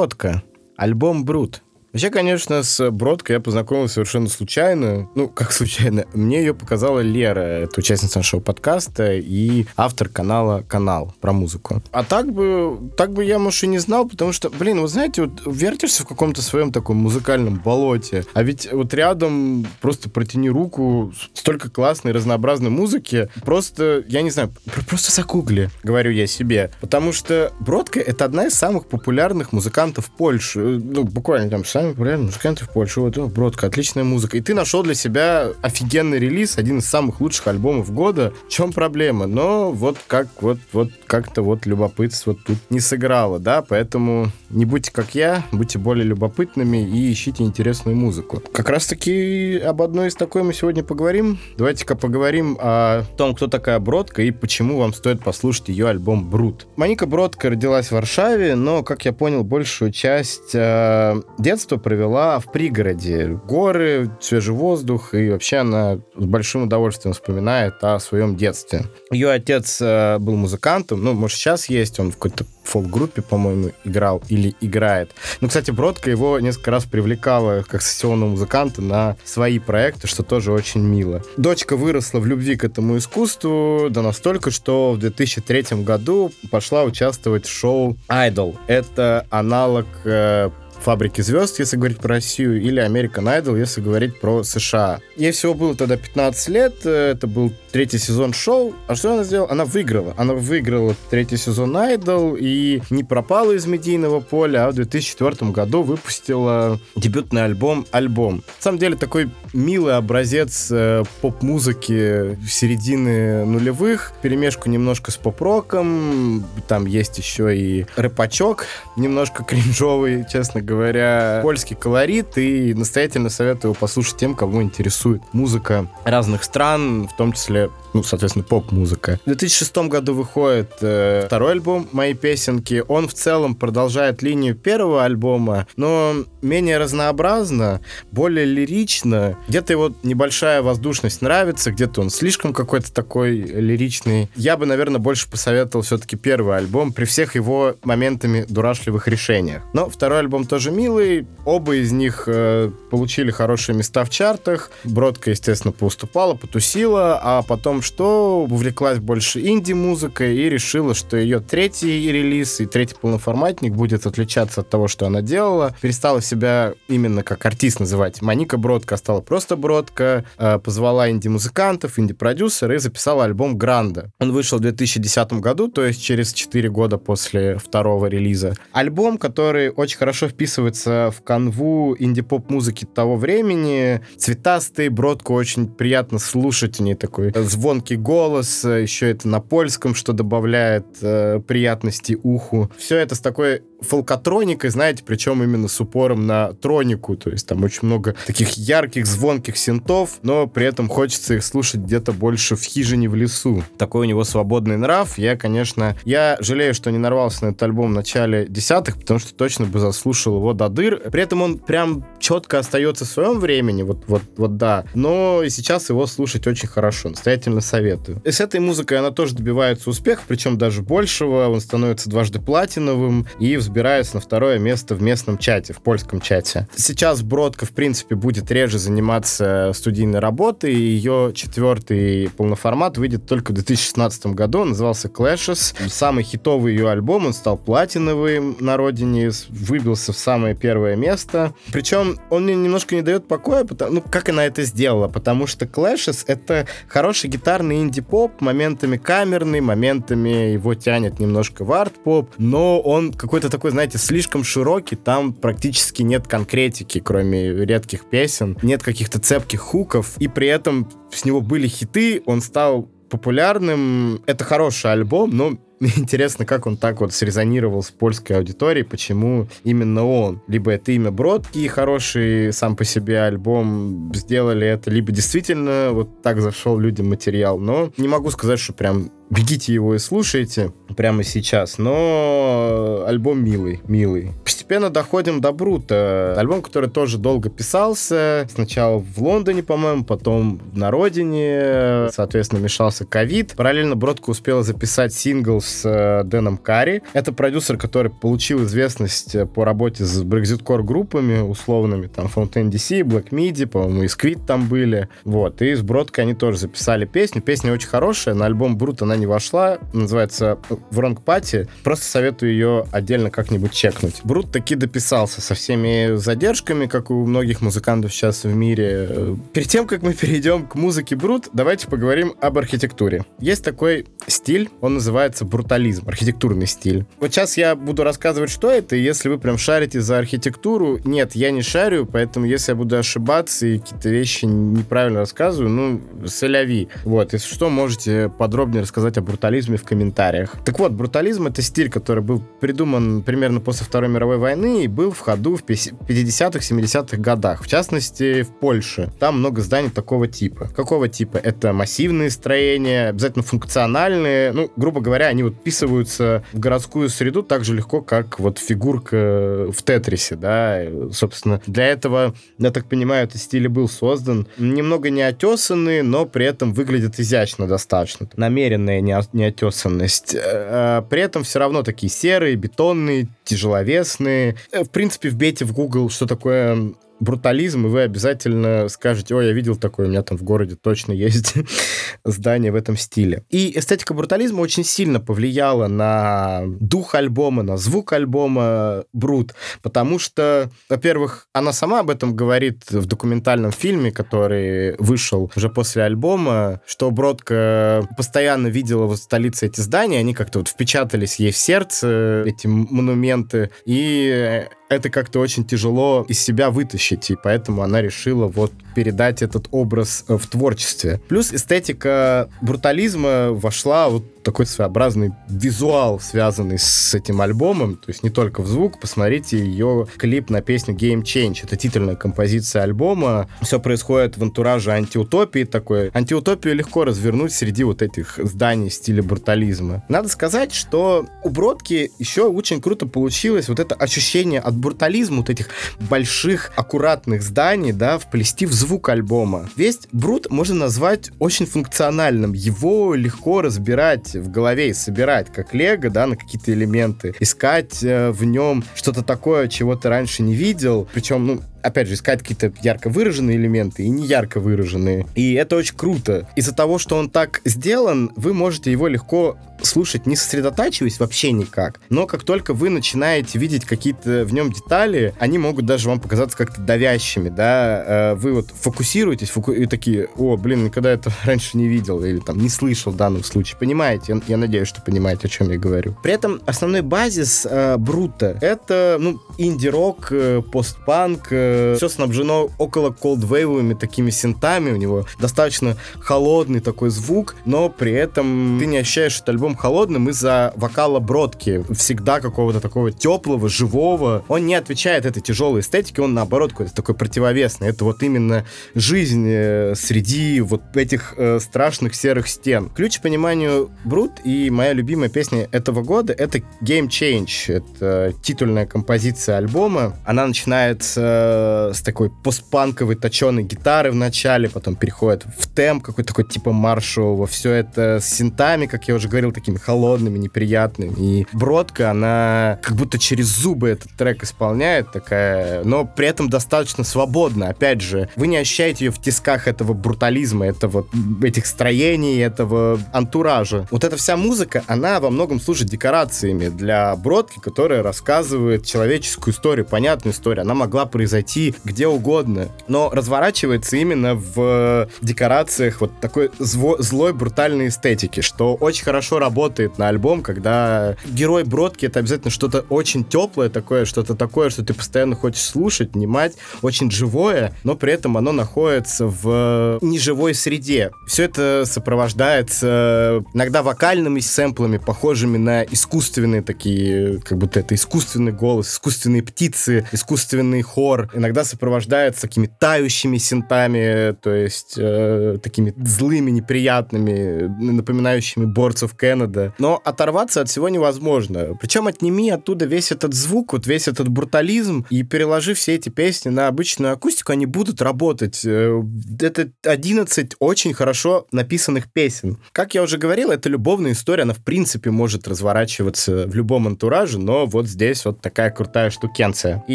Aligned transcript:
Бродка. 0.00 0.42
Альбом 0.78 1.26
Брут. 1.26 1.62
Вообще, 1.92 2.10
конечно, 2.10 2.62
с 2.62 2.90
Бродкой 2.92 3.34
я 3.34 3.40
познакомился 3.40 3.94
совершенно 3.94 4.28
случайно. 4.28 5.08
Ну, 5.16 5.28
как 5.28 5.50
случайно? 5.50 6.04
Мне 6.14 6.38
ее 6.38 6.54
показала 6.54 7.00
Лера, 7.00 7.40
это 7.40 7.80
участница 7.80 8.18
нашего 8.18 8.40
подкаста 8.40 9.14
и 9.14 9.66
автор 9.76 10.08
канала 10.08 10.62
«Канал» 10.68 11.12
про 11.20 11.32
музыку. 11.32 11.82
А 11.90 12.04
так 12.04 12.32
бы, 12.32 12.78
так 12.96 13.12
бы 13.12 13.24
я, 13.24 13.40
может, 13.40 13.64
и 13.64 13.66
не 13.66 13.78
знал, 13.78 14.08
потому 14.08 14.32
что, 14.32 14.50
блин, 14.50 14.80
вы 14.80 14.86
знаете, 14.86 15.22
вот 15.22 15.42
вертишься 15.44 16.04
в 16.04 16.06
каком-то 16.06 16.42
своем 16.42 16.70
таком 16.70 16.96
музыкальном 16.96 17.56
болоте, 17.56 18.24
а 18.34 18.44
ведь 18.44 18.70
вот 18.70 18.94
рядом 18.94 19.66
просто 19.80 20.08
протяни 20.10 20.48
руку, 20.48 21.12
столько 21.34 21.70
классной, 21.70 22.12
разнообразной 22.12 22.70
музыки, 22.70 23.28
просто, 23.44 24.04
я 24.06 24.22
не 24.22 24.30
знаю, 24.30 24.52
просто 24.88 25.10
загугли, 25.10 25.70
говорю 25.82 26.12
я 26.12 26.28
себе. 26.28 26.70
Потому 26.80 27.12
что 27.12 27.52
Бродка— 27.58 27.98
это 28.00 28.26
одна 28.26 28.46
из 28.46 28.54
самых 28.54 28.86
популярных 28.86 29.52
музыкантов 29.52 30.08
Польши. 30.12 30.60
Ну, 30.60 31.02
буквально 31.02 31.50
там 31.50 31.64
самые 31.80 31.94
популярные 31.94 32.26
музыканты 32.26 32.64
в 32.64 32.70
Польше. 32.70 33.00
Вот, 33.00 33.16
Бродка, 33.16 33.66
отличная 33.66 34.04
музыка. 34.04 34.36
И 34.36 34.40
ты 34.40 34.54
нашел 34.54 34.82
для 34.82 34.94
себя 34.94 35.48
офигенный 35.62 36.18
релиз, 36.18 36.58
один 36.58 36.78
из 36.78 36.86
самых 36.86 37.20
лучших 37.20 37.48
альбомов 37.48 37.92
года. 37.92 38.32
В 38.46 38.50
чем 38.50 38.72
проблема? 38.72 39.26
Но 39.26 39.72
вот 39.72 39.96
как 40.06 40.28
вот, 40.40 40.58
вот 40.72 40.90
как-то 41.06 41.42
вот 41.42 41.66
любопытство 41.66 42.34
тут 42.34 42.58
не 42.68 42.80
сыграло, 42.80 43.38
да, 43.38 43.62
поэтому 43.62 44.30
не 44.50 44.64
будьте 44.64 44.92
как 44.92 45.14
я, 45.14 45.44
будьте 45.52 45.78
более 45.78 46.04
любопытными 46.04 46.86
и 46.86 47.12
ищите 47.12 47.44
интересную 47.44 47.96
музыку. 47.96 48.42
Как 48.52 48.68
раз-таки 48.68 49.58
об 49.58 49.80
одной 49.82 50.08
из 50.08 50.14
такой 50.14 50.42
мы 50.42 50.52
сегодня 50.52 50.82
поговорим. 50.82 51.38
Давайте-ка 51.56 51.96
поговорим 51.96 52.58
о 52.60 53.04
том, 53.16 53.34
кто 53.34 53.46
такая 53.46 53.78
Бродка 53.78 54.22
и 54.22 54.30
почему 54.30 54.78
вам 54.78 54.92
стоит 54.92 55.22
послушать 55.22 55.68
ее 55.68 55.88
альбом 55.88 56.28
«Брут». 56.28 56.66
Моника 56.76 57.06
Бродка 57.06 57.50
родилась 57.50 57.86
в 57.86 57.92
Варшаве, 57.92 58.54
но, 58.54 58.82
как 58.82 59.04
я 59.04 59.12
понял, 59.12 59.44
большую 59.44 59.92
часть 59.92 60.54
э, 60.54 61.22
детства 61.38 61.69
детство 61.70 61.76
провела 61.76 62.38
в 62.40 62.50
пригороде. 62.50 63.38
Горы, 63.46 64.10
свежий 64.20 64.54
воздух, 64.54 65.14
и 65.14 65.30
вообще 65.30 65.58
она 65.58 65.98
с 66.16 66.24
большим 66.24 66.64
удовольствием 66.64 67.14
вспоминает 67.14 67.74
о 67.82 68.00
своем 68.00 68.36
детстве. 68.36 68.86
Ее 69.12 69.30
отец 69.30 69.80
э, 69.80 70.18
был 70.18 70.34
музыкантом, 70.36 71.04
ну, 71.04 71.12
может, 71.12 71.36
сейчас 71.36 71.68
есть, 71.68 72.00
он 72.00 72.10
в 72.10 72.14
какой-то 72.16 72.44
фолк-группе, 72.64 73.22
по-моему, 73.22 73.70
играл 73.84 74.22
или 74.28 74.54
играет. 74.60 75.10
Ну, 75.40 75.48
кстати, 75.48 75.70
Бродка 75.70 76.10
его 76.10 76.38
несколько 76.40 76.70
раз 76.70 76.84
привлекала 76.84 77.64
как 77.68 77.82
сессионного 77.82 78.30
музыканта 78.30 78.82
на 78.82 79.16
свои 79.24 79.58
проекты, 79.58 80.06
что 80.06 80.22
тоже 80.22 80.52
очень 80.52 80.80
мило. 80.80 81.22
Дочка 81.36 81.76
выросла 81.76 82.20
в 82.20 82.26
любви 82.26 82.56
к 82.56 82.64
этому 82.64 82.96
искусству, 82.98 83.88
да 83.90 84.02
настолько, 84.02 84.50
что 84.50 84.92
в 84.92 84.98
2003 84.98 85.82
году 85.82 86.32
пошла 86.50 86.84
участвовать 86.84 87.46
в 87.46 87.52
шоу 87.52 87.96
«Idol». 88.08 88.56
Это 88.66 89.26
аналог 89.30 89.86
э, 90.04 90.50
«Фабрики 90.80 91.20
звезд», 91.20 91.58
если 91.58 91.76
говорить 91.76 91.98
про 91.98 92.14
Россию, 92.14 92.60
или 92.60 92.82
«American 92.84 93.24
Idol», 93.24 93.58
если 93.58 93.80
говорить 93.80 94.18
про 94.20 94.42
США. 94.42 95.00
Ей 95.16 95.32
всего 95.32 95.54
было 95.54 95.74
тогда 95.74 95.96
15 95.96 96.48
лет, 96.48 96.74
э, 96.84 97.12
это 97.12 97.26
был 97.26 97.52
третий 97.72 97.98
сезон 97.98 98.32
шоу. 98.32 98.74
А 98.86 98.94
что 98.94 99.12
она 99.12 99.24
сделала? 99.24 99.50
Она 99.50 99.64
выиграла. 99.64 100.14
Она 100.16 100.34
выиграла 100.34 100.94
третий 101.08 101.36
сезон 101.36 101.76
Idol 101.76 102.36
и 102.38 102.82
не 102.90 103.04
пропала 103.04 103.52
из 103.52 103.66
медийного 103.66 104.20
поля, 104.20 104.66
а 104.66 104.70
в 104.70 104.74
2004 104.74 105.50
году 105.50 105.82
выпустила 105.82 106.78
дебютный 106.96 107.44
альбом 107.44 107.86
«Альбом». 107.90 108.36
На 108.36 108.62
самом 108.62 108.78
деле 108.78 108.96
такой 108.96 109.30
милый 109.52 109.96
образец 109.96 110.68
э, 110.70 111.04
поп-музыки 111.20 112.38
середины 112.48 113.44
нулевых, 113.44 114.12
перемешку 114.22 114.68
немножко 114.68 115.10
с 115.10 115.16
поп-роком, 115.16 116.44
там 116.68 116.86
есть 116.86 117.18
еще 117.18 117.56
и 117.56 117.86
рэпачок, 117.96 118.66
немножко 118.96 119.44
кринжовый, 119.44 120.24
честно 120.30 120.60
говоря, 120.60 121.40
польский 121.42 121.76
колорит, 121.76 122.38
и 122.38 122.74
настоятельно 122.74 123.30
советую 123.30 123.74
послушать 123.74 124.16
тем, 124.16 124.34
кого 124.34 124.62
интересует 124.62 125.22
музыка 125.32 125.86
разных 126.04 126.44
стран, 126.44 127.08
в 127.08 127.16
том 127.16 127.32
числе 127.32 127.59
Yep. 127.60 127.72
Ну, 127.92 128.02
соответственно, 128.02 128.44
поп-музыка. 128.44 129.18
В 129.24 129.28
2006 129.28 129.76
году 129.88 130.14
выходит 130.14 130.72
э, 130.80 131.24
второй 131.26 131.52
альбом 131.52 131.88
«Мои 131.92 132.14
песенки». 132.14 132.82
Он 132.88 133.08
в 133.08 133.14
целом 133.14 133.54
продолжает 133.54 134.22
линию 134.22 134.54
первого 134.54 135.04
альбома, 135.04 135.66
но 135.76 136.14
менее 136.42 136.78
разнообразно, 136.78 137.80
более 138.10 138.44
лирично. 138.44 139.36
Где-то 139.48 139.72
его 139.72 139.92
небольшая 140.02 140.62
воздушность 140.62 141.22
нравится, 141.22 141.70
где-то 141.70 142.00
он 142.00 142.10
слишком 142.10 142.52
какой-то 142.52 142.92
такой 142.92 143.36
лиричный. 143.36 144.30
Я 144.36 144.56
бы, 144.56 144.66
наверное, 144.66 145.00
больше 145.00 145.28
посоветовал 145.30 145.84
все-таки 145.84 146.16
первый 146.16 146.56
альбом 146.56 146.92
при 146.92 147.04
всех 147.04 147.34
его 147.34 147.76
моментами 147.82 148.44
дурашливых 148.48 149.08
решениях. 149.08 149.62
Но 149.72 149.88
второй 149.88 150.20
альбом 150.20 150.46
тоже 150.46 150.70
милый. 150.70 151.26
Оба 151.44 151.76
из 151.76 151.92
них 151.92 152.24
э, 152.26 152.70
получили 152.90 153.30
хорошие 153.30 153.76
места 153.76 154.04
в 154.04 154.10
чартах. 154.10 154.70
Бродка, 154.84 155.30
естественно, 155.30 155.72
поуступала, 155.72 156.34
потусила, 156.34 157.18
а 157.22 157.42
потом 157.42 157.79
что 157.80 158.46
увлеклась 158.48 158.98
больше 158.98 159.40
инди-музыкой 159.40 160.36
и 160.36 160.48
решила, 160.48 160.94
что 160.94 161.16
ее 161.16 161.40
третий 161.40 162.10
релиз 162.10 162.60
и 162.60 162.66
третий 162.66 162.96
полноформатник 163.00 163.72
будет 163.74 164.06
отличаться 164.06 164.62
от 164.62 164.70
того, 164.70 164.88
что 164.88 165.06
она 165.06 165.22
делала. 165.22 165.76
Перестала 165.80 166.20
себя 166.20 166.74
именно 166.88 167.22
как 167.22 167.44
артист 167.46 167.80
называть. 167.80 168.22
Моника 168.22 168.56
Бродка 168.56 168.96
стала 168.96 169.20
просто 169.20 169.56
Бродка, 169.56 170.24
э, 170.38 170.58
позвала 170.58 171.10
инди-музыкантов, 171.10 171.98
инди-продюсера 171.98 172.74
и 172.74 172.78
записала 172.78 173.24
альбом 173.24 173.56
Гранда. 173.56 174.10
Он 174.18 174.32
вышел 174.32 174.58
в 174.58 174.62
2010 174.62 175.34
году, 175.34 175.68
то 175.68 175.84
есть 175.84 176.02
через 176.02 176.32
4 176.32 176.68
года 176.70 176.98
после 176.98 177.56
второго 177.58 178.06
релиза. 178.06 178.54
Альбом, 178.72 179.18
который 179.18 179.70
очень 179.70 179.98
хорошо 179.98 180.28
вписывается 180.28 181.12
в 181.16 181.22
канву 181.22 181.96
инди-поп-музыки 181.98 182.84
того 182.84 183.16
времени. 183.16 184.00
Цветастый, 184.16 184.88
Бродку 184.88 185.34
очень 185.34 185.68
приятно 185.68 186.18
слушать, 186.18 186.80
у 186.80 186.84
нее 186.84 186.96
такой 186.96 187.32
звон 187.34 187.69
звонкий 187.70 187.96
голос, 187.96 188.64
э, 188.64 188.82
еще 188.82 189.10
это 189.10 189.28
на 189.28 189.40
польском, 189.40 189.94
что 189.94 190.12
добавляет 190.12 190.86
э, 191.02 191.38
приятности 191.46 192.18
уху. 192.20 192.68
Все 192.76 192.96
это 192.96 193.14
с 193.14 193.20
такой 193.20 193.62
фолкотроникой, 193.80 194.70
знаете, 194.70 195.02
причем 195.04 195.42
именно 195.42 195.68
с 195.68 195.80
упором 195.80 196.26
на 196.26 196.52
тронику, 196.52 197.16
то 197.16 197.30
есть 197.30 197.46
там 197.46 197.62
очень 197.64 197.80
много 197.82 198.14
таких 198.26 198.52
ярких, 198.52 199.06
звонких 199.06 199.56
синтов, 199.56 200.18
но 200.22 200.46
при 200.46 200.66
этом 200.66 200.88
хочется 200.88 201.34
их 201.34 201.44
слушать 201.44 201.80
где-то 201.80 202.12
больше 202.12 202.56
в 202.56 202.62
хижине 202.62 203.08
в 203.08 203.14
лесу. 203.14 203.62
Такой 203.78 204.06
у 204.06 204.08
него 204.08 204.24
свободный 204.24 204.76
нрав. 204.76 205.18
Я, 205.18 205.36
конечно, 205.36 205.96
я 206.04 206.36
жалею, 206.40 206.74
что 206.74 206.90
не 206.90 206.98
нарвался 206.98 207.46
на 207.46 207.50
этот 207.50 207.62
альбом 207.62 207.90
в 207.90 207.94
начале 207.94 208.46
десятых, 208.46 208.98
потому 208.98 209.20
что 209.20 209.34
точно 209.34 209.66
бы 209.66 209.78
заслушал 209.78 210.36
его 210.36 210.52
до 210.52 210.68
дыр. 210.68 211.00
При 211.10 211.22
этом 211.22 211.42
он 211.42 211.58
прям 211.58 212.04
четко 212.18 212.58
остается 212.58 213.04
в 213.04 213.08
своем 213.08 213.38
времени, 213.38 213.82
вот, 213.82 214.04
вот, 214.06 214.22
вот 214.36 214.56
да, 214.56 214.84
но 214.94 215.42
и 215.42 215.50
сейчас 215.50 215.88
его 215.88 216.06
слушать 216.06 216.46
очень 216.46 216.68
хорошо, 216.68 217.10
настоятельно 217.10 217.60
советую. 217.60 218.20
И 218.24 218.30
с 218.30 218.40
этой 218.40 218.60
музыкой 218.60 218.98
она 218.98 219.10
тоже 219.10 219.34
добивается 219.34 219.90
успеха, 219.90 220.22
причем 220.26 220.58
даже 220.58 220.82
большего, 220.82 221.48
он 221.48 221.60
становится 221.60 222.10
дважды 222.10 222.40
платиновым 222.40 223.26
и 223.38 223.56
в 223.56 223.69
взбирается 223.70 224.16
на 224.16 224.20
второе 224.20 224.58
место 224.58 224.96
в 224.96 225.02
местном 225.02 225.38
чате, 225.38 225.72
в 225.72 225.80
польском 225.80 226.20
чате. 226.20 226.66
Сейчас 226.74 227.22
Бродка, 227.22 227.66
в 227.66 227.70
принципе, 227.70 228.16
будет 228.16 228.50
реже 228.50 228.80
заниматься 228.80 229.70
студийной 229.74 230.18
работой, 230.18 230.74
и 230.74 230.80
ее 230.80 231.30
четвертый 231.36 232.30
полноформат 232.36 232.98
выйдет 232.98 233.26
только 233.26 233.52
в 233.52 233.54
2016 233.54 234.26
году, 234.26 234.60
он 234.60 234.70
назывался 234.70 235.06
Clashes. 235.06 235.76
Самый 235.88 236.24
хитовый 236.24 236.72
ее 236.72 236.90
альбом, 236.90 237.26
он 237.26 237.32
стал 237.32 237.56
платиновым 237.56 238.56
на 238.58 238.76
родине, 238.76 239.30
выбился 239.50 240.12
в 240.12 240.16
самое 240.16 240.56
первое 240.56 240.96
место. 240.96 241.54
Причем 241.72 242.18
он 242.28 242.44
мне 242.44 242.56
немножко 242.56 242.96
не 242.96 243.02
дает 243.02 243.28
покоя, 243.28 243.64
потому, 243.64 243.92
ну, 243.92 244.00
как 244.00 244.28
она 244.30 244.46
это 244.46 244.64
сделала, 244.64 245.06
потому 245.06 245.46
что 245.46 245.66
Clashes— 245.66 246.24
это 246.26 246.66
хороший 246.88 247.30
гитарный 247.30 247.80
инди-поп, 247.82 248.40
моментами 248.40 248.96
камерный, 248.96 249.60
моментами 249.60 250.54
его 250.54 250.74
тянет 250.74 251.20
немножко 251.20 251.64
в 251.64 251.72
арт-поп, 251.72 252.30
но 252.38 252.80
он 252.80 253.12
какой-то 253.12 253.48
такой 253.48 253.59
такой, 253.60 253.72
знаете, 253.72 253.98
слишком 253.98 254.42
широкий, 254.42 254.96
там 254.96 255.34
практически 255.34 256.00
нет 256.00 256.26
конкретики, 256.26 256.98
кроме 256.98 257.52
редких 257.66 258.06
песен, 258.06 258.56
нет 258.62 258.82
каких-то 258.82 259.18
цепких 259.18 259.60
хуков, 259.60 260.16
и 260.18 260.28
при 260.28 260.48
этом 260.48 260.88
с 261.12 261.26
него 261.26 261.42
были 261.42 261.68
хиты, 261.68 262.22
он 262.24 262.40
стал 262.40 262.88
популярным. 263.10 264.22
Это 264.24 264.44
хороший 264.44 264.92
альбом, 264.92 265.36
но 265.36 265.58
интересно, 265.80 266.46
как 266.46 266.66
он 266.66 266.78
так 266.78 267.02
вот 267.02 267.12
срезонировал 267.12 267.82
с 267.82 267.90
польской 267.90 268.38
аудиторией, 268.38 268.86
почему 268.86 269.46
именно 269.62 270.06
он. 270.06 270.40
Либо 270.48 270.70
это 270.70 270.92
имя 270.92 271.10
Бродки, 271.10 271.66
хороший 271.66 272.54
сам 272.54 272.76
по 272.76 272.84
себе 272.84 273.20
альбом, 273.20 274.10
сделали 274.14 274.66
это, 274.66 274.90
либо 274.90 275.12
действительно 275.12 275.90
вот 275.92 276.22
так 276.22 276.40
зашел 276.40 276.78
людям 276.78 277.10
материал. 277.10 277.58
Но 277.58 277.92
не 277.98 278.08
могу 278.08 278.30
сказать, 278.30 278.58
что 278.58 278.72
прям 278.72 279.10
бегите 279.30 279.72
его 279.72 279.94
и 279.94 279.98
слушайте 279.98 280.72
прямо 280.96 281.22
сейчас. 281.24 281.78
Но 281.78 283.04
альбом 283.06 283.44
милый, 283.44 283.80
милый 283.86 284.32
постепенно 284.70 284.90
доходим 284.90 285.40
до 285.40 285.50
Брута. 285.50 286.34
Альбом, 286.38 286.62
который 286.62 286.88
тоже 286.88 287.18
долго 287.18 287.50
писался. 287.50 288.46
Сначала 288.54 288.98
в 288.98 289.18
Лондоне, 289.18 289.64
по-моему, 289.64 290.04
потом 290.04 290.60
на 290.72 290.92
родине. 290.92 292.08
Соответственно, 292.12 292.60
мешался 292.60 293.04
ковид. 293.04 293.54
Параллельно 293.56 293.96
Бродка 293.96 294.30
успела 294.30 294.62
записать 294.62 295.12
сингл 295.12 295.60
с 295.60 295.82
э, 295.84 296.22
Дэном 296.24 296.56
Карри. 296.56 297.02
Это 297.14 297.32
продюсер, 297.32 297.78
который 297.78 298.12
получил 298.12 298.62
известность 298.62 299.34
э, 299.34 299.44
по 299.44 299.64
работе 299.64 300.04
с 300.04 300.22
Brexit-core 300.22 300.84
группами 300.84 301.40
условными. 301.40 302.06
Там 302.06 302.26
Fountain 302.26 302.70
DC, 302.70 303.00
Black 303.00 303.30
Midi, 303.30 303.66
по-моему, 303.66 304.04
и 304.04 304.06
Squid 304.06 304.46
там 304.46 304.68
были. 304.68 305.08
Вот. 305.24 305.62
И 305.62 305.74
с 305.74 305.82
Бродкой 305.82 306.22
они 306.22 306.34
тоже 306.34 306.58
записали 306.58 307.06
песню. 307.06 307.42
Песня 307.42 307.72
очень 307.72 307.88
хорошая. 307.88 308.36
На 308.36 308.46
альбом 308.46 308.78
Брут 308.78 309.02
она 309.02 309.16
не 309.20 309.26
вошла. 309.26 309.78
Называется 309.92 310.58
Wrong 310.90 311.18
Party. 311.24 311.68
Просто 311.84 312.06
советую 312.06 312.52
ее 312.52 312.86
отдельно 312.90 313.30
как-нибудь 313.30 313.72
чекнуть. 313.72 314.20
Брут 314.24 314.50
таки 314.50 314.74
дописался 314.74 315.40
со 315.40 315.54
всеми 315.54 316.16
задержками, 316.16 316.86
как 316.86 317.10
у 317.10 317.24
многих 317.26 317.60
музыкантов 317.60 318.12
сейчас 318.12 318.44
в 318.44 318.54
мире. 318.54 319.36
Перед 319.52 319.68
тем, 319.68 319.86
как 319.86 320.02
мы 320.02 320.14
перейдем 320.14 320.66
к 320.66 320.74
музыке 320.74 321.14
Брут, 321.14 321.48
давайте 321.52 321.86
поговорим 321.86 322.34
об 322.40 322.58
архитектуре. 322.58 323.24
Есть 323.38 323.64
такой 323.64 324.06
стиль, 324.26 324.70
он 324.80 324.94
называется 324.94 325.44
брутализм, 325.44 326.08
архитектурный 326.08 326.66
стиль. 326.66 327.04
Вот 327.20 327.32
сейчас 327.32 327.56
я 327.56 327.74
буду 327.76 328.02
рассказывать, 328.02 328.50
что 328.50 328.70
это, 328.70 328.96
и 328.96 329.00
если 329.00 329.28
вы 329.28 329.38
прям 329.38 329.58
шарите 329.58 330.00
за 330.00 330.18
архитектуру, 330.18 330.98
нет, 331.04 331.34
я 331.34 331.50
не 331.50 331.62
шарю, 331.62 332.06
поэтому 332.06 332.46
если 332.46 332.72
я 332.72 332.76
буду 332.76 332.96
ошибаться 332.96 333.66
и 333.66 333.78
какие-то 333.78 334.08
вещи 334.08 334.46
неправильно 334.46 335.20
рассказываю, 335.20 335.70
ну, 335.70 336.00
соляви. 336.26 336.88
Вот, 337.04 337.32
если 337.32 337.52
что, 337.52 337.68
можете 337.70 338.30
подробнее 338.38 338.82
рассказать 338.82 339.09
о 339.18 339.22
брутализме 339.22 339.76
в 339.76 339.84
комментариях. 339.84 340.56
Так 340.64 340.78
вот, 340.78 340.92
брутализм— 340.92 341.46
это 341.48 341.62
стиль, 341.62 341.90
который 341.90 342.22
был 342.22 342.42
придуман 342.60 343.22
примерно 343.22 343.60
после 343.60 343.86
Второй 343.86 344.10
мировой 344.10 344.38
войны 344.38 344.84
и 344.84 344.88
был 344.88 345.10
в 345.10 345.18
ходу 345.20 345.56
в 345.56 345.64
50-х, 345.64 346.58
70-х 346.58 347.16
годах. 347.16 347.62
В 347.62 347.68
частности, 347.68 348.42
в 348.42 348.48
Польше. 348.58 349.12
Там 349.18 349.38
много 349.38 349.60
зданий 349.62 349.90
такого 349.90 350.28
типа. 350.28 350.68
Какого 350.74 351.08
типа? 351.08 351.36
Это 351.38 351.72
массивные 351.72 352.30
строения, 352.30 353.08
обязательно 353.08 353.42
функциональные. 353.42 354.52
Ну, 354.52 354.70
грубо 354.76 355.00
говоря, 355.00 355.26
они 355.26 355.42
вот 355.42 355.54
вписываются 355.54 356.44
в 356.52 356.58
городскую 356.58 357.08
среду 357.08 357.42
так 357.42 357.64
же 357.64 357.74
легко, 357.74 358.00
как 358.02 358.38
вот 358.38 358.58
фигурка 358.58 359.66
в 359.70 359.82
Тетрисе, 359.82 360.36
да. 360.36 360.82
Собственно, 361.12 361.60
для 361.66 361.86
этого, 361.86 362.34
я 362.58 362.70
так 362.70 362.86
понимаю, 362.86 363.24
этот 363.24 363.40
стиль 363.40 363.68
был 363.68 363.88
создан. 363.88 364.46
Немного 364.58 365.10
неотесанный, 365.10 366.02
но 366.02 366.26
при 366.26 366.46
этом 366.46 366.72
выглядит 366.72 367.18
изящно 367.18 367.66
достаточно. 367.66 368.28
Намеренная 368.36 368.99
неотесанность. 369.00 370.34
Э, 370.34 371.02
при 371.08 371.22
этом 371.22 371.44
все 371.44 371.58
равно 371.58 371.82
такие 371.82 372.10
серые, 372.10 372.56
бетонные, 372.56 373.28
тяжеловесные. 373.44 374.56
Э, 374.72 374.84
в 374.84 374.90
принципе, 374.90 375.28
вбейте 375.28 375.64
в 375.64 375.72
Google, 375.72 376.10
что 376.10 376.26
такое 376.26 376.94
брутализм, 377.20 377.86
и 377.86 377.88
вы 377.88 378.02
обязательно 378.02 378.88
скажете, 378.88 379.34
о, 379.34 379.40
я 379.40 379.52
видел 379.52 379.76
такое, 379.76 380.06
у 380.06 380.08
меня 380.10 380.22
там 380.22 380.38
в 380.38 380.42
городе 380.42 380.76
точно 380.76 381.12
есть 381.12 381.54
здание 382.24 382.72
в 382.72 382.74
этом 382.74 382.96
стиле. 382.96 383.44
И 383.50 383.78
эстетика 383.78 384.14
брутализма 384.14 384.60
очень 384.60 384.84
сильно 384.84 385.20
повлияла 385.20 385.86
на 385.86 386.62
дух 386.80 387.14
альбома, 387.14 387.62
на 387.62 387.76
звук 387.76 388.12
альбома 388.12 389.04
Брут, 389.12 389.54
потому 389.82 390.18
что, 390.18 390.70
во-первых, 390.88 391.46
она 391.52 391.72
сама 391.72 392.00
об 392.00 392.10
этом 392.10 392.34
говорит 392.34 392.90
в 392.90 393.06
документальном 393.06 393.72
фильме, 393.72 394.10
который 394.10 394.96
вышел 394.98 395.50
уже 395.54 395.68
после 395.68 396.04
альбома, 396.04 396.80
что 396.86 397.10
Бродка 397.10 398.06
постоянно 398.16 398.68
видела 398.68 399.06
в 399.06 399.16
столице 399.16 399.66
эти 399.66 399.80
здания, 399.80 400.18
они 400.18 400.34
как-то 400.34 400.60
вот 400.60 400.68
впечатались 400.68 401.36
ей 401.36 401.52
в 401.52 401.56
сердце, 401.56 402.44
эти 402.46 402.66
монументы, 402.66 403.70
и 403.84 404.66
это 404.90 405.08
как-то 405.08 405.38
очень 405.38 405.64
тяжело 405.64 406.26
из 406.28 406.40
себя 406.40 406.70
вытащить, 406.70 407.30
и 407.30 407.36
поэтому 407.40 407.82
она 407.82 408.02
решила 408.02 408.46
вот 408.46 408.72
передать 408.94 409.40
этот 409.40 409.68
образ 409.70 410.24
э, 410.28 410.36
в 410.36 410.46
творчестве. 410.48 411.20
Плюс 411.28 411.52
эстетика 411.52 412.50
брутализма 412.60 413.52
вошла 413.52 414.08
вот 414.08 414.24
такой 414.42 414.66
своеобразный 414.66 415.32
визуал, 415.48 416.20
связанный 416.20 416.78
с 416.78 417.14
этим 417.14 417.40
альбомом, 417.40 417.96
то 417.96 418.08
есть 418.08 418.22
не 418.22 418.30
только 418.30 418.62
в 418.62 418.66
звук, 418.66 419.00
посмотрите 419.00 419.58
ее 419.58 420.06
клип 420.16 420.50
на 420.50 420.62
песню 420.62 420.94
Game 420.94 421.22
Change, 421.22 421.60
это 421.62 421.76
титульная 421.76 422.16
композиция 422.16 422.82
альбома, 422.82 423.48
все 423.62 423.80
происходит 423.80 424.36
в 424.36 424.42
антураже 424.42 424.92
антиутопии 424.92 425.64
такой. 425.64 426.10
Антиутопию 426.14 426.74
легко 426.74 427.04
развернуть 427.04 427.52
среди 427.52 427.84
вот 427.84 428.02
этих 428.02 428.38
зданий 428.42 428.90
стиля 428.90 429.22
брутализма. 429.22 430.04
Надо 430.08 430.28
сказать, 430.28 430.72
что 430.72 431.26
у 431.44 431.50
Бродки 431.50 432.10
еще 432.18 432.48
очень 432.48 432.80
круто 432.80 433.06
получилось 433.06 433.68
вот 433.68 433.80
это 433.80 433.94
ощущение 433.94 434.60
от 434.60 434.76
брутализма, 434.76 435.38
вот 435.38 435.50
этих 435.50 435.68
больших, 436.08 436.72
аккуратных 436.76 437.42
зданий, 437.42 437.92
да, 437.92 438.18
вплести 438.18 438.66
в 438.66 438.72
звук 438.72 439.08
альбома. 439.08 439.68
Весь 439.76 440.00
Брут 440.12 440.50
можно 440.50 440.74
назвать 440.74 441.30
очень 441.38 441.66
функциональным. 441.66 442.52
Его 442.52 443.14
легко 443.14 443.62
разбирать 443.62 444.29
в 444.34 444.50
голове 444.50 444.90
и 444.90 444.92
собирать, 444.92 445.52
как 445.52 445.74
лего, 445.74 446.10
да, 446.10 446.26
на 446.26 446.36
какие-то 446.36 446.72
элементы. 446.72 447.34
Искать 447.40 448.02
э, 448.02 448.30
в 448.30 448.44
нем 448.44 448.84
что-то 448.94 449.22
такое, 449.22 449.68
чего 449.68 449.96
ты 449.96 450.08
раньше 450.08 450.42
не 450.42 450.54
видел. 450.54 451.08
Причем, 451.12 451.46
ну, 451.46 451.62
опять 451.82 452.08
же, 452.08 452.14
искать 452.14 452.40
какие-то 452.40 452.72
ярко 452.82 453.08
выраженные 453.08 453.56
элементы 453.56 454.04
и 454.04 454.08
не 454.08 454.26
ярко 454.26 454.60
выраженные. 454.60 455.26
И 455.34 455.54
это 455.54 455.76
очень 455.76 455.96
круто. 455.96 456.48
Из-за 456.56 456.74
того, 456.74 456.98
что 456.98 457.16
он 457.16 457.30
так 457.30 457.60
сделан, 457.64 458.32
вы 458.36 458.54
можете 458.54 458.90
его 458.90 459.08
легко 459.08 459.56
слушать, 459.82 460.26
не 460.26 460.36
сосредотачиваясь 460.36 461.18
вообще 461.18 461.52
никак. 461.52 462.00
Но 462.10 462.26
как 462.26 462.42
только 462.44 462.74
вы 462.74 462.90
начинаете 462.90 463.58
видеть 463.58 463.84
какие-то 463.84 464.44
в 464.44 464.52
нем 464.52 464.72
детали, 464.72 465.34
они 465.38 465.58
могут 465.58 465.86
даже 465.86 466.08
вам 466.08 466.20
показаться 466.20 466.56
как-то 466.56 466.80
давящими, 466.80 467.48
да. 467.48 468.04
Э, 468.06 468.34
вы 468.34 468.52
вот 468.52 468.70
фокусируетесь 468.70 469.50
фоку... 469.50 469.72
и 469.72 469.86
такие, 469.86 470.28
о, 470.36 470.56
блин, 470.56 470.84
никогда 470.84 471.10
это 471.10 471.32
раньше 471.44 471.76
не 471.76 471.88
видел 471.88 472.22
или 472.24 472.38
там 472.38 472.58
не 472.58 472.68
слышал 472.68 473.12
в 473.12 473.16
данном 473.16 473.44
случае. 473.44 473.78
Понимаете? 473.78 474.34
Я, 474.34 474.40
я 474.46 474.56
надеюсь, 474.56 474.88
что 474.88 475.00
понимаете, 475.00 475.46
о 475.46 475.48
чем 475.48 475.70
я 475.70 475.78
говорю. 475.78 476.16
При 476.22 476.32
этом 476.32 476.60
основной 476.66 477.02
базис 477.02 477.66
э, 477.68 477.96
Брута— 477.96 478.58
это, 478.60 479.16
ну, 479.18 479.40
инди-рок, 479.58 480.28
э, 480.30 480.62
постпанк, 480.72 481.48
э, 481.50 481.69
все 481.96 482.08
снабжено 482.08 482.70
около 482.78 483.10
колдвейвовыми 483.10 483.94
такими 483.94 484.30
синтами, 484.30 484.90
у 484.90 484.96
него 484.96 485.26
достаточно 485.38 485.96
холодный 486.20 486.80
такой 486.80 487.10
звук, 487.10 487.56
но 487.64 487.88
при 487.88 488.12
этом 488.12 488.78
ты 488.78 488.86
не 488.86 488.98
ощущаешь 488.98 489.36
этот 489.36 489.50
альбом 489.50 489.74
холодным 489.76 490.28
из-за 490.28 490.72
вокала 490.76 491.20
Бродки, 491.20 491.84
всегда 491.94 492.40
какого-то 492.40 492.80
такого 492.80 493.12
теплого, 493.12 493.68
живого. 493.68 494.44
Он 494.48 494.66
не 494.66 494.74
отвечает 494.74 495.26
этой 495.26 495.42
тяжелой 495.42 495.80
эстетике, 495.80 496.22
он 496.22 496.34
наоборот 496.34 496.72
какой-то 496.72 496.94
такой 496.94 497.14
противовесный. 497.14 497.88
Это 497.88 498.04
вот 498.04 498.22
именно 498.22 498.64
жизнь 498.94 499.46
э, 499.48 499.94
среди 499.94 500.60
вот 500.60 500.96
этих 500.96 501.34
э, 501.36 501.58
страшных 501.60 502.14
серых 502.14 502.48
стен. 502.48 502.90
Ключ 502.90 503.18
к 503.18 503.22
пониманию 503.22 503.90
Брут 504.04 504.32
и 504.44 504.70
моя 504.70 504.92
любимая 504.92 505.28
песня 505.28 505.68
этого 505.72 506.02
года— 506.02 506.32
это 506.38 506.58
Game 506.82 507.08
Change. 507.08 507.74
Это 507.74 508.34
титульная 508.42 508.86
композиция 508.86 509.58
альбома. 509.58 510.16
Она 510.24 510.46
начинается 510.46 511.20
Э, 511.60 511.90
с 511.92 512.02
такой 512.02 512.30
постпанковой 512.30 513.16
точеной 513.16 513.64
гитары 513.64 514.10
в 514.10 514.14
начале, 514.14 514.68
потом 514.68 514.94
переходит 514.96 515.44
в 515.58 515.68
темп 515.68 516.04
какой-то 516.04 516.28
такой 516.28 516.44
типа 516.44 516.72
маршевого. 516.72 517.46
Все 517.46 517.72
это 517.72 518.18
с 518.20 518.26
синтами, 518.26 518.86
как 518.86 519.08
я 519.08 519.14
уже 519.14 519.28
говорил, 519.28 519.52
такими 519.52 519.76
холодными, 519.76 520.38
неприятными. 520.38 521.14
И 521.18 521.46
Бродка, 521.52 522.10
она 522.10 522.78
как 522.82 522.96
будто 522.96 523.18
через 523.18 523.46
зубы 523.46 523.90
этот 523.90 524.12
трек 524.16 524.42
исполняет, 524.44 525.12
такая, 525.12 525.84
но 525.84 526.04
при 526.04 526.28
этом 526.28 526.48
достаточно 526.48 527.04
свободно. 527.04 527.68
Опять 527.68 528.00
же, 528.00 528.28
вы 528.36 528.46
не 528.46 528.56
ощущаете 528.56 529.06
ее 529.06 529.10
в 529.10 529.20
тисках 529.20 529.68
этого 529.68 529.92
брутализма, 529.92 530.66
этого, 530.66 531.06
этих 531.42 531.66
строений, 531.66 532.40
этого 532.40 533.00
антуража. 533.12 533.86
Вот 533.90 534.04
эта 534.04 534.16
вся 534.16 534.36
музыка, 534.36 534.84
она 534.86 535.20
во 535.20 535.30
многом 535.30 535.60
служит 535.60 535.88
декорациями 535.88 536.68
для 536.68 537.14
Бродки, 537.16 537.58
которая 537.60 538.02
рассказывает 538.02 538.86
человеческую 538.86 539.52
историю, 539.52 539.84
понятную 539.86 540.32
историю. 540.32 540.62
Она 540.62 540.74
могла 540.74 541.06
произойти 541.06 541.49
найти 541.50 541.74
где 541.84 542.06
угодно. 542.06 542.68
Но 542.88 543.10
разворачивается 543.10 543.96
именно 543.96 544.34
в 544.34 545.08
декорациях 545.20 546.00
вот 546.00 546.12
такой 546.20 546.48
зво- 546.58 547.00
злой, 547.02 547.32
брутальной 547.32 547.88
эстетики, 547.88 548.40
что 548.40 548.74
очень 548.74 549.04
хорошо 549.04 549.38
работает 549.38 549.98
на 549.98 550.08
альбом, 550.08 550.42
когда 550.42 551.16
герой 551.26 551.64
Бродки 551.64 552.06
это 552.06 552.20
обязательно 552.20 552.50
что-то 552.50 552.84
очень 552.88 553.24
теплое 553.24 553.68
такое, 553.68 554.04
что-то 554.04 554.34
такое, 554.34 554.70
что 554.70 554.84
ты 554.84 554.94
постоянно 554.94 555.34
хочешь 555.36 555.62
слушать, 555.62 556.14
внимать, 556.14 556.54
очень 556.82 557.10
живое, 557.10 557.74
но 557.84 557.96
при 557.96 558.12
этом 558.12 558.36
оно 558.36 558.52
находится 558.52 559.26
в 559.26 559.98
неживой 560.02 560.54
среде. 560.54 561.10
Все 561.26 561.44
это 561.44 561.84
сопровождается 561.84 563.42
иногда 563.54 563.82
вокальными 563.82 564.40
сэмплами, 564.40 564.98
похожими 564.98 565.58
на 565.58 565.82
искусственные 565.82 566.62
такие, 566.62 567.40
как 567.40 567.58
будто 567.58 567.80
это 567.80 567.94
искусственный 567.94 568.52
голос, 568.52 568.92
искусственные 568.92 569.42
птицы, 569.42 570.06
искусственный 570.12 570.82
хор, 570.82 571.28
иногда 571.40 571.64
сопровождается 571.64 572.42
такими 572.42 572.66
тающими 572.66 573.38
синтами, 573.38 574.36
то 574.42 574.54
есть 574.54 574.94
э, 574.96 575.58
такими 575.62 575.94
злыми, 575.96 576.50
неприятными, 576.50 577.66
напоминающими 577.80 578.66
борцев 578.66 579.16
Кеннеда. 579.16 579.74
Но 579.78 580.00
оторваться 580.04 580.60
от 580.60 580.68
всего 580.68 580.88
невозможно. 580.88 581.76
Причем 581.80 582.06
отними 582.06 582.50
оттуда 582.50 582.84
весь 582.84 583.10
этот 583.10 583.34
звук, 583.34 583.72
вот 583.72 583.86
весь 583.86 584.06
этот 584.06 584.28
брутализм, 584.28 585.06
и 585.08 585.22
переложи 585.22 585.74
все 585.74 585.94
эти 585.94 586.10
песни 586.10 586.50
на 586.50 586.68
обычную 586.68 587.14
акустику, 587.14 587.52
они 587.52 587.64
будут 587.64 588.02
работать. 588.02 588.60
Э, 588.64 589.02
это 589.40 589.70
11 589.84 590.56
очень 590.58 590.92
хорошо 590.92 591.46
написанных 591.52 592.12
песен. 592.12 592.58
Как 592.72 592.94
я 592.94 593.02
уже 593.02 593.16
говорил, 593.16 593.50
это 593.50 593.70
любовная 593.70 594.12
история, 594.12 594.42
она 594.42 594.54
в 594.54 594.62
принципе 594.62 595.10
может 595.10 595.48
разворачиваться 595.48 596.46
в 596.46 596.54
любом 596.54 596.86
антураже, 596.86 597.38
но 597.38 597.64
вот 597.64 597.88
здесь 597.88 598.26
вот 598.26 598.42
такая 598.42 598.70
крутая 598.70 599.08
штукенция. 599.08 599.82
И 599.88 599.94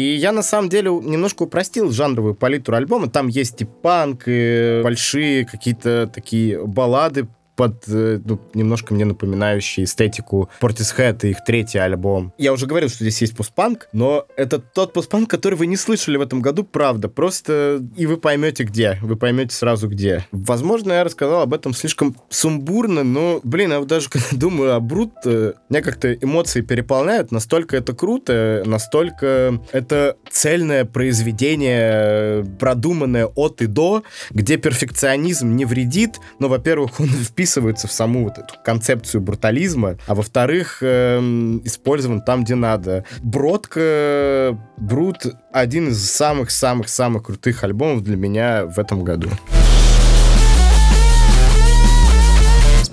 я 0.00 0.32
на 0.32 0.42
самом 0.42 0.68
деле 0.68 0.90
немножко 0.90 1.35
упростил 1.40 1.90
жанровую 1.90 2.34
палитру 2.34 2.76
альбома. 2.76 3.08
Там 3.08 3.28
есть 3.28 3.62
и 3.62 3.64
панк, 3.64 4.24
и 4.26 4.80
большие 4.82 5.44
какие-то 5.44 6.10
такие 6.12 6.64
баллады 6.64 7.28
под 7.56 7.84
э, 7.88 8.20
ну, 8.24 8.38
немножко 8.54 8.94
мне 8.94 9.04
напоминающий 9.04 9.84
эстетику 9.84 10.50
Portishead 10.60 11.20
и 11.22 11.30
их 11.30 11.38
третий 11.44 11.78
альбом. 11.78 12.32
Я 12.38 12.52
уже 12.52 12.66
говорил, 12.66 12.88
что 12.88 13.02
здесь 13.02 13.20
есть 13.22 13.36
постпанк, 13.36 13.88
но 13.92 14.26
это 14.36 14.58
тот 14.58 14.92
постпанк, 14.92 15.30
который 15.30 15.54
вы 15.54 15.66
не 15.66 15.76
слышали 15.76 16.16
в 16.16 16.20
этом 16.20 16.40
году, 16.42 16.64
правда. 16.64 17.08
Просто 17.08 17.82
и 17.96 18.06
вы 18.06 18.18
поймете 18.18 18.64
где. 18.64 18.98
Вы 19.02 19.16
поймете 19.16 19.54
сразу 19.54 19.88
где. 19.88 20.26
Возможно, 20.32 20.92
я 20.92 21.04
рассказал 21.04 21.42
об 21.42 21.54
этом 21.54 21.72
слишком 21.72 22.16
сумбурно, 22.28 23.02
но, 23.02 23.40
блин, 23.42 23.72
я 23.72 23.78
вот 23.78 23.88
даже 23.88 24.08
когда 24.10 24.26
думаю 24.32 24.74
о 24.74 24.80
Брут, 24.80 25.12
э, 25.24 25.54
меня 25.70 25.82
как-то 25.82 26.12
эмоции 26.12 26.60
переполняют. 26.60 27.32
Настолько 27.32 27.76
это 27.76 27.94
круто, 27.94 28.62
настолько 28.66 29.60
это 29.72 30.16
цельное 30.30 30.84
произведение, 30.84 32.44
продуманное 32.58 33.26
от 33.26 33.62
и 33.62 33.66
до, 33.66 34.02
где 34.30 34.58
перфекционизм 34.58 35.56
не 35.56 35.64
вредит, 35.64 36.20
но, 36.38 36.48
во-первых, 36.48 37.00
он 37.00 37.08
вписан 37.24 37.45
вписывается 37.46 37.86
в 37.86 37.92
саму 37.92 38.24
вот 38.24 38.38
эту 38.38 38.54
концепцию 38.64 39.20
брутализма, 39.20 39.98
а 40.08 40.16
во-вторых, 40.16 40.78
э, 40.80 41.18
использован 41.62 42.20
там, 42.20 42.42
где 42.42 42.56
надо. 42.56 43.04
Бродка, 43.22 44.58
Брут 44.76 45.26
один 45.52 45.88
из 45.88 46.10
самых-самых-самых 46.10 47.22
крутых 47.22 47.62
альбомов 47.62 48.02
для 48.02 48.16
меня 48.16 48.66
в 48.66 48.80
этом 48.80 49.04
году. 49.04 49.30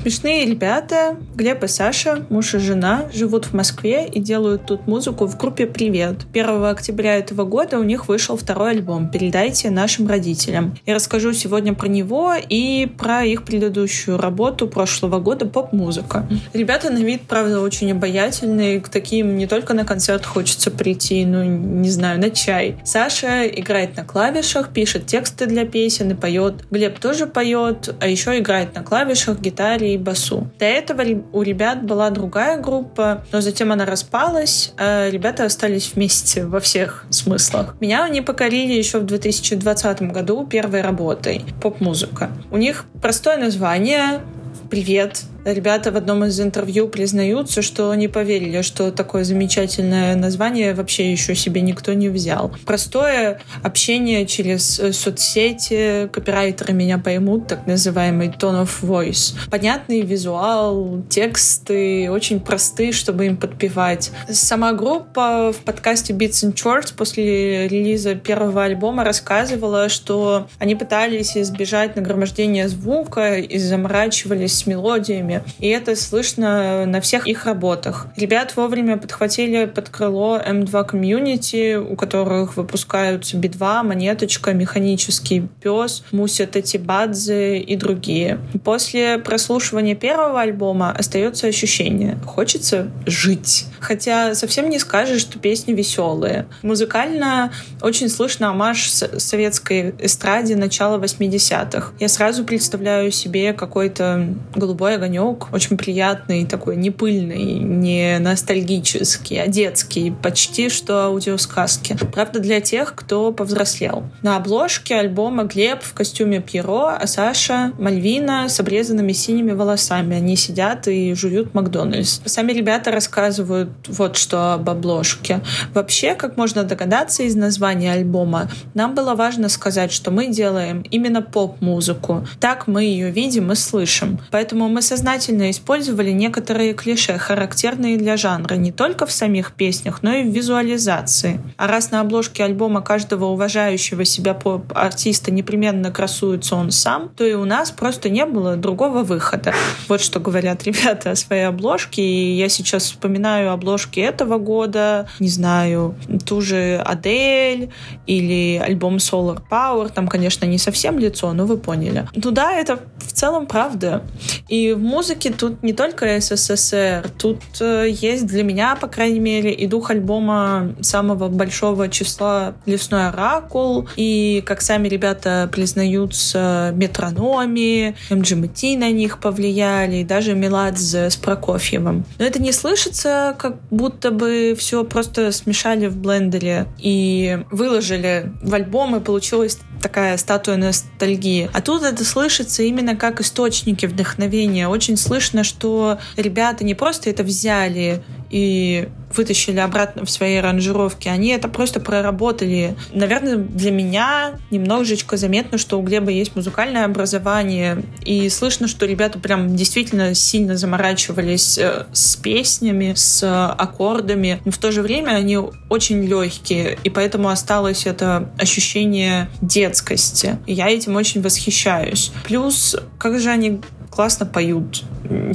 Смешные 0.04 0.46
ребята, 0.46 1.16
Глеб 1.34 1.64
и 1.64 1.68
Саша, 1.68 2.26
муж 2.30 2.56
и 2.56 2.58
жена, 2.58 3.06
живут 3.14 3.46
в 3.46 3.54
Москве 3.54 4.06
и 4.06 4.20
делают 4.20 4.66
тут 4.66 4.86
музыку 4.86 5.28
в 5.28 5.38
группе 5.38 5.66
«Привет». 5.66 6.26
1 6.34 6.66
октября 6.66 7.16
этого 7.16 7.46
года 7.46 7.80
у 7.80 7.84
них 7.84 8.10
вышел 8.10 8.36
второй 8.36 8.72
альбом 8.72 9.10
«Передайте 9.10 9.70
нашим 9.70 10.06
родителям». 10.10 10.76
Я 10.86 10.96
расскажу 10.96 11.32
сегодня 11.32 11.74
про 11.74 11.88
него 11.88 12.34
и 12.38 12.86
про 12.98 13.24
их 13.24 13.46
предыдущую 13.46 14.18
работу 14.18 14.68
прошлого 14.68 15.20
года 15.20 15.46
«Поп-музыка». 15.46 16.28
Ребята 16.52 16.90
на 16.90 16.98
вид, 16.98 17.22
правда, 17.22 17.62
очень 17.62 17.90
обаятельные, 17.94 18.82
к 18.82 18.90
таким 18.90 19.38
не 19.38 19.48
только 19.48 19.74
на 19.74 19.86
концерт 19.86 20.26
хочется 20.26 20.70
прийти, 20.70 21.26
ну, 21.26 21.46
не 21.46 21.90
знаю, 21.90 22.20
на 22.20 22.30
чай. 22.30 22.76
Саша 22.84 23.48
играет 23.48 23.96
на 23.96 24.04
клавишах, 24.04 24.74
пишет 24.74 25.06
тексты 25.06 25.46
для 25.46 25.66
песен 25.66 26.12
и 26.12 26.14
поет. 26.14 26.56
Глеб 26.72 27.00
тоже 27.00 27.26
поет, 27.26 27.96
а 28.02 28.08
еще 28.10 28.38
играет 28.38 28.76
на 28.76 28.84
клавишах, 28.84 29.40
гитаре 29.40 29.93
и 29.94 29.98
басу. 29.98 30.50
До 30.60 30.66
этого 30.66 31.04
у 31.32 31.42
ребят 31.42 31.84
была 31.84 32.10
другая 32.10 32.58
группа, 32.58 33.26
но 33.32 33.42
затем 33.42 33.72
она 33.72 33.86
распалась, 33.86 34.74
а 34.78 35.10
ребята 35.10 35.46
остались 35.46 35.94
вместе 35.94 36.46
во 36.46 36.60
всех 36.60 37.06
смыслах. 37.10 37.76
Меня 37.80 38.04
они 38.06 38.22
покорили 38.22 38.74
еще 38.74 39.00
в 39.00 39.06
2020 39.06 40.02
году 40.12 40.46
первой 40.46 40.82
работой 40.82 41.44
«Поп-музыка». 41.62 42.30
У 42.52 42.58
них 42.58 42.86
простое 43.02 43.38
название 43.38 44.22
«Привет», 44.70 45.24
Ребята 45.46 45.92
в 45.92 45.98
одном 45.98 46.24
из 46.24 46.40
интервью 46.40 46.88
признаются, 46.88 47.62
что 47.62 47.94
не 47.96 48.08
поверили, 48.08 48.62
что 48.62 48.92
такое 48.92 49.26
замечательное 49.26 50.16
название 50.16 50.74
вообще 50.74 51.12
еще 51.12 51.36
себе 51.36 51.62
никто 51.62 51.94
не 51.94 52.08
взял. 52.08 52.54
Простое 52.66 53.42
общение 53.62 54.26
через 54.26 54.80
э, 54.80 54.94
соцсети, 54.94 56.08
копирайтеры 56.14 56.74
меня 56.74 56.98
поймут, 56.98 57.48
так 57.48 57.68
называемый 57.68 58.30
tone 58.30 58.64
of 58.64 58.70
voice. 58.82 59.36
Понятный 59.50 60.02
визуал, 60.02 61.04
тексты 61.10 62.10
очень 62.10 62.40
простые, 62.40 62.94
чтобы 62.94 63.26
им 63.26 63.36
подпевать. 63.36 64.12
Сама 64.30 64.72
группа 64.72 65.52
в 65.52 65.58
подкасте 65.66 66.14
Beats 66.14 66.48
and 66.48 66.54
Chords 66.54 66.94
после 66.96 67.68
релиза 67.68 68.16
первого 68.16 68.64
альбома 68.64 69.04
рассказывала, 69.04 69.90
что 69.90 70.48
они 70.60 70.76
пытались 70.76 71.36
избежать 71.36 71.98
нагромождения 71.98 72.70
звука 72.70 73.36
и 73.36 73.58
заморачивались 73.58 74.60
с 74.60 74.66
мелодиями, 74.66 75.33
альбоме. 75.34 75.44
И 75.60 75.68
это 75.68 75.96
слышно 75.96 76.86
на 76.86 77.02
всех 77.02 77.28
их 77.28 77.46
работах. 77.46 78.08
Ребят 78.16 78.56
вовремя 78.56 78.98
подхватили 78.98 79.66
под 79.66 79.90
крыло 79.90 80.40
М2 80.40 80.86
комьюнити, 80.86 81.76
у 81.76 81.96
которых 81.96 82.58
выпускаются 82.58 83.38
Би-2, 83.38 83.84
Монеточка, 83.84 84.54
Механический 84.54 85.48
пес, 85.62 86.04
Муся 86.12 86.46
Татибадзе 86.48 87.60
и 87.60 87.76
другие. 87.76 88.40
После 88.64 89.18
прослушивания 89.18 89.96
первого 89.96 90.42
альбома 90.42 90.92
остается 90.92 91.48
ощущение 91.48 92.18
хочется 92.26 92.92
жить. 93.06 93.66
Хотя 93.80 94.34
совсем 94.36 94.70
не 94.70 94.80
скажешь, 94.80 95.22
что 95.22 95.40
песни 95.40 95.74
веселые. 95.74 96.48
Музыкально 96.62 97.52
очень 97.82 98.10
слышно 98.10 98.50
амаш 98.50 98.90
советской 98.90 99.94
эстраде 100.00 100.56
начала 100.56 100.98
80-х. 100.98 101.92
Я 102.00 102.08
сразу 102.08 102.44
представляю 102.46 103.12
себе 103.12 103.54
какой-то 103.54 104.34
голубой 104.56 104.96
огонек 104.96 105.23
огонек, 105.24 105.54
очень 105.54 105.78
приятный, 105.78 106.46
такой 106.46 106.76
не 106.76 106.92
пыльный, 106.92 107.54
не 107.60 108.18
ностальгический, 108.20 109.42
а 109.42 109.48
детский, 109.48 110.12
почти 110.12 110.70
что 110.70 111.06
аудиосказки. 111.06 111.98
Правда, 112.14 112.40
для 112.40 112.62
тех, 112.62 112.94
кто 112.96 113.32
повзрослел. 113.32 114.04
На 114.22 114.38
обложке 114.38 114.96
альбома 114.96 115.44
Глеб 115.44 115.82
в 115.82 115.94
костюме 115.94 116.42
Пьеро, 116.42 116.96
а 116.96 117.08
Саша 117.08 117.72
Мальвина 117.78 118.50
с 118.50 118.60
обрезанными 118.60 119.14
синими 119.14 119.52
волосами. 119.52 120.16
Они 120.16 120.36
сидят 120.36 120.88
и 120.88 121.14
жуют 121.14 121.54
Макдональдс. 121.54 122.22
Сами 122.26 122.52
ребята 122.52 122.92
рассказывают 122.92 123.70
вот 123.88 124.18
что 124.18 124.54
об 124.54 124.70
обложке. 124.70 125.42
Вообще, 125.74 126.16
как 126.16 126.38
можно 126.38 126.64
догадаться 126.64 127.24
из 127.24 127.36
названия 127.36 127.94
альбома, 127.94 128.50
нам 128.74 128.96
было 128.96 129.16
важно 129.16 129.50
сказать, 129.50 129.92
что 129.92 130.12
мы 130.12 130.28
делаем 130.28 130.84
именно 130.92 131.22
поп-музыку. 131.22 132.28
Так 132.40 132.68
мы 132.68 132.84
ее 132.84 133.12
видим 133.12 133.52
и 133.52 133.56
слышим. 133.56 134.20
Поэтому 134.32 134.68
мы 134.70 134.82
создали 134.82 135.13
сознательно 135.14 135.52
использовали 135.52 136.10
некоторые 136.10 136.74
клише, 136.74 137.20
характерные 137.20 137.98
для 137.98 138.18
жанра, 138.18 138.56
не 138.56 138.72
только 138.72 139.06
в 139.06 139.12
самих 139.12 139.52
песнях, 139.52 140.02
но 140.02 140.12
и 140.12 140.24
в 140.24 140.34
визуализации. 140.34 141.40
А 141.56 141.68
раз 141.68 141.92
на 141.92 142.02
обложке 142.02 142.44
альбома 142.44 142.82
каждого 142.82 143.26
уважающего 143.26 144.06
себя 144.06 144.34
поп-артиста 144.34 145.32
непременно 145.32 145.92
красуется 145.92 146.56
он 146.56 146.72
сам, 146.72 147.10
то 147.16 147.24
и 147.24 147.34
у 147.34 147.46
нас 147.46 147.70
просто 147.70 148.10
не 148.10 148.26
было 148.26 148.56
другого 148.56 149.04
выхода. 149.04 149.54
Вот 149.88 150.02
что 150.02 150.20
говорят 150.20 150.64
ребята 150.66 151.12
о 151.12 151.16
своей 151.16 151.44
обложке. 151.44 152.02
И 152.02 152.36
я 152.36 152.50
сейчас 152.50 152.86
вспоминаю 152.86 153.52
обложки 153.52 154.00
этого 154.00 154.40
года, 154.40 155.08
не 155.20 155.30
знаю, 155.30 155.94
ту 156.26 156.42
же 156.42 156.82
Адель 156.84 157.70
или 158.08 158.58
альбом 158.58 158.96
Solar 158.96 159.40
Power. 159.48 159.92
Там, 159.94 160.08
конечно, 160.08 160.46
не 160.46 160.58
совсем 160.58 160.98
лицо, 160.98 161.34
но 161.34 161.46
вы 161.46 161.58
поняли. 161.58 162.08
Ну 162.16 162.32
да, 162.32 162.54
это 162.54 162.80
в 162.98 163.12
целом 163.12 163.46
правда. 163.46 164.02
И 164.48 164.72
в 164.72 164.82
музыки 165.04 165.36
тут 165.38 165.64
не 165.64 165.74
только 165.74 166.18
СССР, 166.22 167.12
тут 167.18 167.42
э, 167.60 167.90
есть 167.90 168.26
для 168.26 168.42
меня, 168.42 168.78
по 168.78 168.88
крайней 168.88 169.20
мере, 169.20 169.52
и 169.52 169.68
дух 169.68 169.92
альбома 169.92 170.76
самого 170.80 171.28
большого 171.28 171.90
числа 171.90 172.54
«Лесной 172.66 173.10
оракул», 173.10 173.90
и, 173.98 174.42
как 174.46 174.62
сами 174.62 174.88
ребята 174.88 175.50
признаются, 175.52 176.72
метрономи, 176.78 177.98
МГМТ 178.10 178.80
на 178.80 178.92
них 178.92 179.20
повлияли, 179.20 179.98
и 179.98 180.04
даже 180.06 180.36
Меладзе 180.36 181.10
с 181.10 181.18
Прокофьевым. 181.18 182.06
Но 182.18 182.24
это 182.24 182.42
не 182.42 182.54
слышится, 182.54 183.36
как 183.38 183.58
будто 183.72 184.12
бы 184.12 184.56
все 184.58 184.86
просто 184.86 185.34
смешали 185.34 185.88
в 185.88 185.98
блендере 185.98 186.68
и 186.80 187.40
выложили 187.52 188.32
в 188.42 188.54
альбом, 188.54 188.96
и 188.96 189.02
получилась 189.02 189.58
такая 189.84 190.18
статуя 190.18 190.56
ностальгии. 190.56 191.50
А 191.54 191.62
тут 191.62 191.84
это 191.84 192.04
слышится 192.06 192.64
именно 192.64 192.96
как 192.96 193.22
источники 193.22 193.86
вдохновения. 193.86 194.68
Очень 194.68 194.93
слышно, 194.98 195.44
что 195.44 196.00
ребята 196.18 196.64
не 196.64 196.74
просто 196.74 197.10
это 197.10 197.24
взяли 197.24 198.04
и 198.30 198.90
вытащили 199.16 199.60
обратно 199.60 200.06
в 200.06 200.10
свои 200.10 200.38
аранжировки. 200.38 201.08
Они 201.08 201.30
это 201.30 201.48
просто 201.48 201.80
проработали. 201.80 202.76
Наверное, 202.92 203.36
для 203.36 203.70
меня 203.70 204.40
немножечко 204.50 205.18
заметно, 205.18 205.60
что 205.60 205.80
у 205.80 205.84
Глеба 205.84 206.10
есть 206.10 206.36
музыкальное 206.36 206.86
образование, 206.86 207.84
и 208.04 208.28
слышно, 208.30 208.68
что 208.68 208.88
ребята 208.88 209.20
прям 209.20 209.56
действительно 209.56 210.16
сильно 210.16 210.58
заморачивались 210.58 211.60
э, 211.60 211.86
с 211.94 212.16
песнями, 212.16 212.94
с 212.96 213.24
аккордами, 213.52 214.42
но 214.46 214.52
в 214.52 214.58
то 214.58 214.72
же 214.72 214.82
время 214.82 215.12
они 215.12 215.38
очень 215.70 216.04
легкие, 216.04 216.80
и 216.84 216.90
поэтому 216.90 217.30
осталось 217.30 217.86
это 217.86 218.32
ощущение 218.40 219.30
детскости. 219.42 220.40
И 220.48 220.54
я 220.54 220.70
этим 220.70 220.96
очень 220.96 221.22
восхищаюсь. 221.22 222.12
Плюс, 222.26 222.76
как 222.98 223.20
же 223.20 223.30
они 223.30 223.62
классно 223.94 224.26
поют. 224.26 224.84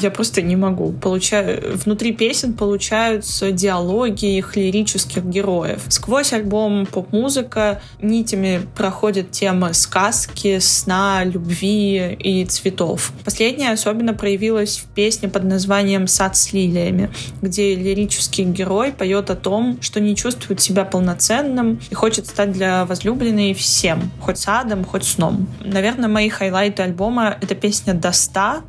Я 0.01 0.11
просто 0.11 0.43
не 0.43 0.57
могу. 0.57 0.93
Получаю... 0.93 1.77
Внутри 1.79 2.13
песен 2.13 2.55
получаются 2.55 3.53
диалоги 3.53 4.37
их 4.37 4.57
лирических 4.57 5.25
героев. 5.25 5.83
Сквозь 5.89 6.33
альбом 6.33 6.87
поп-музыка 6.87 7.81
нитями 8.03 8.63
проходят 8.77 9.31
темы 9.31 9.75
сказки, 9.75 10.59
сна, 10.59 11.23
любви 11.25 12.17
и 12.19 12.45
цветов. 12.47 13.13
Последняя 13.25 13.73
особенно 13.73 14.15
проявилась 14.15 14.79
в 14.79 14.87
песне 14.87 15.29
под 15.29 15.45
названием 15.45 16.07
«Сад 16.07 16.37
с 16.37 16.53
лилиями», 16.53 17.11
где 17.43 17.77
лирический 17.77 18.45
герой 18.45 18.93
поет 18.93 19.31
о 19.31 19.37
том, 19.37 19.79
что 19.81 20.01
не 20.01 20.17
чувствует 20.17 20.61
себя 20.61 20.85
полноценным 20.85 21.81
и 21.91 21.95
хочет 21.95 22.27
стать 22.27 22.53
для 22.53 22.85
возлюбленной 22.87 23.55
всем, 23.55 24.11
хоть 24.21 24.39
садом, 24.39 24.85
хоть 24.85 25.05
сном. 25.05 25.49
Наверное, 25.61 26.09
мои 26.09 26.29
хайлайты 26.29 26.83
альбома— 26.83 27.37
это 27.41 27.55
песня 27.55 27.95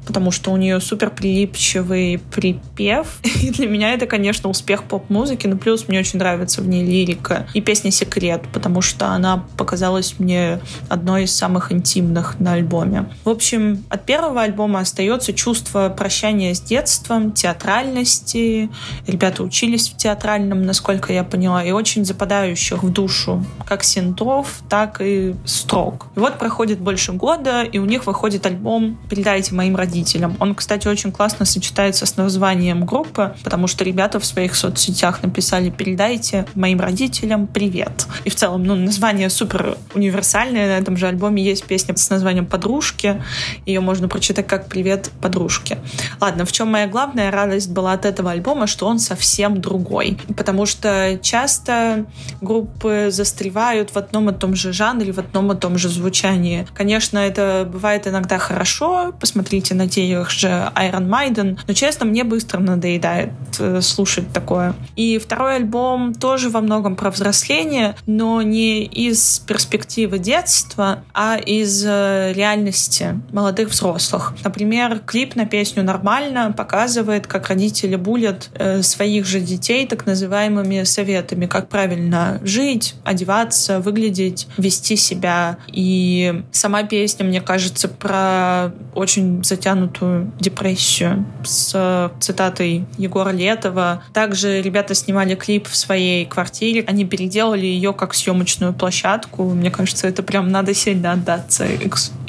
«До 0.08 0.20
потому 0.20 0.32
что 0.32 0.52
у 0.52 0.58
нее 0.58 0.82
супер 0.82 1.12
прилипчивый 1.12 2.20
припев. 2.32 3.20
И 3.42 3.52
для 3.52 3.68
меня 3.68 3.94
это, 3.94 4.06
конечно, 4.06 4.50
успех 4.50 4.84
поп-музыки, 4.84 5.48
но 5.48 5.56
плюс 5.56 5.88
мне 5.88 6.00
очень 6.00 6.20
нравится 6.20 6.62
в 6.62 6.68
ней 6.68 6.86
лирика 6.86 7.48
и 7.54 7.62
песня 7.62 7.90
«Секрет», 7.90 8.42
потому 8.52 8.82
что 8.82 9.08
она 9.08 9.46
показалась 9.56 10.16
мне 10.20 10.60
одной 10.90 11.24
из 11.24 11.34
самых 11.34 11.72
интимных 11.72 12.38
на 12.42 12.54
альбоме. 12.54 13.06
В 13.24 13.30
общем, 13.30 13.86
от 13.88 14.06
первого 14.06 14.42
альбома 14.42 14.82
остается 14.82 15.32
чувство 15.32 15.88
прощания 15.88 16.54
с 16.54 16.60
детством, 16.60 17.32
театральности. 17.32 18.70
Ребята 19.08 19.44
учились 19.44 19.88
в 19.88 19.96
театральном, 19.96 20.64
насколько 20.64 21.14
я 21.14 21.24
поняла, 21.24 21.64
и 21.64 21.72
очень 21.72 22.04
западающих 22.04 22.84
в 22.84 22.92
душу 22.92 23.46
как 23.66 23.86
синтов, 23.86 24.62
так 24.68 25.00
и 25.00 25.34
строк. 25.46 26.08
И 26.18 26.20
вот 26.20 26.38
проходит 26.40 26.80
больше 26.80 27.14
года, 27.14 27.64
и 27.64 27.78
у 27.80 27.86
них 27.86 28.06
выходит 28.06 28.46
альбом 28.46 29.00
«Передайте 29.10 29.56
моим 29.56 29.69
родителям». 29.76 30.36
Он, 30.40 30.56
кстати, 30.56 30.88
очень 30.88 31.12
классно 31.12 31.46
сочетается 31.46 32.06
с 32.06 32.18
названием 32.18 32.86
группы, 32.86 33.36
потому 33.44 33.68
что 33.68 33.84
ребята 33.84 34.20
в 34.20 34.26
своих 34.26 34.56
соцсетях 34.56 35.24
написали 35.24 35.70
«Передайте 35.70 36.46
моим 36.56 36.80
родителям 36.80 37.48
привет». 37.48 38.08
И 38.26 38.30
в 38.30 38.36
целом, 38.36 38.64
ну, 38.64 38.76
название 38.76 39.30
супер 39.30 39.78
универсальное. 39.94 40.68
На 40.68 40.82
этом 40.82 40.98
же 40.98 41.08
альбоме 41.08 41.44
есть 41.44 41.66
песня 41.66 41.96
с 41.96 42.10
названием 42.10 42.46
«Подружки». 42.46 43.22
Ее 43.66 43.80
можно 43.80 44.08
прочитать 44.08 44.48
как 44.48 44.68
«Привет, 44.68 45.12
подружки». 45.22 45.78
Ладно, 46.20 46.46
в 46.46 46.52
чем 46.52 46.70
моя 46.70 46.88
главная 46.88 47.32
радость 47.32 47.70
была 47.70 47.94
от 47.94 48.06
этого 48.06 48.32
альбома, 48.32 48.68
что 48.68 48.88
он 48.88 49.00
совсем 49.00 49.62
другой. 49.62 50.18
Потому 50.36 50.66
что 50.66 51.20
часто 51.22 52.06
группы 52.42 53.08
застревают 53.12 53.92
в 53.92 53.98
одном 53.98 54.30
и 54.30 54.34
том 54.34 54.56
же 54.56 54.74
жанре, 54.74 55.12
в 55.12 55.20
одном 55.20 55.52
и 55.52 55.56
том 55.56 55.78
же 55.78 55.90
звучании. 55.90 56.68
Конечно, 56.74 57.18
это 57.18 57.70
бывает 57.72 58.08
иногда 58.08 58.38
хорошо, 58.38 59.14
посмотрите 59.60 59.76
на 59.76 59.90
тех 59.90 60.30
же 60.30 60.48
Iron 60.76 61.08
Maiden, 61.08 61.60
но, 61.68 61.74
честно, 61.74 62.06
мне 62.06 62.24
быстро 62.24 62.60
надоедает 62.60 63.32
э, 63.60 63.82
слушать 63.82 64.32
такое. 64.34 64.74
И 64.96 65.18
второй 65.18 65.58
альбом 65.58 66.14
тоже 66.14 66.50
во 66.50 66.62
многом 66.62 66.96
про 66.96 67.12
взросление, 67.12 67.96
но 68.06 68.42
не 68.42 68.84
из 68.84 69.40
перспективы 69.40 70.20
детства, 70.20 71.04
а 71.14 71.38
из 71.38 71.84
э, 71.86 72.34
реальности 72.34 73.20
молодых 73.32 73.70
взрослых. 73.70 74.34
Например, 74.44 75.00
клип 75.06 75.36
на 75.36 75.46
песню 75.46 75.84
«Нормально» 75.84 76.54
показывает, 76.56 77.28
как 77.28 77.48
родители 77.50 77.96
булят 77.96 78.50
э, 78.54 78.82
своих 78.82 79.26
же 79.26 79.40
детей 79.40 79.88
так 79.88 80.06
называемыми 80.06 80.84
советами, 80.84 81.48
как 81.48 81.70
правильно 81.70 82.40
жить, 82.44 82.96
одеваться, 83.04 83.80
выглядеть, 83.80 84.48
вести 84.58 84.96
себя. 84.96 85.58
И 85.68 86.44
сама 86.52 86.84
песня, 86.84 87.26
мне 87.26 87.42
кажется, 87.42 87.88
про 87.88 88.72
очень 88.94 89.44
затянутую 89.50 90.32
депрессию 90.40 91.26
с 91.44 92.12
цитатой 92.20 92.86
Егора 92.98 93.32
Летова. 93.32 94.04
Также 94.14 94.62
ребята 94.62 94.94
снимали 94.94 95.36
клип 95.36 95.68
в 95.68 95.76
своей 95.76 96.26
квартире. 96.26 96.84
Они 96.88 97.06
переделали 97.06 97.66
ее 97.66 97.94
как 97.94 98.14
съемочную 98.14 98.74
площадку. 98.74 99.44
Мне 99.50 99.72
кажется, 99.72 100.08
это 100.08 100.24
прям 100.24 100.50
надо 100.50 100.74
сильно 100.74 101.14
отдаться 101.14 101.66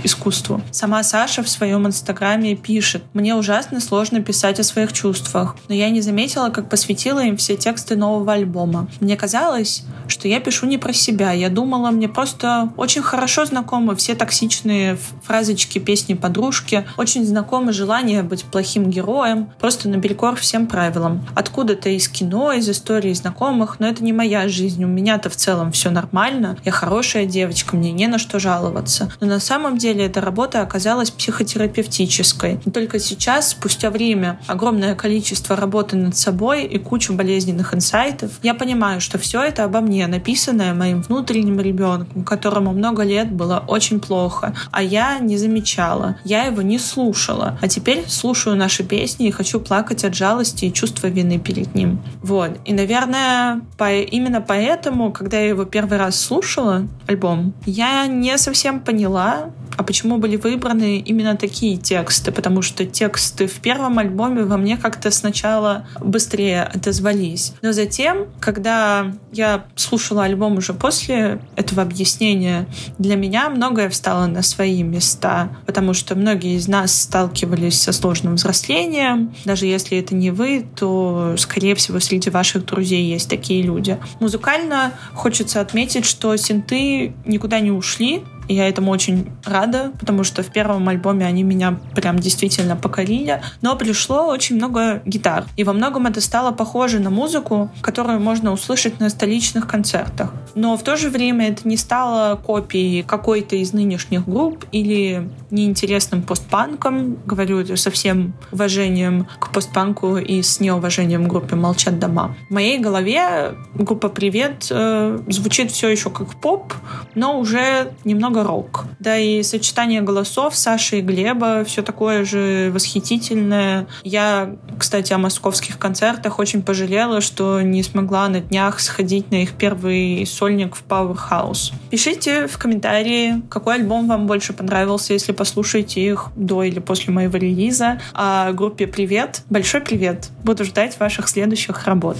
искусству. 0.02 0.62
Сама 0.70 1.02
Саша 1.02 1.42
в 1.42 1.48
своем 1.48 1.86
инстаграме 1.86 2.56
пишет 2.56 3.02
«Мне 3.12 3.34
ужасно 3.34 3.80
сложно 3.80 4.22
писать 4.22 4.58
о 4.58 4.64
своих 4.64 4.92
чувствах, 4.92 5.56
но 5.68 5.74
я 5.74 5.90
не 5.90 6.00
заметила, 6.00 6.48
как 6.48 6.68
посвятила 6.68 7.22
им 7.22 7.36
все 7.36 7.56
тексты 7.56 7.96
нового 7.96 8.32
альбома. 8.32 8.88
Мне 9.00 9.16
казалось, 9.16 9.84
что 10.08 10.28
я 10.28 10.40
пишу 10.40 10.66
не 10.66 10.78
про 10.78 10.92
себя. 10.92 11.32
Я 11.32 11.48
думала, 11.48 11.90
мне 11.90 12.08
просто 12.08 12.72
очень 12.76 13.02
хорошо 13.02 13.44
знакомы 13.44 13.94
все 13.96 14.14
токсичные 14.14 14.98
фразочки 15.22 15.78
песни 15.78 16.14
подружки, 16.14 16.86
очень 17.00 17.24
знакомо 17.24 17.72
желание 17.72 18.22
быть 18.22 18.44
плохим 18.44 18.90
героем, 18.90 19.48
просто 19.58 19.88
наперекор 19.88 20.36
всем 20.36 20.66
правилам. 20.66 21.26
Откуда-то 21.34 21.88
из 21.88 22.08
кино, 22.08 22.52
из 22.52 22.68
истории 22.68 23.14
знакомых, 23.14 23.80
но 23.80 23.88
это 23.88 24.04
не 24.04 24.12
моя 24.12 24.48
жизнь. 24.48 24.84
У 24.84 24.86
меня-то 24.86 25.30
в 25.30 25.36
целом 25.36 25.72
все 25.72 25.90
нормально. 25.90 26.58
Я 26.62 26.72
хорошая 26.72 27.24
девочка, 27.24 27.74
мне 27.74 27.90
не 27.90 28.06
на 28.06 28.18
что 28.18 28.38
жаловаться. 28.38 29.10
Но 29.20 29.26
на 29.26 29.40
самом 29.40 29.78
деле 29.78 30.04
эта 30.04 30.20
работа 30.20 30.60
оказалась 30.60 31.10
психотерапевтической. 31.10 32.60
И 32.66 32.70
только 32.70 32.98
сейчас, 32.98 33.52
спустя 33.52 33.88
время, 33.88 34.38
огромное 34.46 34.94
количество 34.94 35.56
работы 35.56 35.96
над 35.96 36.18
собой 36.18 36.64
и 36.64 36.78
кучу 36.78 37.14
болезненных 37.14 37.72
инсайтов, 37.72 38.32
я 38.42 38.52
понимаю, 38.52 39.00
что 39.00 39.18
все 39.18 39.40
это 39.42 39.64
обо 39.64 39.80
мне, 39.80 40.06
написанное 40.06 40.74
моим 40.74 41.00
внутренним 41.00 41.60
ребенком, 41.60 42.24
которому 42.24 42.72
много 42.72 43.04
лет 43.04 43.32
было 43.32 43.64
очень 43.66 44.00
плохо, 44.00 44.54
а 44.70 44.82
я 44.82 45.18
не 45.18 45.38
замечала, 45.38 46.16
я 46.24 46.44
его 46.44 46.60
не 46.60 46.78
слушала. 46.90 47.58
А 47.60 47.68
теперь 47.68 48.04
слушаю 48.08 48.56
наши 48.56 48.82
песни 48.84 49.28
и 49.28 49.30
хочу 49.30 49.60
плакать 49.60 50.04
от 50.04 50.14
жалости 50.14 50.66
и 50.66 50.72
чувства 50.72 51.06
вины 51.06 51.38
перед 51.38 51.74
ним. 51.74 52.00
Вот. 52.22 52.50
И, 52.64 52.72
наверное, 52.72 53.60
по, 53.78 53.92
именно 53.92 54.40
поэтому, 54.40 55.12
когда 55.12 55.38
я 55.38 55.48
его 55.48 55.64
первый 55.64 55.98
раз 55.98 56.20
слушала, 56.20 56.86
альбом, 57.06 57.54
я 57.66 58.06
не 58.06 58.36
совсем 58.38 58.80
поняла, 58.80 59.50
а 59.76 59.82
почему 59.82 60.18
были 60.18 60.36
выбраны 60.36 60.98
именно 60.98 61.36
такие 61.36 61.76
тексты, 61.76 62.32
потому 62.32 62.62
что 62.62 62.84
тексты 62.84 63.46
в 63.46 63.60
первом 63.60 63.98
альбоме 63.98 64.42
во 64.42 64.56
мне 64.56 64.76
как-то 64.76 65.10
сначала 65.10 65.86
быстрее 66.00 66.64
отозвались. 66.64 67.54
Но 67.62 67.72
затем, 67.72 68.26
когда 68.40 69.12
я 69.32 69.64
слушала 69.76 70.24
альбом 70.24 70.58
уже 70.58 70.74
после 70.74 71.40
этого 71.56 71.82
объяснения, 71.82 72.66
для 72.98 73.16
меня 73.16 73.48
многое 73.48 73.88
встало 73.88 74.26
на 74.26 74.42
свои 74.42 74.82
места, 74.82 75.48
потому 75.66 75.94
что 75.94 76.14
многие 76.14 76.56
из 76.56 76.68
нас 76.68 76.79
сталкивались 76.86 77.80
со 77.80 77.92
сложным 77.92 78.36
взрослением. 78.36 79.34
Даже 79.44 79.66
если 79.66 79.98
это 79.98 80.14
не 80.14 80.30
вы, 80.30 80.66
то, 80.76 81.34
скорее 81.38 81.74
всего, 81.74 82.00
среди 82.00 82.30
ваших 82.30 82.66
друзей 82.66 83.04
есть 83.04 83.28
такие 83.28 83.62
люди. 83.62 83.98
Музыкально 84.20 84.92
хочется 85.14 85.60
отметить, 85.60 86.04
что 86.04 86.36
синты 86.36 87.14
никуда 87.24 87.60
не 87.60 87.70
ушли, 87.70 88.22
и 88.50 88.54
я 88.54 88.68
этому 88.68 88.90
очень 88.90 89.28
рада, 89.44 89.92
потому 90.00 90.24
что 90.24 90.42
в 90.42 90.48
первом 90.48 90.88
альбоме 90.88 91.24
они 91.24 91.44
меня 91.44 91.78
прям 91.94 92.18
действительно 92.18 92.74
покорили. 92.74 93.40
Но 93.62 93.76
пришло 93.76 94.26
очень 94.26 94.56
много 94.56 95.02
гитар. 95.06 95.44
И 95.56 95.62
во 95.62 95.72
многом 95.72 96.08
это 96.08 96.20
стало 96.20 96.50
похоже 96.50 96.98
на 96.98 97.10
музыку, 97.10 97.70
которую 97.80 98.18
можно 98.18 98.50
услышать 98.50 98.98
на 98.98 99.08
столичных 99.08 99.68
концертах. 99.68 100.32
Но 100.56 100.76
в 100.76 100.82
то 100.82 100.96
же 100.96 101.10
время 101.10 101.50
это 101.50 101.68
не 101.68 101.76
стало 101.76 102.34
копией 102.34 103.04
какой-то 103.04 103.54
из 103.54 103.72
нынешних 103.72 104.26
групп 104.26 104.64
или 104.72 105.30
неинтересным 105.52 106.22
постпанком. 106.22 107.18
Говорю 107.24 107.60
это 107.60 107.76
со 107.76 107.92
всем 107.92 108.32
уважением 108.50 109.28
к 109.38 109.52
постпанку 109.52 110.16
и 110.16 110.42
с 110.42 110.58
неуважением 110.58 111.28
группе 111.28 111.54
«Молчат 111.54 112.00
дома». 112.00 112.34
В 112.48 112.54
моей 112.54 112.80
голове 112.80 113.54
группа 113.74 114.08
«Привет» 114.08 114.66
э, 114.70 115.20
звучит 115.28 115.70
все 115.70 115.88
еще 115.88 116.10
как 116.10 116.34
поп, 116.40 116.74
но 117.14 117.38
уже 117.38 117.92
немного 118.04 118.39
много 118.40 118.48
рок. 118.48 118.84
Да 118.98 119.16
и 119.16 119.42
сочетание 119.42 120.00
голосов 120.00 120.56
Саши 120.56 120.98
и 120.98 121.00
Глеба 121.02 121.64
все 121.64 121.82
такое 121.82 122.24
же 122.24 122.70
восхитительное. 122.72 123.86
Я, 124.02 124.56
кстати, 124.78 125.12
о 125.12 125.18
московских 125.18 125.78
концертах 125.78 126.38
очень 126.38 126.62
пожалела, 126.62 127.20
что 127.20 127.60
не 127.60 127.82
смогла 127.82 128.28
на 128.28 128.40
днях 128.40 128.80
сходить 128.80 129.30
на 129.30 129.36
их 129.36 129.52
первый 129.52 130.26
сольник 130.26 130.74
в 130.76 130.84
Powerhouse. 130.88 131.72
Пишите 131.90 132.46
в 132.46 132.58
комментарии, 132.58 133.42
какой 133.48 133.76
альбом 133.76 134.08
вам 134.08 134.26
больше 134.26 134.52
понравился, 134.52 135.12
если 135.12 135.32
послушаете 135.32 136.00
их 136.00 136.28
до 136.36 136.62
или 136.62 136.78
после 136.78 137.12
моего 137.12 137.36
релиза. 137.36 138.00
А 138.14 138.52
группе 138.52 138.86
«Привет», 138.86 139.42
большой 139.50 139.80
привет. 139.80 140.28
Буду 140.44 140.64
ждать 140.64 140.98
ваших 140.98 141.28
следующих 141.28 141.84
работ. 141.86 142.16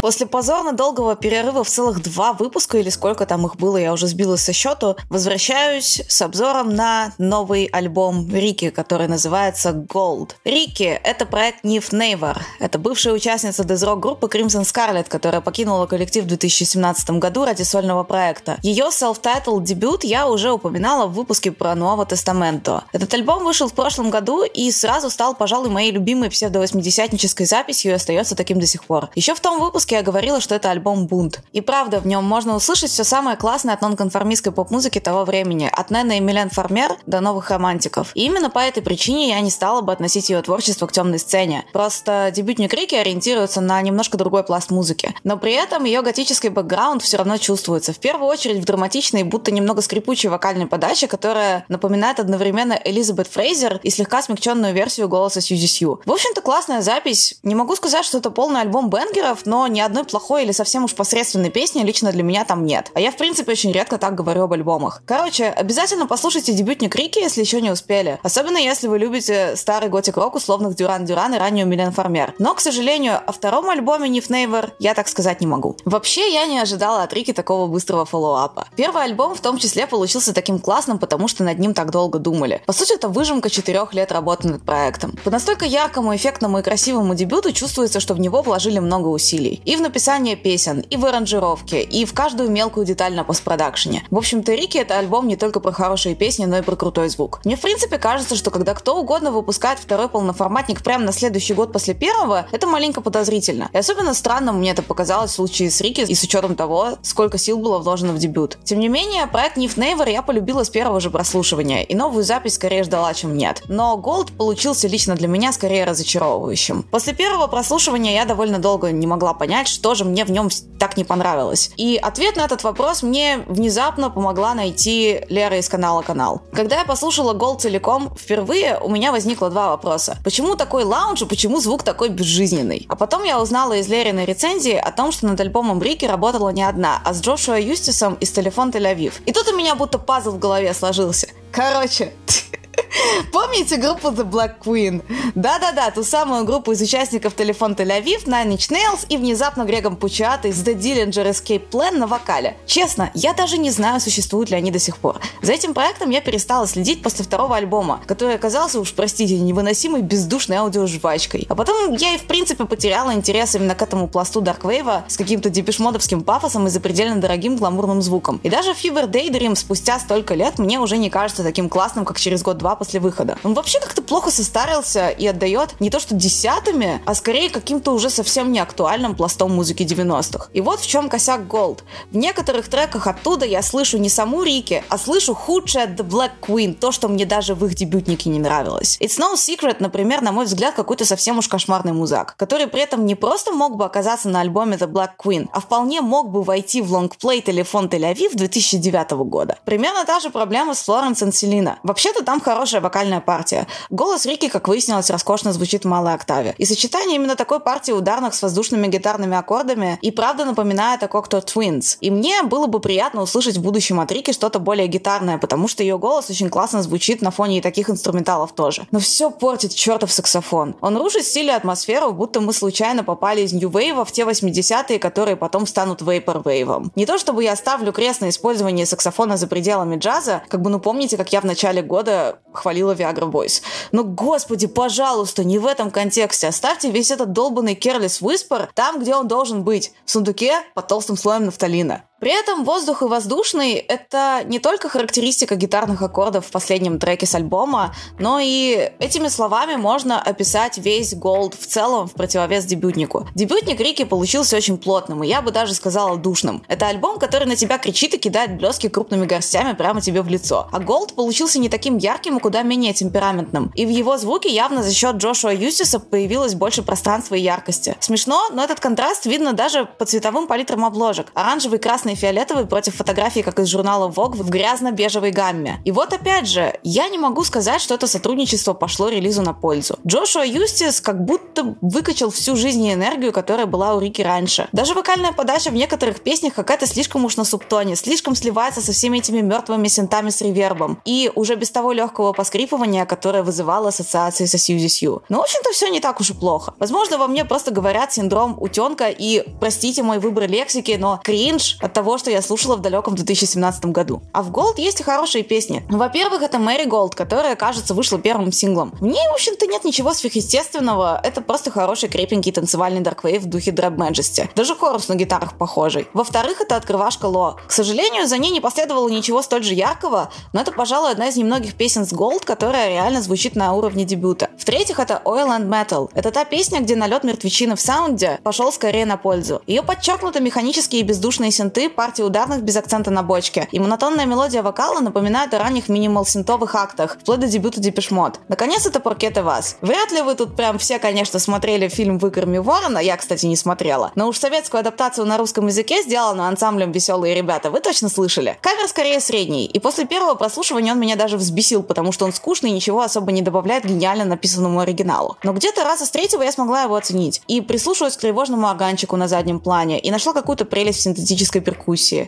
После 0.00 0.26
позорно 0.26 0.72
долгого 0.72 1.14
перерыва 1.14 1.62
в 1.62 1.68
целых 1.68 2.02
два 2.02 2.32
выпуска, 2.32 2.78
или 2.78 2.88
сколько 2.88 3.26
там 3.26 3.44
их 3.46 3.56
было, 3.56 3.76
я 3.76 3.92
уже 3.92 4.06
сбилась 4.06 4.40
со 4.40 4.54
счету, 4.54 4.96
возвращаюсь 5.10 6.02
с 6.08 6.22
обзором 6.22 6.74
на 6.74 7.12
новый 7.18 7.66
альбом 7.66 8.26
Рики, 8.34 8.70
который 8.70 9.08
называется 9.08 9.70
Gold. 9.70 10.30
Рики— 10.44 10.98
это 11.04 11.26
проект 11.26 11.64
Ниф 11.64 11.92
Нейвор. 11.92 12.38
Это 12.60 12.78
бывшая 12.78 13.12
участница 13.12 13.62
дезрок 13.62 14.00
группы 14.00 14.26
Crimson 14.26 14.62
Scarlet, 14.62 15.04
которая 15.06 15.42
покинула 15.42 15.84
коллектив 15.84 16.24
в 16.24 16.28
2017 16.28 17.10
году 17.18 17.44
ради 17.44 17.62
сольного 17.62 18.02
проекта. 18.02 18.58
Ее 18.62 18.86
self-titled 18.86 19.64
дебют 19.64 20.04
я 20.04 20.26
уже 20.28 20.50
упоминала 20.50 21.08
в 21.08 21.12
выпуске 21.12 21.52
про 21.52 21.74
Нового 21.74 22.06
Тестаменто. 22.06 22.84
Этот 22.92 23.12
альбом 23.12 23.44
вышел 23.44 23.68
в 23.68 23.74
прошлом 23.74 24.08
году 24.08 24.44
и 24.44 24.70
сразу 24.70 25.10
стал, 25.10 25.34
пожалуй, 25.34 25.68
моей 25.68 25.92
любимой 25.92 26.30
псевдо-восьмидесятнической 26.30 27.44
записью 27.44 27.92
и 27.92 27.94
остается 27.96 28.34
таким 28.34 28.58
до 28.58 28.66
сих 28.66 28.84
пор. 28.84 29.10
Еще 29.14 29.34
в 29.34 29.40
том 29.40 29.60
выпуске 29.60 29.89
выпуске 29.90 29.96
я 29.96 30.02
говорила, 30.02 30.40
что 30.40 30.54
это 30.54 30.70
альбом 30.70 31.06
«Бунт». 31.06 31.40
И 31.52 31.60
правда, 31.60 32.00
в 32.00 32.06
нем 32.06 32.24
можно 32.24 32.54
услышать 32.54 32.90
все 32.90 33.04
самое 33.04 33.36
классное 33.36 33.74
от 33.74 33.82
нонконформистской 33.82 34.52
поп-музыки 34.52 35.00
того 35.00 35.24
времени, 35.24 35.70
от 35.72 35.90
Нэна 35.90 36.16
и 36.16 36.20
Милен 36.20 36.50
Фармер 36.50 36.96
до 37.06 37.20
новых 37.20 37.50
романтиков. 37.50 38.12
И 38.14 38.24
именно 38.24 38.50
по 38.50 38.60
этой 38.60 38.82
причине 38.82 39.28
я 39.28 39.40
не 39.40 39.50
стала 39.50 39.80
бы 39.80 39.92
относить 39.92 40.30
ее 40.30 40.42
творчество 40.42 40.86
к 40.86 40.92
темной 40.92 41.18
сцене. 41.18 41.64
Просто 41.72 42.30
дебютник 42.34 42.72
Рики 42.72 42.94
ориентируется 42.94 43.60
на 43.60 43.82
немножко 43.82 44.16
другой 44.16 44.44
пласт 44.44 44.70
музыки. 44.70 45.14
Но 45.24 45.36
при 45.36 45.52
этом 45.52 45.84
ее 45.84 46.02
готический 46.02 46.50
бэкграунд 46.50 47.02
все 47.02 47.16
равно 47.16 47.38
чувствуется. 47.38 47.92
В 47.92 47.98
первую 47.98 48.28
очередь 48.28 48.62
в 48.62 48.64
драматичной, 48.64 49.24
будто 49.24 49.50
немного 49.50 49.82
скрипучей 49.82 50.28
вокальной 50.28 50.66
подаче, 50.66 51.08
которая 51.08 51.64
напоминает 51.68 52.20
одновременно 52.20 52.78
Элизабет 52.84 53.26
Фрейзер 53.28 53.80
и 53.82 53.90
слегка 53.90 54.22
смягченную 54.22 54.72
версию 54.72 55.08
голоса 55.08 55.40
Сьюзи 55.40 55.66
Сью. 55.66 56.00
В 56.04 56.12
общем-то, 56.12 56.40
классная 56.42 56.82
запись. 56.82 57.38
Не 57.42 57.54
могу 57.54 57.74
сказать, 57.76 58.04
что 58.04 58.18
это 58.18 58.30
полный 58.30 58.60
альбом 58.60 58.90
бенгеров, 58.90 59.46
но 59.46 59.66
не 59.66 59.79
ни 59.80 59.82
одной 59.82 60.04
плохой 60.04 60.44
или 60.44 60.52
совсем 60.52 60.84
уж 60.84 60.94
посредственной 60.94 61.48
песни 61.48 61.82
лично 61.82 62.12
для 62.12 62.22
меня 62.22 62.44
там 62.44 62.66
нет. 62.66 62.90
А 62.94 63.00
я, 63.00 63.10
в 63.10 63.16
принципе, 63.16 63.52
очень 63.52 63.72
редко 63.72 63.96
так 63.96 64.14
говорю 64.14 64.42
об 64.42 64.52
альбомах. 64.52 65.02
Короче, 65.06 65.46
обязательно 65.46 66.06
послушайте 66.06 66.52
дебютник 66.52 66.94
Рики, 66.94 67.18
если 67.18 67.40
еще 67.40 67.62
не 67.62 67.70
успели. 67.70 68.18
Особенно 68.22 68.58
если 68.58 68.88
вы 68.88 68.98
любите 68.98 69.56
старый 69.56 69.88
готик-рок 69.88 70.34
условных 70.34 70.76
Дюран 70.76 71.06
Дюран 71.06 71.34
и 71.34 71.38
раннюю 71.38 71.92
Фармер. 71.92 72.34
Но, 72.38 72.54
к 72.54 72.60
сожалению, 72.60 73.20
о 73.26 73.32
втором 73.32 73.70
альбоме 73.70 74.08
Ниф 74.10 74.28
Нейвер 74.28 74.74
я 74.78 74.92
так 74.92 75.08
сказать 75.08 75.40
не 75.40 75.46
могу. 75.46 75.76
Вообще, 75.86 76.30
я 76.30 76.44
не 76.44 76.58
ожидала 76.58 77.02
от 77.02 77.14
Рики 77.14 77.32
такого 77.32 77.66
быстрого 77.66 78.04
фоллоуапа. 78.04 78.68
Первый 78.76 79.04
альбом 79.04 79.34
в 79.34 79.40
том 79.40 79.56
числе 79.56 79.86
получился 79.86 80.34
таким 80.34 80.58
классным, 80.58 80.98
потому 80.98 81.26
что 81.26 81.42
над 81.42 81.58
ним 81.58 81.72
так 81.72 81.90
долго 81.90 82.18
думали. 82.18 82.62
По 82.66 82.74
сути, 82.74 82.94
это 82.94 83.08
выжимка 83.08 83.48
четырех 83.48 83.94
лет 83.94 84.12
работы 84.12 84.48
над 84.48 84.62
проектом. 84.62 85.16
По 85.24 85.30
настолько 85.30 85.64
яркому, 85.64 86.14
эффектному 86.14 86.58
и 86.58 86.62
красивому 86.62 87.14
дебюту 87.14 87.52
чувствуется, 87.52 88.00
что 88.00 88.12
в 88.12 88.20
него 88.20 88.42
вложили 88.42 88.78
много 88.78 89.08
усилий 89.08 89.62
и 89.70 89.76
в 89.76 89.80
написание 89.80 90.34
песен, 90.34 90.80
и 90.80 90.96
в 90.96 91.06
аранжировке, 91.06 91.80
и 91.80 92.04
в 92.04 92.12
каждую 92.12 92.50
мелкую 92.50 92.84
деталь 92.84 93.14
на 93.14 93.22
постпродакшене. 93.22 94.02
В 94.10 94.16
общем-то, 94.16 94.52
Рики— 94.52 94.78
это 94.78 94.98
альбом 94.98 95.28
не 95.28 95.36
только 95.36 95.60
про 95.60 95.70
хорошие 95.70 96.16
песни, 96.16 96.44
но 96.44 96.58
и 96.58 96.62
про 96.62 96.74
крутой 96.74 97.08
звук. 97.08 97.40
Мне, 97.44 97.54
в 97.54 97.60
принципе, 97.60 97.96
кажется, 97.96 98.34
что 98.34 98.50
когда 98.50 98.74
кто 98.74 98.98
угодно 98.98 99.30
выпускает 99.30 99.78
второй 99.78 100.08
полноформатник 100.08 100.82
прямо 100.82 101.04
на 101.04 101.12
следующий 101.12 101.54
год 101.54 101.72
после 101.72 101.94
первого, 101.94 102.48
это 102.50 102.66
маленько 102.66 103.00
подозрительно. 103.00 103.70
И 103.72 103.78
особенно 103.78 104.12
странно 104.12 104.52
мне 104.52 104.72
это 104.72 104.82
показалось 104.82 105.30
в 105.30 105.34
случае 105.34 105.70
с 105.70 105.80
Рики 105.80 106.00
и 106.00 106.16
с 106.16 106.22
учетом 106.24 106.56
того, 106.56 106.98
сколько 107.02 107.38
сил 107.38 107.60
было 107.60 107.78
вложено 107.78 108.12
в 108.12 108.18
дебют. 108.18 108.58
Тем 108.64 108.80
не 108.80 108.88
менее, 108.88 109.28
проект 109.28 109.56
Ниф 109.56 109.76
Нейвер 109.76 110.08
я 110.08 110.22
полюбила 110.22 110.64
с 110.64 110.70
первого 110.70 110.98
же 110.98 111.10
прослушивания, 111.10 111.84
и 111.84 111.94
новую 111.94 112.24
запись 112.24 112.54
скорее 112.54 112.82
ждала, 112.82 113.14
чем 113.14 113.36
нет. 113.36 113.62
Но 113.68 113.96
Gold 114.02 114.36
получился 114.36 114.88
лично 114.88 115.14
для 115.14 115.28
меня 115.28 115.52
скорее 115.52 115.84
разочаровывающим. 115.84 116.82
После 116.90 117.12
первого 117.12 117.46
прослушивания 117.46 118.14
я 118.14 118.24
довольно 118.24 118.58
долго 118.58 118.90
не 118.90 119.06
могла 119.06 119.32
понять, 119.32 119.59
понять, 119.60 119.68
что 119.68 119.94
же 119.94 120.04
мне 120.04 120.24
в 120.24 120.30
нем 120.30 120.48
так 120.78 120.96
не 120.96 121.04
понравилось. 121.04 121.70
И 121.76 121.98
ответ 122.02 122.36
на 122.36 122.44
этот 122.44 122.64
вопрос 122.64 123.02
мне 123.02 123.44
внезапно 123.46 124.10
помогла 124.10 124.54
найти 124.54 125.20
Лера 125.28 125.58
из 125.58 125.68
канала 125.68 126.02
«Канал». 126.02 126.42
Когда 126.52 126.78
я 126.78 126.84
послушала 126.84 127.34
«Гол» 127.34 127.56
целиком 127.56 128.14
впервые, 128.18 128.78
у 128.80 128.88
меня 128.88 129.12
возникло 129.12 129.50
два 129.50 129.68
вопроса. 129.68 130.16
Почему 130.24 130.56
такой 130.56 130.84
лаунж 130.84 131.22
и 131.22 131.26
почему 131.26 131.60
звук 131.60 131.82
такой 131.82 132.08
безжизненный? 132.08 132.86
А 132.88 132.96
потом 132.96 133.24
я 133.24 133.40
узнала 133.40 133.74
из 133.74 133.88
Лериной 133.88 134.24
рецензии 134.24 134.76
о 134.76 134.90
том, 134.92 135.12
что 135.12 135.26
над 135.26 135.40
альбомом 135.40 135.82
Рики 135.82 136.06
работала 136.06 136.50
не 136.50 136.62
одна, 136.62 137.00
а 137.04 137.12
с 137.12 137.20
Джошуа 137.20 137.58
Юстисом 137.58 138.14
из 138.14 138.30
«Телефон 138.30 138.70
Тель-Авив». 138.70 139.12
И 139.26 139.32
тут 139.32 139.48
у 139.48 139.56
меня 139.56 139.74
будто 139.74 139.98
пазл 139.98 140.30
в 140.30 140.38
голове 140.38 140.72
сложился. 140.72 141.28
Короче, 141.52 142.12
Помните 143.32 143.76
группу 143.76 144.08
The 144.08 144.28
Black 144.28 144.54
Queen? 144.64 145.02
Да-да-да, 145.34 145.90
ту 145.90 146.02
самую 146.02 146.44
группу 146.44 146.72
из 146.72 146.80
участников 146.80 147.34
Телефон 147.34 147.72
Тель-Авив, 147.72 148.26
Nine 148.26 148.54
Inch 148.54 148.70
Nails 148.70 149.06
и 149.08 149.16
внезапно 149.16 149.64
Грегом 149.64 149.96
Пучата 149.96 150.48
из 150.48 150.62
The 150.62 150.74
Dillinger 150.74 151.30
Escape 151.30 151.68
Plan 151.70 151.96
на 151.96 152.06
вокале. 152.06 152.56
Честно, 152.66 153.10
я 153.14 153.32
даже 153.32 153.58
не 153.58 153.70
знаю, 153.70 154.00
существуют 154.00 154.50
ли 154.50 154.56
они 154.56 154.70
до 154.70 154.78
сих 154.78 154.96
пор. 154.98 155.20
За 155.42 155.52
этим 155.52 155.74
проектом 155.74 156.10
я 156.10 156.20
перестала 156.20 156.66
следить 156.66 157.02
после 157.02 157.24
второго 157.24 157.56
альбома, 157.56 158.00
который 158.06 158.34
оказался, 158.34 158.80
уж 158.80 158.92
простите, 158.92 159.38
невыносимой 159.38 160.02
бездушной 160.02 160.58
аудиожвачкой. 160.58 161.46
А 161.48 161.54
потом 161.54 161.94
я 161.94 162.14
и 162.14 162.18
в 162.18 162.24
принципе 162.24 162.64
потеряла 162.64 163.14
интерес 163.14 163.54
именно 163.54 163.74
к 163.74 163.82
этому 163.82 164.08
пласту 164.08 164.40
Дарквейва 164.40 165.04
с 165.08 165.16
каким-то 165.16 165.50
депешмодовским 165.50 166.22
пафосом 166.22 166.66
и 166.66 166.70
запредельно 166.70 167.20
дорогим 167.20 167.56
гламурным 167.56 168.02
звуком. 168.02 168.40
И 168.42 168.50
даже 168.50 168.72
Fever 168.72 169.08
Daydream 169.08 169.54
спустя 169.54 169.98
столько 169.98 170.34
лет 170.34 170.58
мне 170.58 170.80
уже 170.80 170.96
не 170.96 171.10
кажется 171.10 171.42
таким 171.42 171.68
классным, 171.68 172.04
как 172.04 172.18
через 172.18 172.42
год-два 172.42 172.69
после 172.74 173.00
выхода. 173.00 173.36
Он 173.44 173.54
вообще 173.54 173.80
как-то 173.80 174.02
плохо 174.02 174.30
состарился 174.30 175.08
и 175.08 175.26
отдает 175.26 175.74
не 175.80 175.90
то 175.90 176.00
что 176.00 176.14
десятыми, 176.14 177.00
а 177.04 177.14
скорее 177.14 177.50
каким-то 177.50 177.92
уже 177.92 178.10
совсем 178.10 178.52
неактуальным 178.52 179.14
пластом 179.14 179.54
музыки 179.54 179.82
90-х. 179.82 180.48
И 180.52 180.60
вот 180.60 180.80
в 180.80 180.86
чем 180.86 181.08
косяк 181.08 181.42
Gold. 181.42 181.80
В 182.10 182.16
некоторых 182.16 182.68
треках 182.68 183.06
оттуда 183.06 183.46
я 183.46 183.62
слышу 183.62 183.98
не 183.98 184.08
саму 184.08 184.42
Рики, 184.42 184.84
а 184.88 184.98
слышу 184.98 185.34
худшее 185.34 185.86
The 185.86 186.06
Black 186.06 186.32
Queen, 186.40 186.74
то, 186.74 186.92
что 186.92 187.08
мне 187.08 187.24
даже 187.24 187.54
в 187.54 187.64
их 187.66 187.74
дебютнике 187.74 188.30
не 188.30 188.38
нравилось. 188.38 188.98
It's 189.00 189.18
No 189.18 189.34
Secret, 189.34 189.76
например, 189.80 190.22
на 190.22 190.32
мой 190.32 190.44
взгляд, 190.44 190.74
какой-то 190.74 191.04
совсем 191.04 191.38
уж 191.38 191.48
кошмарный 191.48 191.92
музак, 191.92 192.34
который 192.36 192.66
при 192.66 192.82
этом 192.82 193.06
не 193.06 193.14
просто 193.14 193.52
мог 193.52 193.76
бы 193.76 193.84
оказаться 193.84 194.28
на 194.28 194.40
альбоме 194.40 194.76
The 194.76 194.86
Black 194.86 195.10
Queen, 195.18 195.48
а 195.52 195.60
вполне 195.60 196.00
мог 196.00 196.30
бы 196.30 196.42
войти 196.42 196.82
в 196.82 196.92
лонгплей 196.92 197.40
телефон 197.40 197.86
Тель-Авив 197.86 198.34
2009 198.34 199.10
года. 199.26 199.58
Примерно 199.64 200.04
та 200.04 200.20
же 200.20 200.30
проблема 200.30 200.74
с 200.74 200.82
Флоренс 200.82 201.22
и 201.22 201.32
Селина. 201.32 201.78
Вообще-то 201.82 202.24
там 202.24 202.40
хороший 202.40 202.59
хорошая 202.60 202.82
вокальная 202.82 203.20
партия. 203.20 203.66
Голос 203.88 204.26
Рики, 204.26 204.50
как 204.50 204.68
выяснилось, 204.68 205.08
роскошно 205.08 205.54
звучит 205.54 205.84
в 205.84 205.88
малой 205.88 206.12
октаве. 206.12 206.54
И 206.58 206.66
сочетание 206.66 207.16
именно 207.16 207.34
такой 207.34 207.58
партии 207.58 207.92
ударных 207.92 208.34
с 208.34 208.42
воздушными 208.42 208.86
гитарными 208.86 209.34
аккордами 209.34 209.98
и 210.02 210.10
правда 210.10 210.44
напоминает 210.44 211.02
о 211.02 211.06
Cocteau 211.06 211.42
Twins. 211.42 211.96
И 212.02 212.10
мне 212.10 212.42
было 212.42 212.66
бы 212.66 212.80
приятно 212.80 213.22
услышать 213.22 213.56
в 213.56 213.62
будущем 213.62 213.98
от 213.98 214.12
Рики 214.12 214.32
что-то 214.32 214.58
более 214.58 214.88
гитарное, 214.88 215.38
потому 215.38 215.68
что 215.68 215.82
ее 215.82 215.96
голос 215.96 216.28
очень 216.28 216.50
классно 216.50 216.82
звучит 216.82 217.22
на 217.22 217.30
фоне 217.30 217.58
и 217.58 217.60
таких 217.62 217.88
инструменталов 217.88 218.52
тоже. 218.52 218.86
Но 218.90 218.98
все 218.98 219.30
портит 219.30 219.74
чертов 219.74 220.12
саксофон. 220.12 220.76
Он 220.82 220.98
рушит 220.98 221.24
стиль 221.24 221.46
и 221.46 221.52
атмосферу, 221.52 222.12
будто 222.12 222.42
мы 222.42 222.52
случайно 222.52 223.04
попали 223.04 223.40
из 223.40 223.54
New 223.54 223.70
Wave 223.70 224.04
в 224.04 224.12
те 224.12 224.24
80-е, 224.24 224.98
которые 224.98 225.36
потом 225.36 225.66
станут 225.66 226.02
Wave. 226.02 226.90
Не 226.94 227.06
то 227.06 227.16
чтобы 227.16 227.42
я 227.42 227.56
ставлю 227.56 227.90
крест 227.90 228.20
на 228.20 228.28
использование 228.28 228.84
саксофона 228.84 229.38
за 229.38 229.46
пределами 229.46 229.96
джаза, 229.96 230.42
как 230.48 230.60
бы 230.60 230.68
ну 230.68 230.78
помните, 230.78 231.16
как 231.16 231.32
я 231.32 231.40
в 231.40 231.44
начале 231.44 231.80
года 231.80 232.40
хвалила 232.52 232.94
Viagra 232.94 233.30
Boys. 233.30 233.62
Но, 233.92 234.04
господи, 234.04 234.66
пожалуйста, 234.66 235.44
не 235.44 235.58
в 235.58 235.66
этом 235.66 235.90
контексте. 235.90 236.48
Оставьте 236.48 236.90
весь 236.90 237.10
этот 237.10 237.32
долбанный 237.32 237.74
Careless 237.74 238.22
Whisper 238.22 238.68
там, 238.74 239.00
где 239.00 239.14
он 239.14 239.28
должен 239.28 239.64
быть. 239.64 239.92
В 240.04 240.10
сундуке 240.10 240.60
под 240.74 240.88
толстым 240.88 241.16
слоем 241.16 241.46
нафталина. 241.46 242.04
При 242.20 242.38
этом 242.38 242.64
воздух 242.64 243.00
и 243.00 243.06
воздушный— 243.06 243.72
это 243.88 244.42
не 244.44 244.58
только 244.58 244.90
характеристика 244.90 245.56
гитарных 245.56 246.02
аккордов 246.02 246.46
в 246.46 246.50
последнем 246.50 246.98
треке 246.98 247.24
с 247.24 247.34
альбома, 247.34 247.94
но 248.18 248.38
и 248.38 248.92
этими 248.98 249.28
словами 249.28 249.76
можно 249.76 250.20
описать 250.20 250.76
весь 250.76 251.14
Gold 251.14 251.54
в 251.58 251.66
целом 251.66 252.06
в 252.06 252.12
противовес 252.12 252.66
дебютнику. 252.66 253.26
Дебютник 253.34 253.80
Рики 253.80 254.04
получился 254.04 254.58
очень 254.58 254.76
плотным, 254.76 255.24
и 255.24 255.28
я 255.28 255.40
бы 255.40 255.50
даже 255.50 255.72
сказала 255.72 256.18
душным. 256.18 256.62
Это 256.68 256.88
альбом, 256.88 257.18
который 257.18 257.46
на 257.48 257.56
тебя 257.56 257.78
кричит 257.78 258.12
и 258.12 258.18
кидает 258.18 258.58
блески 258.58 258.90
крупными 258.90 259.24
горстями 259.24 259.72
прямо 259.72 260.02
тебе 260.02 260.20
в 260.20 260.28
лицо. 260.28 260.68
А 260.72 260.78
Gold 260.78 261.14
получился 261.14 261.58
не 261.58 261.70
таким 261.70 261.96
ярким 261.96 262.36
и 262.36 262.40
куда 262.40 262.60
менее 262.60 262.92
темпераментным. 262.92 263.72
И 263.74 263.86
в 263.86 263.88
его 263.88 264.18
звуке 264.18 264.50
явно 264.50 264.82
за 264.82 264.92
счет 264.92 265.16
Джошуа 265.16 265.54
Юстиса 265.54 265.98
появилось 265.98 266.54
больше 266.54 266.82
пространства 266.82 267.34
и 267.34 267.40
яркости. 267.40 267.96
Смешно, 268.00 268.50
но 268.52 268.62
этот 268.62 268.78
контраст 268.78 269.24
видно 269.24 269.54
даже 269.54 269.86
по 269.86 270.04
цветовым 270.04 270.46
палитрам 270.46 270.84
обложек. 270.84 271.28
Оранжевый, 271.32 271.78
красный 271.78 272.09
красный 272.10 272.12
и 272.12 272.16
фиолетовый 272.16 272.66
против 272.66 272.96
фотографий, 272.96 273.42
как 273.42 273.58
из 273.58 273.68
журнала 273.68 274.08
Vogue, 274.08 274.42
в 274.42 274.50
грязно-бежевой 274.50 275.30
гамме. 275.30 275.80
И 275.84 275.92
вот 275.92 276.12
опять 276.12 276.46
же, 276.46 276.72
я 276.82 277.08
не 277.08 277.18
могу 277.18 277.44
сказать, 277.44 277.80
что 277.80 277.94
это 277.94 278.06
сотрудничество 278.06 278.74
пошло 278.74 279.08
релизу 279.08 279.42
на 279.42 279.52
пользу. 279.52 279.98
Джошуа 280.06 280.44
Юстис 280.44 281.00
как 281.00 281.24
будто 281.24 281.76
выкачал 281.80 282.30
всю 282.30 282.56
жизнь 282.56 282.84
и 282.84 282.92
энергию, 282.92 283.32
которая 283.32 283.66
была 283.66 283.94
у 283.94 284.00
Riki 284.00 284.22
раньше. 284.22 284.68
Даже 284.72 284.94
вокальная 284.94 285.32
подача 285.32 285.70
в 285.70 285.74
некоторых 285.74 286.20
песнях 286.20 286.54
какая-то 286.54 286.86
слишком 286.86 287.24
уж 287.24 287.36
на 287.36 287.44
субтоне, 287.44 287.96
слишком 287.96 288.34
сливается 288.34 288.80
со 288.80 288.92
всеми 288.92 289.18
этими 289.18 289.40
мертвыми 289.42 289.88
синтами 289.88 290.30
с 290.30 290.42
ревербом. 290.42 290.98
И 291.04 291.30
уже 291.34 291.56
без 291.56 291.70
того 291.70 291.92
легкого 291.92 292.32
поскрипывания, 292.32 293.06
которое 293.06 293.42
вызывало 293.42 293.88
ассоциации 293.88 294.46
со 294.46 294.58
Сьюзи 294.58 294.88
Сью. 294.88 295.22
Но, 295.28 295.38
в 295.38 295.42
общем-то, 295.42 295.70
все 295.72 295.88
не 295.88 296.00
так 296.00 296.20
уж 296.20 296.30
и 296.30 296.34
плохо. 296.34 296.74
Возможно, 296.78 297.18
во 297.18 297.26
мне 297.26 297.44
просто 297.44 297.70
говорят 297.70 298.12
синдром 298.12 298.56
утенка 298.60 299.08
и, 299.08 299.44
простите 299.60 300.02
мой 300.02 300.18
выбор 300.18 300.48
лексики, 300.48 300.96
но 300.98 301.20
кринж 301.22 301.78
от 301.80 301.92
того, 302.00 302.16
что 302.16 302.30
я 302.30 302.40
слушала 302.40 302.76
в 302.76 302.80
далеком 302.80 303.14
2017 303.14 303.84
году. 303.86 304.22
А 304.32 304.42
в 304.42 304.50
Gold 304.50 304.80
есть 304.80 305.00
и 305.00 305.02
хорошие 305.02 305.44
песни. 305.44 305.84
Во-первых, 305.90 306.40
это 306.40 306.58
Marigold, 306.58 307.14
которая, 307.14 307.56
кажется, 307.56 307.92
вышла 307.92 308.18
первым 308.18 308.52
синглом. 308.52 308.94
В 309.00 309.04
ней, 309.04 309.28
в 309.28 309.34
общем-то, 309.34 309.66
нет 309.66 309.84
ничего 309.84 310.14
сверхъестественного. 310.14 311.20
Это 311.22 311.42
просто 311.42 311.70
хороший 311.70 312.08
крепенький 312.08 312.52
танцевальный 312.52 313.02
darkwave 313.02 313.42
в 313.42 313.50
духе 313.50 313.70
Drab 313.72 313.98
Majesty. 313.98 314.48
Даже 314.54 314.74
хорус 314.74 315.08
на 315.08 315.14
гитарах 315.14 315.58
похожий. 315.58 316.08
Во-вторых, 316.14 316.62
это 316.62 316.74
открывашка 316.76 317.26
Ло. 317.26 317.58
К 317.68 317.70
сожалению, 317.70 318.26
за 318.26 318.38
ней 318.38 318.50
не 318.50 318.62
последовало 318.62 319.10
ничего 319.10 319.42
столь 319.42 319.62
же 319.62 319.74
яркого, 319.74 320.30
но 320.54 320.62
это, 320.62 320.72
пожалуй, 320.72 321.10
одна 321.10 321.28
из 321.28 321.36
немногих 321.36 321.74
песен 321.74 322.06
с 322.06 322.14
Gold, 322.14 322.46
которая 322.46 322.88
реально 322.88 323.20
звучит 323.20 323.56
на 323.56 323.74
уровне 323.74 324.06
дебюта. 324.06 324.48
В-третьих, 324.56 325.00
это 325.00 325.20
Oil 325.26 325.48
and 325.48 325.68
Metal. 325.68 326.08
Это 326.14 326.30
та 326.30 326.46
песня, 326.46 326.80
где 326.80 326.96
налет 326.96 327.24
мертвечины 327.24 327.76
в 327.76 327.80
саунде 327.82 328.40
пошел 328.42 328.72
скорее 328.72 329.04
на 329.04 329.18
пользу. 329.18 329.60
Ее 329.66 329.82
подчеркнуто 329.82 330.40
механические 330.40 331.02
и 331.02 331.04
бездушные 331.04 331.50
синты, 331.50 331.89
партии 331.90 332.22
ударных 332.22 332.62
без 332.62 332.76
акцента 332.76 333.10
на 333.10 333.22
бочке. 333.22 333.68
И 333.72 333.78
монотонная 333.78 334.26
мелодия 334.26 334.62
вокала 334.62 335.00
напоминает 335.00 335.52
о 335.54 335.58
ранних 335.58 335.88
минимал-синтовых 335.88 336.74
актах, 336.74 337.18
вплоть 337.20 337.40
до 337.40 337.46
дебюта 337.46 337.80
Depeche 337.80 338.10
Mode. 338.10 338.36
Наконец, 338.48 338.86
это 338.86 339.00
Поркет 339.00 339.36
и 339.38 339.40
Вас. 339.40 339.76
Вряд 339.80 340.12
ли 340.12 340.22
вы 340.22 340.34
тут 340.34 340.56
прям 340.56 340.78
все, 340.78 340.98
конечно, 340.98 341.38
смотрели 341.38 341.88
фильм 341.88 342.18
«Выкорми 342.18 342.58
ворона», 342.58 342.98
я, 342.98 343.16
кстати, 343.16 343.46
не 343.46 343.56
смотрела, 343.56 344.12
но 344.14 344.28
уж 344.28 344.38
советскую 344.38 344.80
адаптацию 344.80 345.26
на 345.26 345.36
русском 345.36 345.66
языке, 345.66 346.02
сделанную 346.02 346.48
ансамблем 346.48 346.92
«Веселые 346.92 347.34
ребята», 347.34 347.70
вы 347.70 347.80
точно 347.80 348.08
слышали. 348.08 348.56
Кавер 348.60 348.88
скорее 348.88 349.20
средний, 349.20 349.66
и 349.66 349.78
после 349.78 350.04
первого 350.04 350.34
прослушивания 350.34 350.92
он 350.92 351.00
меня 351.00 351.16
даже 351.16 351.36
взбесил, 351.36 351.82
потому 351.82 352.12
что 352.12 352.24
он 352.24 352.32
скучный 352.32 352.70
и 352.70 352.72
ничего 352.72 353.02
особо 353.02 353.32
не 353.32 353.42
добавляет 353.42 353.84
гениально 353.84 354.24
написанному 354.24 354.80
оригиналу. 354.80 355.36
Но 355.42 355.52
где-то 355.52 355.84
раза 355.84 356.06
с 356.06 356.10
третьего 356.10 356.42
я 356.42 356.52
смогла 356.52 356.82
его 356.82 356.96
оценить. 356.96 357.42
И 357.48 357.60
прислушиваюсь 357.60 358.16
к 358.16 358.20
тревожному 358.20 358.68
органчику 358.68 359.16
на 359.16 359.28
заднем 359.28 359.60
плане, 359.60 359.98
и 359.98 360.10
нашла 360.10 360.32
какую-то 360.32 360.64
прелесть 360.64 361.00
в 361.00 361.02
синтетической 361.02 361.60
перкуссии. 361.60 361.79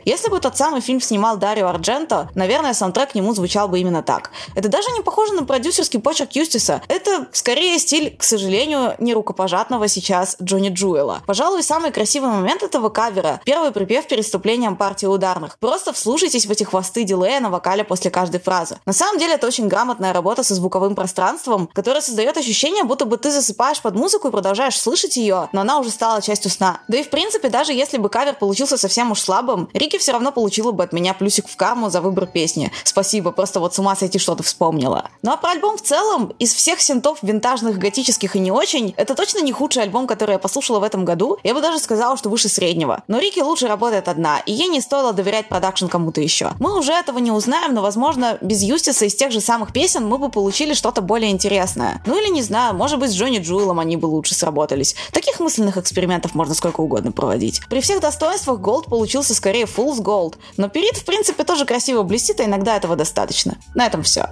Если 0.05 0.29
бы 0.29 0.41
тот 0.41 0.57
самый 0.57 0.81
фильм 0.81 1.01
снимал 1.01 1.37
Дарио 1.37 1.69
Ардженто, 1.69 2.31
наверное, 2.35 2.75
саундтрек 2.75 3.13
к 3.13 3.15
нему 3.15 3.35
звучал 3.35 3.69
бы 3.69 3.79
именно 3.79 4.03
так. 4.03 4.31
Это 4.55 4.69
даже 4.69 4.91
не 4.93 5.03
похоже 5.03 5.33
на 5.35 5.45
продюсерский 5.45 6.01
почерк 6.01 6.33
Юстиса. 6.33 6.83
Это 6.89 7.27
скорее 7.33 7.79
стиль, 7.79 8.17
к 8.17 8.23
сожалению, 8.23 8.95
не 8.99 9.15
рукопожатного 9.15 9.89
сейчас 9.89 10.37
Джонни 10.43 10.71
Джуэла. 10.71 11.23
Пожалуй, 11.27 11.63
самый 11.63 11.91
красивый 11.93 12.31
момент 12.31 12.63
этого 12.63 12.89
кавера— 12.89 13.41
первый 13.45 13.71
припев 13.73 14.07
перед 14.07 14.25
вступлением 14.25 14.77
партии 14.77 15.07
ударных. 15.07 15.59
Просто 15.59 15.93
вслушайтесь 15.93 16.47
в 16.47 16.51
эти 16.51 16.65
хвосты 16.65 17.05
дилея 17.05 17.41
на 17.41 17.51
вокале 17.51 17.85
после 17.85 18.11
каждой 18.11 18.41
фразы. 18.41 18.79
На 18.87 18.93
самом 18.93 19.19
деле 19.19 19.35
это 19.35 19.47
очень 19.47 19.69
грамотная 19.69 20.13
работа 20.13 20.43
со 20.43 20.55
звуковым 20.55 20.95
пространством, 20.95 21.69
которая 21.73 22.03
создает 22.03 22.37
ощущение, 22.37 22.85
будто 22.85 23.05
бы 23.05 23.17
ты 23.17 23.31
засыпаешь 23.31 23.81
под 23.81 23.95
музыку 23.95 24.29
и 24.29 24.31
продолжаешь 24.31 24.79
слышать 24.79 25.17
ее, 25.17 25.49
но 25.53 25.61
она 25.61 25.79
уже 25.79 25.91
стала 25.91 26.23
частью 26.23 26.51
сна. 26.51 26.81
Да 26.89 26.99
и 26.99 27.03
в 27.03 27.11
принципе, 27.11 27.49
даже 27.49 27.73
если 27.73 27.99
бы 27.99 28.09
кавер 28.09 28.35
получился 28.35 28.77
совсем 28.77 29.11
уж 29.11 29.21
слабым, 29.33 29.71
Рики 29.73 29.97
все 29.97 30.13
равно 30.13 30.31
получила 30.31 30.73
бы 30.73 30.85
от 30.85 30.93
меня 30.93 31.15
плюсик 31.15 31.49
в 31.49 31.57
карму 31.57 31.89
за 31.89 32.03
выбор 32.03 32.27
песни. 32.27 32.71
Спасибо, 32.85 33.33
просто 33.33 33.61
вот 33.61 33.75
с 33.75 33.79
ума 33.79 33.97
сойти 33.97 34.19
что-то 34.19 34.43
вспомнила. 34.43 35.09
Ну 35.23 35.33
а 35.33 35.39
про 35.39 35.53
альбом 35.53 35.79
в 35.79 35.83
целом, 35.83 36.35
из 36.39 36.53
всех 36.53 36.83
синтов 36.83 37.19
винтажных, 37.23 37.79
готических 37.79 38.37
и 38.37 38.39
не 38.39 38.51
очень, 38.51 38.93
это 38.99 39.15
точно 39.15 39.41
не 39.41 39.51
худший 39.51 39.85
альбом, 39.85 40.07
который 40.07 40.33
я 40.33 40.39
послушала 40.39 40.81
в 40.81 40.83
этом 40.83 41.07
году. 41.07 41.39
Я 41.45 41.55
бы 41.55 41.63
даже 41.63 41.79
сказала, 41.79 42.19
что 42.19 42.29
выше 42.29 42.51
среднего. 42.51 43.03
Но 43.09 43.19
Рики 43.21 43.41
лучше 43.41 43.69
работает 43.69 44.07
одна, 44.07 44.41
и 44.41 44.53
ей 44.53 44.69
не 44.69 44.83
стоило 44.83 45.15
доверять 45.15 45.49
продакшн 45.49 45.87
кому-то 45.87 46.21
еще. 46.21 46.51
Мы 46.61 46.79
уже 46.79 46.93
этого 46.93 47.17
не 47.17 47.31
узнаем, 47.31 47.73
но, 47.73 47.81
возможно, 47.81 48.37
без 48.43 48.63
Юстиса 48.63 49.07
из 49.07 49.15
тех 49.15 49.33
же 49.33 49.41
самых 49.41 49.73
песен 49.73 50.07
мы 50.07 50.19
бы 50.19 50.29
получили 50.29 50.75
что-то 50.75 51.01
более 51.01 51.31
интересное. 51.31 52.03
Ну 52.05 52.21
или 52.21 52.31
не 52.31 52.43
знаю, 52.43 52.75
может 52.75 52.99
быть, 52.99 53.11
с 53.11 53.15
Джонни 53.15 53.39
Джуэлом 53.39 53.79
они 53.79 53.97
бы 53.97 54.05
лучше 54.07 54.35
сработались. 54.35 54.95
Таких 55.11 55.41
мысленных 55.41 55.79
экспериментов 55.79 56.35
можно 56.35 56.55
сколько 56.55 56.83
угодно 56.83 57.13
проводить. 57.13 57.63
При 57.71 57.81
всех 57.81 58.03
достоинствах 58.03 58.61
Gold 58.61 58.89
получился 59.23 59.35
скорее 59.35 59.65
Fool's 59.65 60.03
Gold, 60.03 60.35
но 60.57 60.69
пирит, 60.69 60.97
в 60.97 61.05
принципе, 61.05 61.45
тоже 61.45 61.65
красиво 61.65 62.03
блестит, 62.03 62.41
и 62.41 62.45
иногда 62.45 62.77
этого 62.77 62.97
достаточно. 62.97 63.57
На 63.75 63.87
этом 63.87 64.03
все. 64.03 64.27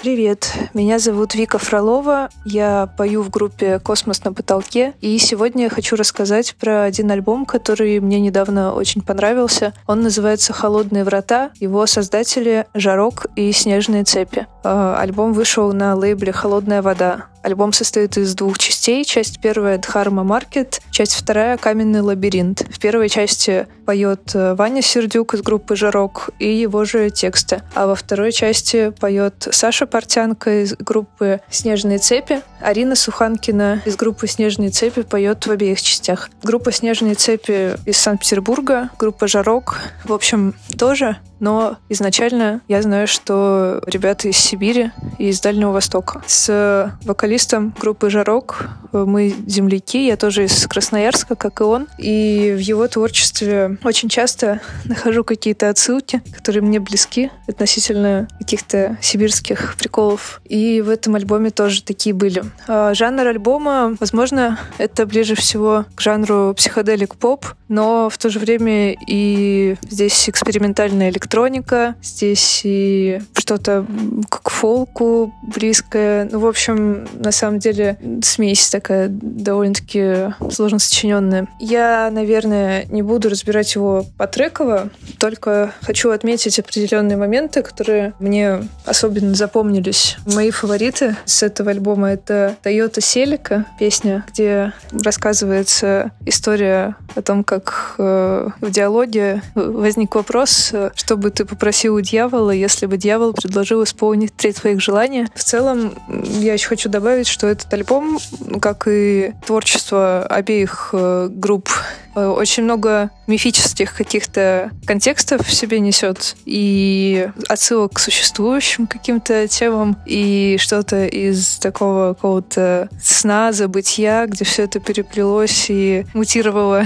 Привет, 0.00 0.52
меня 0.74 0.98
зовут 0.98 1.34
Вика 1.34 1.58
Фролова, 1.58 2.28
я 2.44 2.90
пою 2.98 3.22
в 3.22 3.30
группе 3.30 3.80
«Космос 3.80 4.22
на 4.22 4.32
потолке», 4.32 4.92
и 5.00 5.18
сегодня 5.18 5.64
я 5.64 5.70
хочу 5.70 5.96
рассказать 5.96 6.54
про 6.56 6.84
один 6.84 7.10
альбом, 7.10 7.46
который 7.46 7.98
мне 8.00 8.20
недавно 8.20 8.74
очень 8.74 9.00
понравился. 9.00 9.72
Он 9.86 10.02
называется 10.02 10.52
«Холодные 10.52 11.04
врата», 11.04 11.50
его 11.58 11.86
создатели 11.86 12.66
«Жарок» 12.74 13.26
и 13.34 13.50
«Снежные 13.50 14.04
цепи». 14.04 14.46
А, 14.62 14.96
альбом 15.00 15.32
вышел 15.32 15.72
на 15.72 15.96
лейбле 15.96 16.32
«Холодная 16.32 16.82
вода». 16.82 17.33
Альбом 17.44 17.74
состоит 17.74 18.16
из 18.16 18.34
двух 18.34 18.58
частей. 18.58 19.04
Часть 19.04 19.38
первая— 19.38 19.76
Дхарма 19.78 20.24
Маркет, 20.24 20.80
часть 20.90 21.12
вторая— 21.12 21.56
Каменный 21.58 22.00
лабиринт. 22.00 22.64
В 22.70 22.80
первой 22.80 23.10
части 23.10 23.66
поет 23.84 24.34
э, 24.34 24.54
Ваня 24.54 24.80
Сердюк 24.80 25.34
из 25.34 25.42
группы 25.42 25.76
«Жарок» 25.76 26.30
и 26.38 26.50
его 26.50 26.86
же 26.86 27.10
тексты. 27.10 27.60
А 27.74 27.86
во 27.86 27.96
второй 27.96 28.32
части 28.32 28.94
поет 28.98 29.46
Саша 29.50 29.84
Портянка 29.84 30.62
из 30.62 30.74
группы 30.74 31.42
«Снежные 31.50 31.98
цепи». 31.98 32.40
Арина 32.62 32.96
Суханкина 32.96 33.82
из 33.84 33.96
группы 33.96 34.26
«Снежные 34.26 34.70
цепи» 34.70 35.02
поет 35.02 35.46
в 35.46 35.50
обеих 35.50 35.82
частях. 35.82 36.30
Группа 36.42 36.72
«Снежные 36.72 37.14
цепи» 37.14 37.78
из 37.84 37.98
Санкт-Петербурга, 37.98 38.88
группа 38.98 39.28
«Жарок». 39.28 39.76
В 40.04 40.14
общем, 40.14 40.54
тоже 40.78 41.18
но 41.40 41.76
изначально 41.88 42.60
я 42.68 42.82
знаю, 42.82 43.06
что 43.06 43.82
ребята 43.86 44.28
из 44.28 44.36
Сибири 44.36 44.90
и 45.18 45.28
из 45.28 45.40
Дальнего 45.40 45.72
Востока. 45.72 46.22
С 46.26 46.96
вокалистом 47.04 47.74
группы 47.80 48.10
«Жарок» 48.10 48.68
мы 48.92 49.34
земляки, 49.46 50.06
я 50.06 50.16
тоже 50.16 50.44
из 50.44 50.66
Красноярска, 50.66 51.34
как 51.34 51.60
и 51.60 51.64
он, 51.64 51.88
и 51.98 52.54
в 52.56 52.60
его 52.60 52.86
творчестве 52.86 53.78
очень 53.82 54.08
часто 54.08 54.60
нахожу 54.84 55.24
какие-то 55.24 55.68
отсылки, 55.68 56.22
которые 56.32 56.62
мне 56.62 56.78
близки 56.78 57.30
относительно 57.48 58.28
каких-то 58.38 58.96
сибирских 59.00 59.76
приколов. 59.76 60.40
И 60.44 60.80
в 60.80 60.88
этом 60.88 61.16
альбоме 61.16 61.50
тоже 61.50 61.82
такие 61.82 62.14
были. 62.14 62.44
А 62.68 62.94
жанр 62.94 63.26
альбома, 63.26 63.96
возможно, 63.98 64.58
это 64.78 65.06
ближе 65.06 65.34
всего 65.34 65.86
к 65.94 66.00
жанру 66.00 66.54
психоделик-поп, 66.56 67.46
но 67.74 68.08
в 68.08 68.16
то 68.18 68.30
же 68.30 68.38
время 68.38 68.92
и 68.92 69.74
здесь 69.90 70.28
экспериментальная 70.28 71.10
электроника 71.10 71.96
здесь 72.02 72.60
и 72.62 73.20
что-то 73.36 73.84
к 74.28 74.48
фолку 74.48 75.34
близкое. 75.42 76.28
Ну, 76.30 76.38
в 76.38 76.46
общем, 76.46 77.08
на 77.14 77.32
самом 77.32 77.58
деле 77.58 77.98
смесь 78.22 78.68
такая 78.68 79.08
довольно-таки 79.10 80.34
сложно 80.52 80.78
сочиненная. 80.78 81.48
Я, 81.58 82.10
наверное, 82.12 82.84
не 82.90 83.02
буду 83.02 83.28
разбирать 83.28 83.74
его 83.74 84.06
по 84.18 84.28
треково, 84.28 84.90
только 85.18 85.72
хочу 85.82 86.10
отметить 86.10 86.60
определенные 86.60 87.16
моменты, 87.16 87.62
которые 87.62 88.14
мне 88.20 88.68
особенно 88.86 89.34
запомнились. 89.34 90.16
Мои 90.26 90.52
фавориты 90.52 91.16
с 91.24 91.42
этого 91.42 91.72
альбома— 91.72 92.10
это 92.12 92.56
Toyota 92.62 93.00
Celica, 93.00 93.64
песня, 93.80 94.24
где 94.30 94.72
рассказывается 94.92 96.12
история 96.24 96.94
о 97.16 97.22
том, 97.22 97.42
как 97.42 97.63
э, 97.98 98.48
в 98.60 98.70
диалоге 98.70 99.42
возник 99.54 100.14
вопрос, 100.14 100.70
э, 100.72 100.90
чтобы 100.94 101.24
бы 101.24 101.30
ты 101.30 101.44
попросил 101.44 101.94
у 101.94 102.00
дьявола, 102.00 102.50
если 102.50 102.86
бы 102.86 102.96
дьявол 102.96 103.32
предложил 103.32 103.82
исполнить 103.82 104.36
три 104.36 104.52
твоих 104.52 104.80
желания? 104.80 105.28
В 105.34 105.42
целом, 105.42 105.94
я 106.08 106.52
еще 106.52 106.68
хочу 106.68 106.88
добавить, 106.88 107.26
что 107.26 107.46
этот 107.46 107.72
альбом, 107.72 108.18
как 108.60 108.86
и 108.88 109.32
творчество 109.46 110.26
обеих 110.26 110.90
э, 110.92 111.28
групп, 111.30 111.70
э, 111.70 112.03
очень 112.14 112.64
много 112.64 113.10
мифических 113.26 113.94
каких-то 113.94 114.70
контекстов 114.86 115.46
в 115.46 115.52
себе 115.52 115.80
несет 115.80 116.36
и 116.44 117.28
отсылок 117.48 117.94
к 117.94 117.98
существующим 117.98 118.86
каким-то 118.86 119.48
темам 119.48 119.96
и 120.06 120.56
что-то 120.60 121.06
из 121.06 121.58
такого 121.58 122.14
какого-то 122.14 122.88
сна, 123.02 123.52
забытия, 123.52 124.26
где 124.26 124.44
все 124.44 124.64
это 124.64 124.80
переплелось 124.80 125.66
и 125.68 126.06
мутировало. 126.14 126.84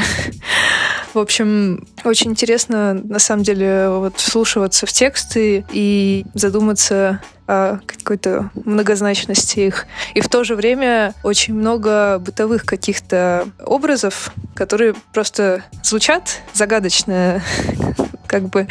В 1.14 1.18
общем, 1.18 1.86
очень 2.04 2.32
интересно, 2.32 2.94
на 2.94 3.18
самом 3.18 3.42
деле, 3.42 3.88
вот 3.88 4.16
вслушиваться 4.18 4.86
в 4.86 4.92
тексты 4.92 5.64
и 5.72 6.24
задуматься 6.34 7.20
какой-то 7.48 8.50
многозначности 8.54 9.60
их. 9.60 9.86
И 10.12 10.20
в 10.20 10.28
то 10.28 10.44
же 10.44 10.54
время 10.54 11.14
очень 11.22 11.54
много 11.54 12.18
бытовых 12.18 12.64
каких-то 12.64 13.48
образов, 13.64 14.32
которые 14.54 14.94
просто 15.14 15.64
звучат 15.82 16.42
загадочно, 16.52 17.42
как 18.26 18.50
бы, 18.50 18.68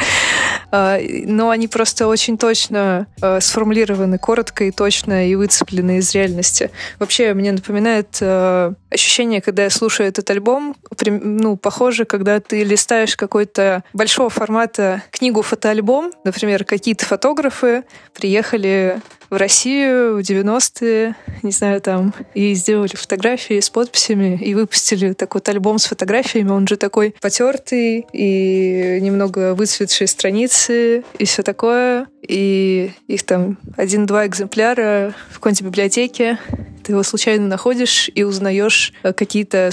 но 0.71 1.49
они 1.49 1.67
просто 1.67 2.07
очень 2.07 2.37
точно 2.37 3.07
а, 3.21 3.39
сформулированы, 3.39 4.17
коротко 4.17 4.65
и 4.65 4.71
точно 4.71 5.27
и 5.29 5.35
выцеплены 5.35 5.97
из 5.97 6.13
реальности. 6.13 6.71
Вообще, 6.99 7.33
мне 7.33 7.51
напоминает 7.51 8.17
а, 8.21 8.73
ощущение, 8.89 9.41
когда 9.41 9.63
я 9.63 9.69
слушаю 9.69 10.09
этот 10.09 10.29
альбом, 10.29 10.75
ну, 11.05 11.57
похоже, 11.57 12.05
когда 12.05 12.39
ты 12.39 12.63
листаешь 12.63 13.15
какой-то 13.15 13.83
большого 13.93 14.29
формата 14.29 15.03
книгу-фотоальбом, 15.11 16.11
например, 16.23 16.65
какие-то 16.65 17.05
фотографы 17.05 17.83
приехали 18.13 19.01
в 19.29 19.35
Россию 19.35 20.17
в 20.17 20.19
90-е, 20.19 21.15
не 21.43 21.51
знаю, 21.51 21.81
там, 21.81 22.13
и 22.33 22.53
сделали 22.53 22.95
фотографии 22.95 23.59
с 23.59 23.69
подписями, 23.69 24.39
и 24.41 24.53
выпустили 24.55 25.13
такой 25.13 25.39
вот 25.39 25.49
альбом 25.49 25.79
с 25.79 25.85
фотографиями. 25.85 26.49
Он 26.49 26.67
же 26.67 26.77
такой 26.77 27.15
потертый, 27.21 28.05
и 28.13 28.99
немного 29.01 29.53
выцветшие 29.53 30.07
страницы, 30.07 31.03
и 31.19 31.25
все 31.25 31.43
такое. 31.43 32.07
И 32.27 32.91
их 33.07 33.23
там 33.23 33.57
один-два 33.77 34.27
экземпляра 34.27 35.13
в 35.29 35.35
какой-нибудь 35.35 35.61
библиотеке 35.61 36.39
ты 36.87 36.93
его 36.93 37.03
случайно 37.03 37.47
находишь 37.47 38.09
и 38.15 38.23
узнаешь 38.23 38.93
э, 39.03 39.11
какие-то 39.11 39.71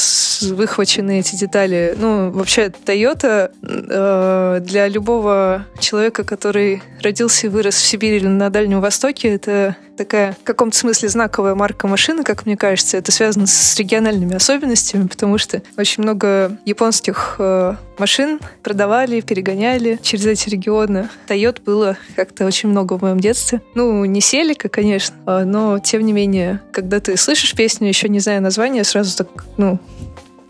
выхваченные 0.50 1.20
эти 1.20 1.36
детали. 1.36 1.94
Ну, 1.96 2.32
вообще, 2.32 2.72
Toyota 2.84 3.52
э, 3.62 4.60
для 4.60 4.88
любого 4.88 5.64
человека, 5.78 6.24
который 6.24 6.82
родился 7.00 7.46
и 7.46 7.50
вырос 7.50 7.76
в 7.76 7.84
Сибири 7.84 8.16
или 8.16 8.26
на 8.26 8.50
Дальнем 8.50 8.80
Востоке, 8.80 9.28
это 9.44 9.76
такая 9.96 10.32
в 10.32 10.42
каком-то 10.42 10.76
смысле 10.76 11.08
знаковая 11.08 11.54
марка 11.54 11.86
машины, 11.86 12.24
как 12.24 12.46
мне 12.46 12.56
кажется. 12.56 12.96
Это 12.96 13.12
связано 13.12 13.46
с 13.46 13.76
региональными 13.78 14.34
особенностями, 14.34 15.06
потому 15.06 15.38
что 15.38 15.62
очень 15.76 16.02
много 16.02 16.56
японских 16.64 17.36
э, 17.38 17.74
машин 17.98 18.40
продавали, 18.62 19.20
перегоняли 19.20 19.98
через 20.02 20.26
эти 20.26 20.48
регионы. 20.48 21.08
Тойот 21.26 21.60
было 21.60 21.96
как-то 22.16 22.46
очень 22.46 22.70
много 22.70 22.94
в 22.94 23.02
моем 23.02 23.20
детстве. 23.20 23.60
Ну, 23.74 24.04
не 24.04 24.20
Селика, 24.20 24.68
конечно, 24.68 25.14
а, 25.26 25.44
но 25.44 25.78
тем 25.78 26.02
не 26.02 26.12
менее, 26.12 26.60
когда 26.72 27.00
ты 27.00 27.16
слышишь 27.16 27.54
песню, 27.54 27.88
еще 27.88 28.08
не 28.08 28.20
зная 28.20 28.40
названия, 28.40 28.84
сразу 28.84 29.16
так, 29.16 29.28
ну, 29.56 29.78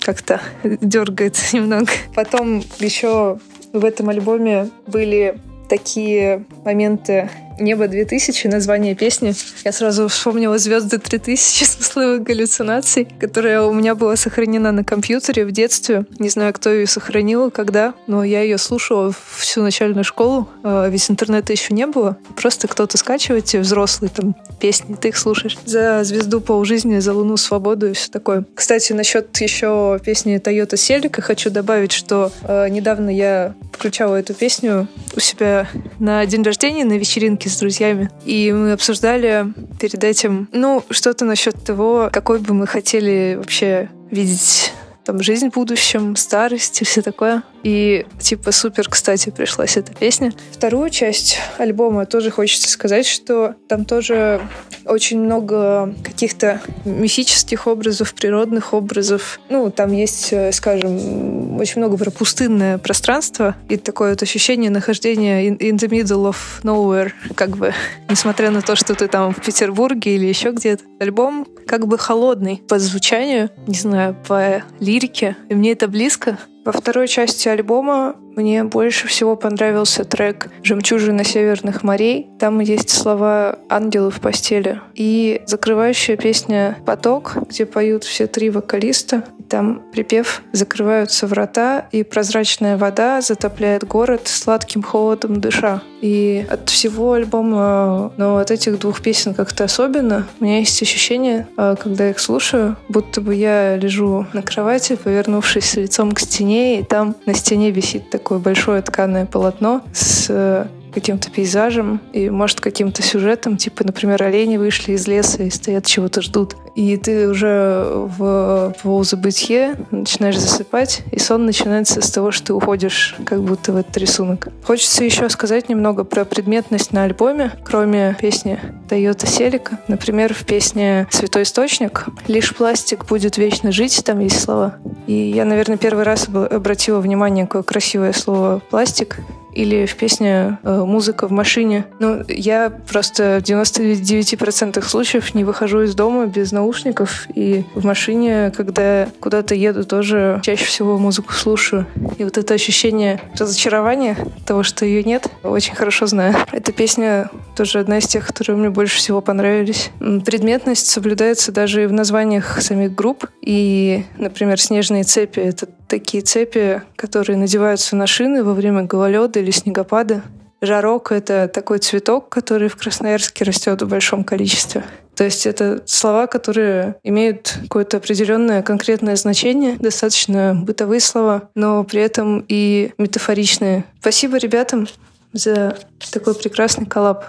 как-то 0.00 0.40
дергает 0.62 1.36
немного. 1.52 1.90
Потом 2.14 2.62
еще 2.78 3.38
в 3.72 3.84
этом 3.84 4.08
альбоме 4.08 4.70
были 4.86 5.38
такие 5.68 6.44
моменты 6.64 7.28
«Небо 7.58 7.84
2000», 7.84 8.48
название 8.48 8.94
песни. 8.96 9.32
Я 9.64 9.72
сразу 9.72 10.08
вспомнила 10.08 10.58
«Звезды 10.58 10.96
3000» 10.96 11.64
смысловых 11.64 12.22
галлюцинаций, 12.22 13.06
которая 13.20 13.62
у 13.62 13.72
меня 13.72 13.94
была 13.94 14.16
сохранена 14.16 14.72
на 14.72 14.82
компьютере 14.82 15.44
в 15.44 15.52
детстве. 15.52 16.04
Не 16.18 16.28
знаю, 16.28 16.52
кто 16.52 16.70
ее 16.70 16.86
сохранил, 16.86 17.50
когда, 17.50 17.94
но 18.08 18.24
я 18.24 18.42
ее 18.42 18.58
слушала 18.58 19.14
всю 19.36 19.62
начальную 19.62 20.04
школу, 20.04 20.48
а, 20.64 20.88
ведь 20.88 21.08
интернета 21.08 21.52
еще 21.52 21.74
не 21.74 21.86
было. 21.86 22.18
Просто 22.36 22.66
кто-то 22.66 22.98
скачивает 22.98 23.44
тебе 23.44 23.62
взрослые 23.62 24.10
там 24.10 24.34
песни, 24.58 24.96
ты 24.96 25.08
их 25.08 25.16
слушаешь. 25.16 25.56
За 25.64 26.02
звезду 26.02 26.40
полжизни, 26.40 26.98
за 26.98 27.12
луну 27.12 27.36
свободу 27.36 27.90
и 27.90 27.92
все 27.92 28.10
такое. 28.10 28.44
Кстати, 28.54 28.92
насчет 28.92 29.36
еще 29.40 30.00
песни 30.04 30.40
Toyota 30.40 30.76
Селика 30.76 31.22
хочу 31.22 31.50
добавить, 31.50 31.92
что 31.92 32.32
э, 32.42 32.68
недавно 32.68 33.10
я 33.10 33.54
включала 33.72 34.16
эту 34.16 34.34
песню 34.34 34.88
у 35.14 35.20
себя 35.20 35.68
на 35.98 36.24
день 36.26 36.42
рождения, 36.42 36.84
на 36.84 36.94
вечеринке 36.94 37.43
с 37.48 37.58
друзьями. 37.58 38.10
И 38.24 38.52
мы 38.52 38.72
обсуждали 38.72 39.46
перед 39.80 40.02
этим, 40.02 40.48
ну, 40.52 40.84
что-то 40.90 41.24
насчет 41.24 41.62
того, 41.64 42.10
какой 42.12 42.38
бы 42.38 42.54
мы 42.54 42.66
хотели 42.66 43.36
вообще 43.36 43.88
видеть 44.10 44.72
там 45.04 45.22
жизнь 45.22 45.50
в 45.50 45.54
будущем, 45.54 46.16
старость 46.16 46.80
и 46.82 46.84
все 46.84 47.02
такое. 47.02 47.42
И 47.62 48.06
типа 48.20 48.52
супер, 48.52 48.88
кстати, 48.88 49.30
пришлась 49.30 49.76
эта 49.76 49.94
песня. 49.94 50.32
Вторую 50.52 50.90
часть 50.90 51.38
альбома 51.58 52.06
тоже 52.06 52.30
хочется 52.30 52.68
сказать, 52.68 53.06
что 53.06 53.54
там 53.68 53.84
тоже 53.84 54.40
очень 54.84 55.20
много 55.20 55.94
каких-то 56.02 56.60
мифических 56.84 57.66
образов, 57.66 58.14
природных 58.14 58.74
образов. 58.74 59.40
Ну, 59.48 59.70
там 59.70 59.92
есть, 59.92 60.32
э, 60.32 60.52
скажем, 60.52 61.58
очень 61.58 61.80
много 61.80 61.96
про 61.96 62.10
пустынное 62.10 62.78
пространство 62.78 63.56
и 63.68 63.76
такое 63.76 64.10
вот 64.10 64.22
ощущение 64.22 64.70
нахождения 64.70 65.48
in, 65.48 65.58
in 65.58 65.76
the 65.76 65.88
middle 65.88 66.28
of 66.28 66.36
nowhere, 66.62 67.12
как 67.34 67.56
бы, 67.56 67.72
несмотря 68.10 68.50
на 68.50 68.60
то, 68.60 68.76
что 68.76 68.94
ты 68.94 69.08
там 69.08 69.32
в 69.32 69.40
Петербурге 69.40 70.16
или 70.16 70.26
еще 70.26 70.50
где-то. 70.50 70.84
Альбом 71.00 71.46
как 71.66 71.86
бы 71.86 71.98
холодный 71.98 72.62
по 72.68 72.78
звучанию, 72.78 73.50
не 73.66 73.74
знаю, 73.74 74.16
по 74.28 74.62
лирике, 74.94 75.36
и 75.48 75.54
мне 75.54 75.72
это 75.72 75.88
близко, 75.88 76.38
во 76.64 76.72
второй 76.72 77.08
части 77.08 77.48
альбома 77.48 78.16
мне 78.36 78.64
больше 78.64 79.06
всего 79.06 79.36
понравился 79.36 80.04
трек 80.04 80.48
«Жемчужина 80.62 81.24
северных 81.24 81.82
морей». 81.82 82.30
Там 82.40 82.60
есть 82.60 82.90
слова 82.90 83.58
«Ангелы 83.68 84.10
в 84.10 84.20
постели». 84.20 84.80
И 84.94 85.42
закрывающая 85.46 86.16
песня 86.16 86.78
«Поток», 86.84 87.36
где 87.48 87.66
поют 87.66 88.04
все 88.04 88.26
три 88.26 88.50
вокалиста. 88.50 89.24
Там 89.48 89.82
припев 89.92 90.42
«Закрываются 90.52 91.26
врата, 91.26 91.86
и 91.92 92.02
прозрачная 92.02 92.76
вода 92.76 93.20
затопляет 93.20 93.84
город 93.84 94.22
сладким 94.24 94.82
холодом 94.82 95.40
дыша». 95.40 95.82
И 96.00 96.44
от 96.50 96.68
всего 96.68 97.12
альбома, 97.12 98.12
но 98.16 98.36
от 98.36 98.50
этих 98.50 98.78
двух 98.78 99.00
песен 99.00 99.32
как-то 99.32 99.64
особенно, 99.64 100.26
у 100.38 100.44
меня 100.44 100.58
есть 100.58 100.82
ощущение, 100.82 101.46
а, 101.56 101.76
когда 101.76 102.10
их 102.10 102.18
слушаю, 102.18 102.76
будто 102.90 103.22
бы 103.22 103.34
я 103.34 103.76
лежу 103.76 104.26
на 104.34 104.42
кровати, 104.42 104.98
повернувшись 105.02 105.76
лицом 105.76 106.12
к 106.12 106.20
стене, 106.20 106.53
и 106.54 106.82
там 106.82 107.14
на 107.26 107.34
стене 107.34 107.70
висит 107.70 108.10
такое 108.10 108.38
большое 108.38 108.82
тканое 108.82 109.26
полотно 109.26 109.82
с 109.92 110.68
каким-то 110.94 111.30
пейзажем 111.30 112.00
и, 112.12 112.30
может, 112.30 112.60
каким-то 112.60 113.02
сюжетом, 113.02 113.56
типа, 113.56 113.84
например, 113.84 114.22
олени 114.22 114.56
вышли 114.56 114.92
из 114.92 115.06
леса 115.06 115.42
и 115.42 115.50
стоят, 115.50 115.86
чего-то 115.86 116.22
ждут. 116.22 116.56
И 116.74 116.96
ты 116.96 117.28
уже 117.28 117.84
в 118.18 118.74
полузабытье 118.82 119.76
начинаешь 119.90 120.38
засыпать, 120.38 121.02
и 121.12 121.18
сон 121.18 121.46
начинается 121.46 122.00
с 122.00 122.10
того, 122.10 122.30
что 122.30 122.46
ты 122.46 122.52
уходишь 122.54 123.16
как 123.24 123.42
будто 123.42 123.72
в 123.72 123.76
этот 123.76 123.96
рисунок. 123.96 124.48
Хочется 124.64 125.04
еще 125.04 125.28
сказать 125.28 125.68
немного 125.68 126.04
про 126.04 126.24
предметность 126.24 126.92
на 126.92 127.04
альбоме, 127.04 127.52
кроме 127.64 128.16
песни 128.20 128.58
Toyota 128.88 129.26
Селика. 129.26 129.78
Например, 129.88 130.34
в 130.34 130.44
песне 130.44 131.06
«Святой 131.10 131.42
источник» 131.42 132.06
«Лишь 132.26 132.54
пластик 132.54 133.06
будет 133.06 133.36
вечно 133.36 133.70
жить», 133.70 134.02
там 134.04 134.20
есть 134.20 134.40
слова. 134.40 134.76
И 135.06 135.12
я, 135.12 135.44
наверное, 135.44 135.76
первый 135.76 136.04
раз 136.04 136.28
обратила 136.28 137.00
внимание, 137.00 137.46
какое 137.46 137.62
красивое 137.62 138.12
слово 138.12 138.60
«пластик», 138.70 139.18
или 139.54 139.86
в 139.86 139.96
песне 139.96 140.58
э, 140.62 140.84
«Музыка 140.84 141.28
в 141.28 141.30
машине». 141.30 141.86
Ну, 141.98 142.22
я 142.28 142.70
просто 142.70 143.40
в 143.40 143.48
99% 143.48 144.82
случаев 144.82 145.34
не 145.34 145.44
выхожу 145.44 145.82
из 145.82 145.94
дома 145.94 146.26
без 146.26 146.52
наушников, 146.52 147.26
и 147.34 147.64
в 147.74 147.84
машине, 147.84 148.52
когда 148.56 149.08
куда-то 149.20 149.54
еду, 149.54 149.84
тоже 149.84 150.40
чаще 150.42 150.64
всего 150.64 150.98
музыку 150.98 151.32
слушаю. 151.32 151.86
И 152.18 152.24
вот 152.24 152.36
это 152.38 152.54
ощущение 152.54 153.20
разочарования 153.38 154.16
того, 154.46 154.62
что 154.62 154.84
ее 154.84 155.04
нет, 155.04 155.28
очень 155.42 155.74
хорошо 155.74 156.06
знаю. 156.06 156.34
Эта 156.52 156.72
песня 156.72 157.30
тоже 157.56 157.78
одна 157.78 157.98
из 157.98 158.06
тех, 158.06 158.26
которые 158.26 158.56
мне 158.56 158.70
больше 158.70 158.98
всего 158.98 159.20
понравились. 159.20 159.90
Предметность 159.98 160.86
соблюдается 160.86 161.52
даже 161.52 161.84
и 161.84 161.86
в 161.86 161.92
названиях 161.92 162.60
самих 162.60 162.94
групп. 162.94 163.26
И, 163.40 164.04
например, 164.18 164.60
«Снежные 164.60 165.04
цепи»— 165.04 165.40
это 165.40 165.68
такие 165.88 166.22
цепи, 166.22 166.82
которые 166.96 167.36
надеваются 167.36 167.96
на 167.96 168.06
шины 168.06 168.42
во 168.42 168.54
время 168.54 168.82
гололеда 168.82 169.40
или 169.40 169.50
снегопада. 169.50 170.22
Жарок— 170.60 171.10
это 171.12 171.48
такой 171.48 171.78
цветок, 171.78 172.28
который 172.28 172.68
в 172.68 172.76
Красноярске 172.76 173.44
растет 173.44 173.82
в 173.82 173.88
большом 173.88 174.24
количестве. 174.24 174.84
То 175.14 175.24
есть 175.24 175.46
это 175.46 175.82
слова, 175.86 176.26
которые 176.26 176.96
имеют 177.04 177.56
какое-то 177.62 177.98
определенное 177.98 178.62
конкретное 178.62 179.16
значение, 179.16 179.76
достаточно 179.76 180.54
бытовые 180.54 181.00
слова, 181.00 181.50
но 181.54 181.84
при 181.84 182.00
этом 182.00 182.44
и 182.48 182.92
метафоричные. 182.98 183.84
Спасибо 184.00 184.38
ребятам 184.38 184.88
за 185.32 185.76
такой 186.10 186.34
прекрасный 186.34 186.86
коллаб. 186.86 187.24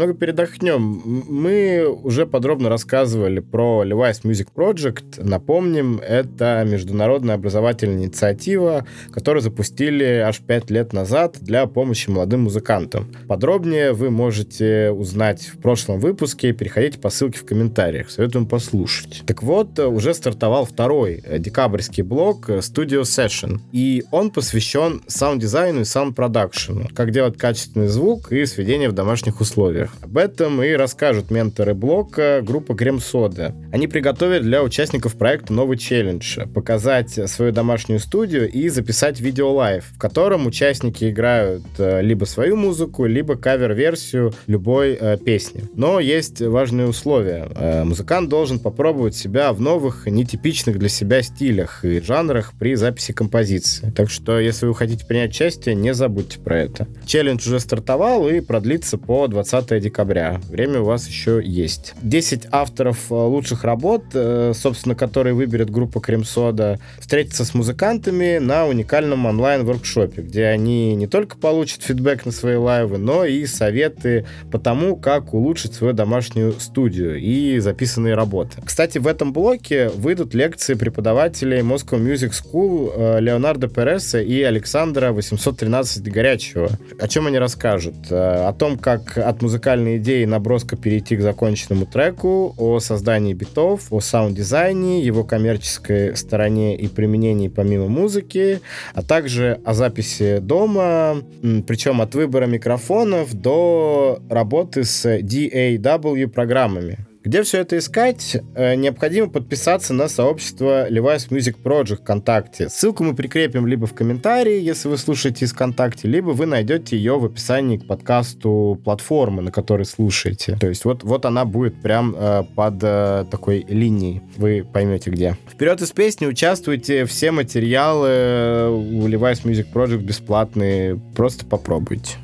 Немного 0.00 0.18
передохнем. 0.18 1.02
Мы 1.28 1.86
уже 1.86 2.24
подробно 2.24 2.70
рассказывали 2.70 3.40
про 3.40 3.84
Levi's 3.84 4.22
Music 4.22 4.46
Project. 4.54 5.22
Напомним, 5.22 6.00
это 6.00 6.64
международная 6.66 7.34
образовательная 7.34 8.04
инициатива, 8.04 8.86
которую 9.12 9.42
запустили 9.42 10.04
аж 10.04 10.38
пять 10.38 10.70
лет 10.70 10.94
назад 10.94 11.36
для 11.42 11.66
помощи 11.66 12.08
молодым 12.08 12.44
музыкантам. 12.44 13.12
Подробнее 13.28 13.92
вы 13.92 14.08
можете 14.08 14.90
узнать 14.90 15.42
в 15.42 15.58
прошлом 15.58 16.00
выпуске. 16.00 16.54
Переходите 16.54 16.98
по 16.98 17.10
ссылке 17.10 17.38
в 17.38 17.44
комментариях. 17.44 18.08
Советуем 18.10 18.46
послушать. 18.46 19.22
Так 19.26 19.42
вот, 19.42 19.78
уже 19.78 20.14
стартовал 20.14 20.64
второй 20.64 21.22
декабрьский 21.38 22.02
блок 22.02 22.48
Studio 22.48 23.02
Session. 23.02 23.58
И 23.72 24.04
он 24.10 24.30
посвящен 24.30 25.02
саунд-дизайну 25.08 25.82
и 25.82 25.84
саунд-продакшену. 25.84 26.88
Как 26.94 27.10
делать 27.10 27.36
качественный 27.36 27.88
звук 27.88 28.32
и 28.32 28.46
сведение 28.46 28.88
в 28.88 28.92
домашних 28.92 29.42
условиях. 29.42 29.89
Об 30.02 30.16
этом 30.16 30.62
и 30.62 30.72
расскажут 30.72 31.30
менторы 31.30 31.74
блока 31.74 32.40
группа 32.42 32.74
Cream 32.74 33.00
Soda. 33.00 33.54
Они 33.72 33.86
приготовили 33.86 34.42
для 34.42 34.62
участников 34.62 35.16
проекта 35.16 35.52
новый 35.52 35.76
челлендж. 35.76 36.38
Показать 36.54 37.30
свою 37.30 37.52
домашнюю 37.52 38.00
студию 38.00 38.50
и 38.50 38.68
записать 38.68 39.20
видео 39.20 39.52
live, 39.52 39.84
в 39.94 39.98
котором 39.98 40.46
участники 40.46 41.10
играют 41.10 41.64
э, 41.78 42.02
либо 42.02 42.24
свою 42.24 42.56
музыку, 42.56 43.06
либо 43.06 43.36
кавер-версию 43.36 44.32
любой 44.46 44.96
э, 45.00 45.18
песни. 45.18 45.64
Но 45.74 46.00
есть 46.00 46.40
важные 46.40 46.88
условия. 46.88 47.48
Э, 47.54 47.84
музыкант 47.84 48.28
должен 48.28 48.58
попробовать 48.58 49.14
себя 49.14 49.52
в 49.52 49.60
новых, 49.60 50.06
нетипичных 50.06 50.78
для 50.78 50.88
себя 50.88 51.22
стилях 51.22 51.84
и 51.84 52.00
жанрах 52.00 52.52
при 52.58 52.74
записи 52.74 53.12
композиции. 53.12 53.92
Так 53.96 54.10
что, 54.10 54.38
если 54.38 54.66
вы 54.66 54.74
хотите 54.74 55.06
принять 55.06 55.30
участие, 55.30 55.74
не 55.74 55.94
забудьте 55.94 56.38
про 56.38 56.58
это. 56.58 56.86
Челлендж 57.06 57.46
уже 57.46 57.60
стартовал 57.60 58.28
и 58.28 58.40
продлится 58.40 58.98
по 58.98 59.26
20 59.28 59.79
декабря. 59.80 60.40
Время 60.48 60.80
у 60.80 60.84
вас 60.84 61.08
еще 61.08 61.40
есть. 61.42 61.94
10 62.02 62.48
авторов 62.50 63.10
э, 63.10 63.14
лучших 63.14 63.64
работ, 63.64 64.04
э, 64.14 64.52
собственно, 64.54 64.94
которые 64.94 65.34
выберет 65.34 65.70
группа 65.70 66.00
Крем-Сода, 66.00 66.78
встретятся 66.98 67.44
с 67.44 67.54
музыкантами 67.54 68.38
на 68.38 68.66
уникальном 68.66 69.26
онлайн-воркшопе, 69.26 70.22
где 70.22 70.46
они 70.46 70.94
не 70.94 71.06
только 71.06 71.36
получат 71.36 71.82
фидбэк 71.82 72.26
на 72.26 72.32
свои 72.32 72.56
лайвы, 72.56 72.98
но 72.98 73.24
и 73.24 73.46
советы 73.46 74.26
по 74.50 74.58
тому, 74.58 74.96
как 74.96 75.34
улучшить 75.34 75.74
свою 75.74 75.92
домашнюю 75.92 76.52
студию 76.60 77.18
и 77.18 77.58
записанные 77.58 78.14
работы. 78.14 78.60
Кстати, 78.64 78.98
в 78.98 79.06
этом 79.06 79.32
блоке 79.32 79.88
выйдут 79.88 80.34
лекции 80.34 80.74
преподавателей 80.74 81.60
Moscow 81.60 81.98
Music 81.98 82.32
School 82.32 82.92
э, 82.94 83.20
Леонардо 83.20 83.68
Переса 83.68 84.20
и 84.20 84.42
Александра 84.42 85.12
813 85.12 86.10
Горячего. 86.10 86.70
О 86.98 87.08
чем 87.08 87.26
они 87.26 87.38
расскажут? 87.38 87.94
О 88.10 88.52
том, 88.52 88.78
как 88.78 89.18
от 89.18 89.42
музыкальной 89.60 89.98
идеи 89.98 90.24
наброска 90.24 90.74
перейти 90.74 91.16
к 91.16 91.20
законченному 91.20 91.84
треку, 91.84 92.54
о 92.56 92.80
создании 92.80 93.34
битов, 93.34 93.88
о 93.92 94.00
саунд-дизайне, 94.00 95.02
его 95.02 95.22
коммерческой 95.22 96.16
стороне 96.16 96.74
и 96.78 96.88
применении 96.88 97.48
помимо 97.48 97.86
музыки, 97.86 98.60
а 98.94 99.02
также 99.02 99.60
о 99.66 99.74
записи 99.74 100.38
дома, 100.38 101.18
причем 101.66 102.00
от 102.00 102.14
выбора 102.14 102.46
микрофонов 102.46 103.34
до 103.34 104.22
работы 104.30 104.84
с 104.84 105.04
DAW 105.04 106.26
программами. 106.28 107.09
Где 107.22 107.42
все 107.42 107.58
это 107.58 107.76
искать? 107.76 108.38
Э, 108.54 108.74
необходимо 108.76 109.28
подписаться 109.28 109.92
на 109.92 110.08
сообщество 110.08 110.88
Levi's 110.90 111.28
Music 111.28 111.56
Project 111.62 111.96
ВКонтакте. 111.96 112.70
Ссылку 112.70 113.04
мы 113.04 113.14
прикрепим 113.14 113.66
либо 113.66 113.86
в 113.86 113.92
комментарии, 113.92 114.58
если 114.58 114.88
вы 114.88 114.96
слушаете 114.96 115.44
из 115.44 115.52
ВКонтакте, 115.52 116.08
либо 116.08 116.30
вы 116.30 116.46
найдете 116.46 116.96
ее 116.96 117.18
в 117.18 117.26
описании 117.26 117.76
к 117.76 117.86
подкасту 117.86 118.80
платформы, 118.82 119.42
на 119.42 119.52
которой 119.52 119.84
слушаете. 119.84 120.56
То 120.58 120.68
есть 120.68 120.86
вот, 120.86 121.04
вот 121.04 121.26
она 121.26 121.44
будет 121.44 121.82
прям 121.82 122.16
э, 122.16 122.42
под 122.56 122.76
э, 122.82 123.26
такой 123.30 123.66
линией. 123.68 124.22
Вы 124.38 124.64
поймете 124.64 125.10
где. 125.10 125.36
Вперед 125.46 125.82
из 125.82 125.90
песни 125.90 126.24
участвуйте. 126.24 127.04
Все 127.04 127.32
материалы 127.32 128.70
у 128.70 129.06
Levi's 129.06 129.44
Music 129.44 129.66
Project 129.70 129.98
бесплатные. 129.98 130.98
Просто 131.14 131.44
попробуйте. 131.44 132.16